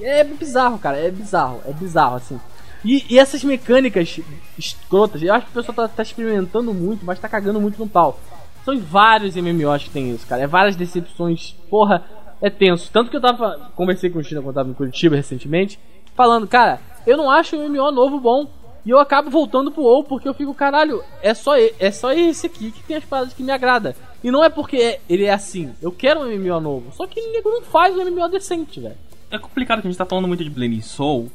É 0.00 0.24
bizarro, 0.24 0.78
cara. 0.78 0.98
É 0.98 1.10
bizarro. 1.10 1.60
É 1.66 1.72
bizarro, 1.72 2.16
assim. 2.16 2.40
E, 2.84 3.04
e 3.08 3.18
essas 3.18 3.44
mecânicas 3.44 4.20
escrotas, 4.58 5.22
eu 5.22 5.32
acho 5.32 5.46
que 5.46 5.52
o 5.52 5.54
pessoal 5.54 5.74
tá, 5.74 5.88
tá, 5.88 6.02
experimentando 6.02 6.74
muito, 6.74 7.04
mas 7.04 7.18
tá 7.18 7.28
cagando 7.28 7.60
muito 7.60 7.78
no 7.78 7.88
pau. 7.88 8.18
São 8.64 8.78
vários 8.78 9.36
MMOs 9.36 9.84
que 9.84 9.90
tem 9.90 10.10
isso, 10.10 10.26
cara. 10.26 10.42
É 10.42 10.46
várias 10.46 10.76
decepções. 10.76 11.54
Porra, 11.70 12.04
é 12.40 12.50
tenso. 12.50 12.90
Tanto 12.92 13.10
que 13.10 13.16
eu 13.16 13.20
tava. 13.20 13.70
Conversei 13.76 14.10
com 14.10 14.18
o 14.18 14.24
China 14.24 14.42
quando 14.42 14.54
tava 14.54 14.70
em 14.70 14.74
Curitiba 14.74 15.16
recentemente. 15.16 15.78
Falando, 16.14 16.46
cara, 16.46 16.80
eu 17.06 17.16
não 17.16 17.30
acho 17.30 17.56
o 17.56 17.68
MMO 17.68 17.90
novo 17.92 18.18
bom. 18.18 18.48
E 18.84 18.90
eu 18.90 18.98
acabo 18.98 19.30
voltando 19.30 19.70
pro 19.70 19.84
WoW 19.84 20.02
porque 20.02 20.28
eu 20.28 20.34
fico, 20.34 20.52
caralho, 20.52 21.04
é 21.22 21.32
só, 21.34 21.52
é 21.56 21.90
só 21.92 22.12
esse 22.12 22.48
aqui 22.48 22.72
que 22.72 22.82
tem 22.82 22.96
as 22.96 23.04
paradas 23.04 23.32
que 23.32 23.42
me 23.42 23.52
agrada. 23.52 23.94
E 24.24 24.30
não 24.30 24.44
é 24.44 24.48
porque 24.48 24.76
é, 24.76 25.00
ele 25.08 25.24
é 25.24 25.32
assim. 25.32 25.72
Eu 25.80 25.92
quero 25.92 26.20
um 26.20 26.26
MMO 26.26 26.60
novo. 26.60 26.92
Só 26.92 27.06
que 27.06 27.20
nego 27.28 27.48
não 27.48 27.62
faz 27.62 27.96
um 27.96 28.04
MMO 28.04 28.28
decente, 28.28 28.80
velho. 28.80 28.96
É 29.32 29.38
complicado 29.38 29.80
que 29.80 29.88
a 29.88 29.90
gente 29.90 29.98
tá 29.98 30.04
falando 30.04 30.28
muito 30.28 30.44
de 30.44 30.50
Blending 30.50 30.82
Soul. 30.82 31.32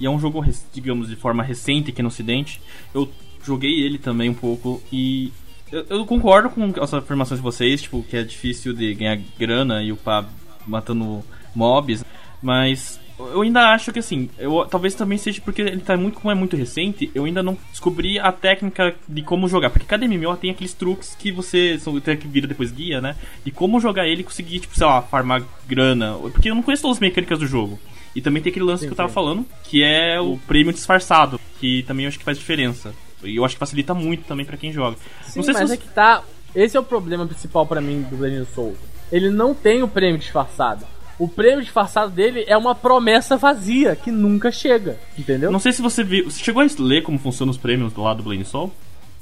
E 0.00 0.04
é 0.04 0.10
um 0.10 0.18
jogo, 0.18 0.44
digamos, 0.74 1.08
de 1.08 1.14
forma 1.14 1.44
recente 1.44 1.90
aqui 1.90 2.02
no 2.02 2.08
ocidente. 2.08 2.60
Eu 2.92 3.08
joguei 3.42 3.80
ele 3.80 3.98
também 3.98 4.28
um 4.28 4.34
pouco 4.34 4.82
e... 4.92 5.32
Eu, 5.70 5.86
eu 5.88 6.06
concordo 6.06 6.50
com 6.50 6.72
as 6.82 6.92
afirmações 6.92 7.38
de 7.38 7.44
vocês, 7.44 7.82
tipo, 7.82 8.02
que 8.02 8.16
é 8.16 8.24
difícil 8.24 8.72
de 8.72 8.92
ganhar 8.94 9.16
grana 9.38 9.82
e 9.82 9.92
upar 9.92 10.28
matando 10.66 11.24
mobs. 11.54 12.04
Mas 12.42 13.00
eu 13.18 13.40
ainda 13.42 13.70
acho 13.70 13.92
que 13.92 13.98
assim, 13.98 14.28
eu, 14.38 14.66
talvez 14.70 14.94
também 14.94 15.16
seja 15.16 15.40
porque 15.40 15.62
ele 15.62 15.80
tá 15.80 15.96
muito, 15.96 16.20
como 16.20 16.30
é 16.30 16.34
muito 16.34 16.56
recente, 16.56 17.10
eu 17.14 17.24
ainda 17.24 17.42
não 17.42 17.56
descobri 17.70 18.18
a 18.18 18.30
técnica 18.30 18.94
de 19.08 19.22
como 19.22 19.48
jogar. 19.48 19.70
Porque 19.70 19.86
cada 19.86 20.06
MMO 20.06 20.36
tem 20.36 20.50
aqueles 20.50 20.74
truques 20.74 21.16
que 21.18 21.32
você 21.32 21.80
tem 22.04 22.16
que 22.16 22.28
vira 22.28 22.46
depois 22.46 22.70
guia, 22.70 23.00
né? 23.00 23.16
E 23.44 23.50
como 23.50 23.80
jogar 23.80 24.06
ele 24.06 24.20
e 24.20 24.24
conseguir, 24.24 24.60
tipo, 24.60 24.76
sei 24.76 24.86
lá, 24.86 25.00
farmar 25.00 25.42
grana. 25.66 26.14
Porque 26.32 26.50
eu 26.50 26.54
não 26.54 26.62
conheço 26.62 26.82
todas 26.82 26.98
as 26.98 27.00
mecânicas 27.00 27.38
do 27.38 27.46
jogo. 27.46 27.78
E 28.14 28.20
também 28.20 28.42
tem 28.42 28.50
aquele 28.50 28.64
lance 28.64 28.82
sim, 28.82 28.86
que 28.86 28.92
eu 28.92 28.96
tava 28.96 29.08
sim. 29.08 29.14
falando, 29.14 29.46
que 29.64 29.82
é 29.82 30.20
o 30.20 30.38
prêmio 30.46 30.72
disfarçado, 30.72 31.38
que 31.60 31.82
também 31.82 32.04
eu 32.04 32.08
acho 32.08 32.18
que 32.18 32.24
faz 32.24 32.38
diferença. 32.38 32.94
E 33.22 33.36
eu 33.36 33.44
acho 33.44 33.54
que 33.54 33.58
facilita 33.58 33.94
muito 33.94 34.24
também 34.24 34.44
para 34.44 34.56
quem 34.56 34.72
joga. 34.72 34.96
Sim, 35.24 35.38
não 35.38 35.42
sei 35.42 35.54
mas 35.54 35.62
se 35.62 35.68
você... 35.68 35.74
é 35.74 35.76
que 35.76 35.88
tá. 35.88 36.22
Esse 36.54 36.76
é 36.76 36.80
o 36.80 36.82
problema 36.82 37.26
principal 37.26 37.66
para 37.66 37.80
mim 37.80 38.02
do 38.02 38.16
Blade 38.16 38.46
Soul. 38.54 38.74
Ele 39.12 39.28
não 39.28 39.54
tem 39.54 39.82
o 39.82 39.88
prêmio 39.88 40.18
disfarçado. 40.18 40.86
O 41.18 41.26
prêmio 41.26 41.62
disfarçado 41.62 42.10
dele 42.10 42.44
é 42.46 42.56
uma 42.56 42.74
promessa 42.74 43.36
vazia 43.36 43.96
que 43.96 44.10
nunca 44.10 44.50
chega, 44.50 44.98
entendeu? 45.18 45.50
Não 45.50 45.58
sei 45.58 45.72
se 45.72 45.80
você 45.80 46.04
viu. 46.04 46.30
Você 46.30 46.42
chegou 46.42 46.62
a 46.62 46.66
ler 46.78 47.02
como 47.02 47.18
funcionam 47.18 47.50
os 47.50 47.56
prêmios 47.56 47.92
do 47.92 48.02
lado 48.02 48.18
do 48.18 48.22
Blade 48.24 48.44
Soul? 48.44 48.72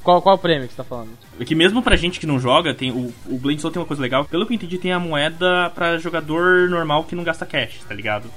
Qual, 0.02 0.20
qual 0.20 0.36
prêmio 0.36 0.66
que 0.68 0.74
você 0.74 0.76
tá 0.76 0.84
falando? 0.84 1.10
É 1.40 1.44
que 1.44 1.54
mesmo 1.54 1.82
pra 1.82 1.96
gente 1.96 2.20
que 2.20 2.26
não 2.26 2.38
joga, 2.38 2.74
tem 2.74 2.90
o, 2.90 3.12
o 3.26 3.38
Blade 3.38 3.60
Soul 3.60 3.72
tem 3.72 3.80
uma 3.80 3.86
coisa 3.86 4.02
legal. 4.02 4.24
Pelo 4.24 4.44
que 4.44 4.52
eu 4.52 4.56
entendi, 4.56 4.76
tem 4.76 4.92
a 4.92 4.98
moeda 4.98 5.70
pra 5.74 5.96
jogador 5.96 6.68
normal 6.68 7.04
que 7.04 7.14
não 7.14 7.24
gasta 7.24 7.46
cash, 7.46 7.80
tá 7.88 7.94
ligado? 7.94 8.28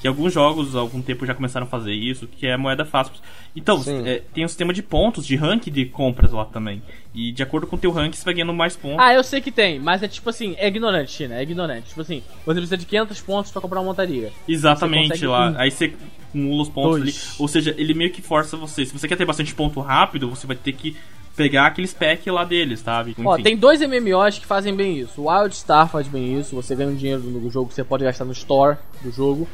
Que 0.00 0.06
alguns 0.06 0.32
jogos 0.32 0.76
há 0.76 0.80
algum 0.80 1.00
tempo 1.00 1.24
já 1.24 1.34
começaram 1.34 1.66
a 1.66 1.68
fazer 1.68 1.92
isso, 1.92 2.26
que 2.26 2.46
é 2.46 2.56
moeda 2.56 2.84
fácil. 2.84 3.14
Então, 3.54 3.82
é, 4.04 4.22
tem 4.34 4.44
um 4.44 4.48
sistema 4.48 4.72
de 4.72 4.82
pontos, 4.82 5.26
de 5.26 5.36
rank 5.36 5.70
de 5.70 5.86
compras 5.86 6.32
lá 6.32 6.44
também. 6.44 6.82
E 7.14 7.32
de 7.32 7.42
acordo 7.42 7.66
com 7.66 7.76
o 7.76 7.78
teu 7.78 7.90
rank, 7.90 8.14
você 8.14 8.24
vai 8.24 8.34
ganhando 8.34 8.52
mais 8.52 8.76
pontos. 8.76 8.98
Ah, 9.00 9.14
eu 9.14 9.24
sei 9.24 9.40
que 9.40 9.50
tem, 9.50 9.80
mas 9.80 10.02
é 10.02 10.08
tipo 10.08 10.28
assim, 10.28 10.54
é 10.58 10.68
ignorante, 10.68 11.10
China, 11.10 11.36
é 11.36 11.42
ignorante. 11.42 11.88
Tipo 11.88 12.02
assim, 12.02 12.22
você 12.44 12.60
precisa 12.60 12.76
de 12.76 12.84
500 12.84 13.20
pontos 13.22 13.50
para 13.50 13.62
comprar 13.62 13.80
uma 13.80 13.86
montaria. 13.86 14.30
Exatamente, 14.46 15.26
lá. 15.26 15.50
Um. 15.50 15.58
Aí 15.58 15.70
você 15.70 15.94
acumula 16.28 16.62
os 16.62 16.68
pontos 16.68 17.00
Dois. 17.00 17.02
ali. 17.02 17.36
Ou 17.38 17.48
seja, 17.48 17.74
ele 17.78 17.94
meio 17.94 18.10
que 18.10 18.20
força 18.20 18.56
você. 18.56 18.84
Se 18.84 18.92
você 18.92 19.08
quer 19.08 19.16
ter 19.16 19.24
bastante 19.24 19.54
ponto 19.54 19.80
rápido, 19.80 20.28
você 20.28 20.46
vai 20.46 20.56
ter 20.56 20.72
que 20.72 20.94
pegar 21.34 21.66
aqueles 21.66 21.92
packs 21.92 22.32
lá 22.32 22.44
deles, 22.44 22.80
sabe? 22.80 23.10
Enfim. 23.12 23.22
Ó, 23.24 23.36
tem 23.36 23.56
dois 23.56 23.80
MMOs 23.80 24.38
que 24.38 24.46
fazem 24.46 24.74
bem 24.74 24.98
isso. 24.98 25.22
O 25.22 25.30
Wild 25.30 25.54
Star 25.54 25.88
faz 25.88 26.08
bem 26.08 26.38
isso. 26.40 26.56
Você 26.56 26.74
ganha 26.74 26.90
um 26.90 26.94
dinheiro 26.94 27.22
no 27.22 27.50
jogo 27.50 27.68
que 27.68 27.74
você 27.74 27.84
pode 27.84 28.04
gastar 28.04 28.24
no 28.24 28.32
store 28.32 28.78
do 29.02 29.10
jogo. 29.10 29.46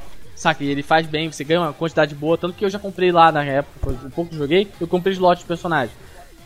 Saca? 0.42 0.64
E 0.64 0.68
ele 0.68 0.82
faz 0.82 1.06
bem, 1.06 1.30
você 1.30 1.44
ganha 1.44 1.60
uma 1.60 1.72
quantidade 1.72 2.16
boa. 2.16 2.36
Tanto 2.36 2.54
que 2.54 2.64
eu 2.64 2.68
já 2.68 2.76
comprei 2.76 3.12
lá 3.12 3.30
na 3.30 3.44
época, 3.44 3.90
um 4.04 4.10
pouco 4.10 4.32
que 4.32 4.36
joguei, 4.36 4.66
eu 4.80 4.88
comprei 4.88 5.12
slot 5.12 5.38
de 5.38 5.44
personagem. 5.44 5.94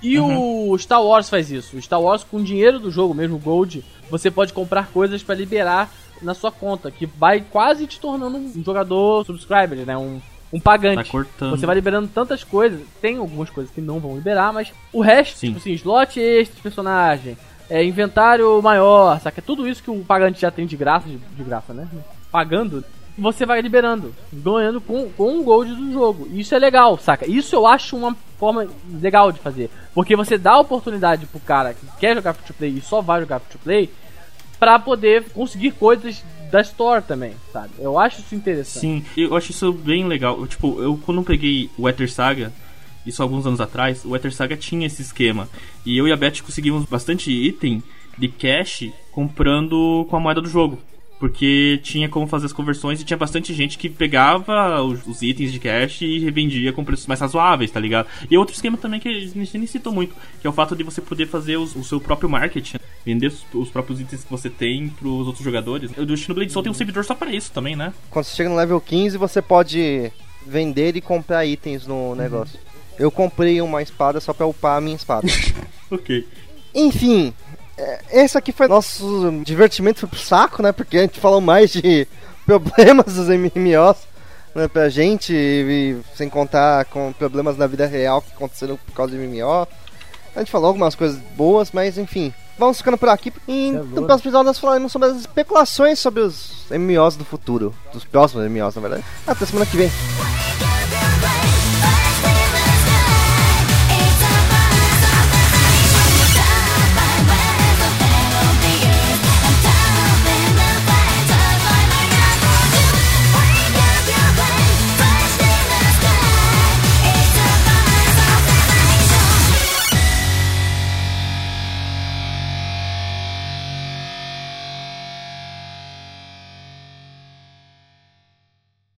E 0.02 0.18
uhum. 0.18 0.68
o 0.68 0.78
Star 0.78 1.02
Wars 1.02 1.30
faz 1.30 1.50
isso. 1.50 1.78
O 1.78 1.80
Star 1.80 1.98
Wars, 1.98 2.22
com 2.22 2.36
o 2.36 2.44
dinheiro 2.44 2.78
do 2.78 2.90
jogo, 2.90 3.14
mesmo 3.14 3.38
Gold, 3.38 3.82
você 4.10 4.30
pode 4.30 4.52
comprar 4.52 4.88
coisas 4.88 5.22
para 5.22 5.34
liberar 5.34 5.90
na 6.20 6.34
sua 6.34 6.52
conta, 6.52 6.90
que 6.90 7.06
vai 7.06 7.40
quase 7.40 7.86
te 7.86 7.98
tornando 7.98 8.36
um 8.36 8.62
jogador 8.62 9.24
subscriber, 9.24 9.86
né? 9.86 9.96
Um, 9.96 10.20
um 10.52 10.60
pagante. 10.60 11.10
Tá 11.38 11.48
você 11.48 11.64
vai 11.64 11.76
liberando 11.76 12.06
tantas 12.06 12.44
coisas. 12.44 12.82
Tem 13.00 13.16
algumas 13.16 13.48
coisas 13.48 13.72
que 13.72 13.80
não 13.80 13.98
vão 13.98 14.14
liberar, 14.14 14.52
mas 14.52 14.74
o 14.92 15.00
resto, 15.00 15.38
Sim. 15.38 15.46
tipo 15.46 15.58
assim, 15.58 15.72
slot 15.72 16.20
extra 16.20 16.54
de 16.54 16.60
personagem, 16.62 17.34
é, 17.70 17.82
inventário 17.82 18.60
maior, 18.60 19.18
saca? 19.22 19.40
Tudo 19.40 19.66
isso 19.66 19.82
que 19.82 19.90
o 19.90 20.04
pagante 20.04 20.38
já 20.38 20.50
tem 20.50 20.66
de 20.66 20.76
graça, 20.76 21.08
de, 21.08 21.16
de 21.16 21.42
graça, 21.42 21.72
né? 21.72 21.88
Pagando, 22.30 22.84
você 23.18 23.46
vai 23.46 23.60
liberando, 23.62 24.14
ganhando 24.32 24.80
com, 24.80 25.08
com 25.10 25.38
o 25.38 25.42
gold 25.42 25.74
do 25.74 25.92
jogo. 25.92 26.28
Isso 26.32 26.54
é 26.54 26.58
legal, 26.58 26.98
saca? 26.98 27.28
Isso 27.28 27.56
eu 27.56 27.66
acho 27.66 27.96
uma 27.96 28.14
forma 28.38 28.68
legal 29.00 29.32
de 29.32 29.38
fazer. 29.38 29.70
Porque 29.94 30.14
você 30.14 30.36
dá 30.36 30.52
a 30.52 30.60
oportunidade 30.60 31.26
pro 31.26 31.40
cara 31.40 31.72
que 31.72 31.86
quer 31.98 32.14
jogar 32.14 32.34
free 32.34 32.46
to 32.46 32.54
play 32.54 32.70
e 32.76 32.80
só 32.80 33.00
vai 33.00 33.20
jogar 33.20 33.40
free 33.40 33.52
to 33.52 33.58
play 33.58 33.90
pra 34.58 34.78
poder 34.78 35.30
conseguir 35.30 35.72
coisas 35.72 36.22
da 36.50 36.60
Store 36.60 37.02
também, 37.02 37.32
sabe? 37.52 37.70
Eu 37.78 37.98
acho 37.98 38.20
isso 38.20 38.34
interessante. 38.34 38.80
Sim, 38.80 39.04
eu 39.16 39.34
acho 39.34 39.50
isso 39.50 39.72
bem 39.72 40.06
legal. 40.06 40.38
Eu, 40.38 40.46
tipo, 40.46 40.80
eu 40.80 41.00
quando 41.04 41.22
peguei 41.22 41.70
o 41.78 41.88
Ether 41.88 42.10
Saga, 42.10 42.52
isso 43.04 43.22
alguns 43.22 43.46
anos 43.46 43.60
atrás, 43.60 44.04
o 44.04 44.14
Ether 44.14 44.32
Saga 44.32 44.56
tinha 44.56 44.86
esse 44.86 45.02
esquema. 45.02 45.48
E 45.84 45.96
eu 45.96 46.06
e 46.06 46.12
a 46.12 46.16
Beth 46.16 46.42
conseguimos 46.42 46.84
bastante 46.84 47.30
item 47.30 47.82
de 48.18 48.28
cash 48.28 48.90
comprando 49.10 50.06
com 50.08 50.16
a 50.16 50.20
moeda 50.20 50.40
do 50.40 50.48
jogo 50.48 50.78
porque 51.18 51.80
tinha 51.82 52.08
como 52.08 52.26
fazer 52.26 52.46
as 52.46 52.52
conversões 52.52 53.00
e 53.00 53.04
tinha 53.04 53.16
bastante 53.16 53.54
gente 53.54 53.78
que 53.78 53.88
pegava 53.88 54.82
os, 54.82 55.06
os, 55.06 55.22
itens 55.22 55.52
de 55.52 55.58
cash 55.58 56.02
e 56.02 56.18
revendia 56.18 56.72
com 56.72 56.84
preços 56.84 57.06
mais 57.06 57.20
razoáveis, 57.20 57.70
tá 57.70 57.80
ligado? 57.80 58.06
E 58.30 58.36
outro 58.36 58.54
esquema 58.54 58.76
também 58.76 59.00
que 59.00 59.08
a 59.08 59.12
gente 59.12 59.58
nem 59.58 59.66
citou 59.66 59.92
muito, 59.92 60.14
que 60.40 60.46
é 60.46 60.50
o 60.50 60.52
fato 60.52 60.76
de 60.76 60.82
você 60.82 61.00
poder 61.00 61.26
fazer 61.26 61.56
os, 61.56 61.74
o 61.74 61.82
seu 61.82 62.00
próprio 62.00 62.28
marketing. 62.28 62.78
vender 63.04 63.28
os, 63.28 63.44
os 63.54 63.70
próprios 63.70 64.00
itens 64.00 64.24
que 64.24 64.30
você 64.30 64.50
tem 64.50 64.88
pros 64.88 65.26
outros 65.26 65.44
jogadores. 65.44 65.90
O 65.96 66.04
do 66.04 66.16
Xenoblade 66.16 66.52
Soul 66.52 66.62
tem 66.62 66.72
um 66.72 66.74
servidor 66.74 67.04
só 67.04 67.14
para 67.14 67.32
isso 67.32 67.50
também, 67.52 67.74
né? 67.74 67.92
Quando 68.10 68.24
você 68.24 68.36
chega 68.36 68.50
no 68.50 68.56
level 68.56 68.80
15, 68.80 69.16
você 69.16 69.40
pode 69.40 70.12
vender 70.46 70.96
e 70.96 71.00
comprar 71.00 71.46
itens 71.46 71.86
no 71.86 72.14
negócio. 72.14 72.58
Eu 72.98 73.10
comprei 73.10 73.60
uma 73.60 73.82
espada 73.82 74.20
só 74.20 74.32
pra 74.32 74.46
upar 74.46 74.78
a 74.78 74.80
minha 74.80 74.96
espada. 74.96 75.26
ok. 75.90 76.26
Enfim, 76.74 77.32
esse 78.10 78.38
aqui 78.38 78.52
foi 78.52 78.68
nosso 78.68 79.42
divertimento 79.44 80.00
foi 80.00 80.08
pro 80.08 80.18
saco, 80.18 80.62
né? 80.62 80.72
Porque 80.72 80.98
a 80.98 81.02
gente 81.02 81.20
falou 81.20 81.40
mais 81.40 81.70
de 81.70 82.06
problemas 82.46 83.14
dos 83.14 83.28
MMOs 83.28 83.98
né, 84.56 84.66
pra 84.66 84.88
gente, 84.88 85.34
e, 85.34 85.98
sem 86.14 86.30
contar 86.30 86.86
com 86.86 87.12
problemas 87.12 87.58
na 87.58 87.66
vida 87.66 87.86
real 87.86 88.22
que 88.22 88.32
aconteceram 88.32 88.78
por 88.78 88.94
causa 88.94 89.12
de 89.12 89.18
MMO. 89.18 89.68
A 90.34 90.38
gente 90.38 90.50
falou 90.50 90.68
algumas 90.68 90.94
coisas 90.94 91.18
boas, 91.36 91.70
mas 91.72 91.98
enfim. 91.98 92.32
Vamos 92.58 92.78
ficando 92.78 92.96
por 92.96 93.10
aqui. 93.10 93.32
E 93.46 93.70
no 93.70 94.04
próximo 94.04 94.28
episódio 94.28 94.46
nós 94.46 94.58
falaremos 94.58 94.90
sobre 94.90 95.08
as 95.08 95.16
especulações 95.18 95.98
sobre 95.98 96.22
os 96.22 96.64
MMOs 96.70 97.16
do 97.16 97.24
futuro. 97.24 97.74
Dos 97.92 98.04
próximos 98.04 98.50
MMOs, 98.50 98.74
na 98.74 98.80
verdade. 98.80 99.04
Até 99.26 99.44
semana 99.44 99.66
que 99.66 99.76
vem. 99.76 99.90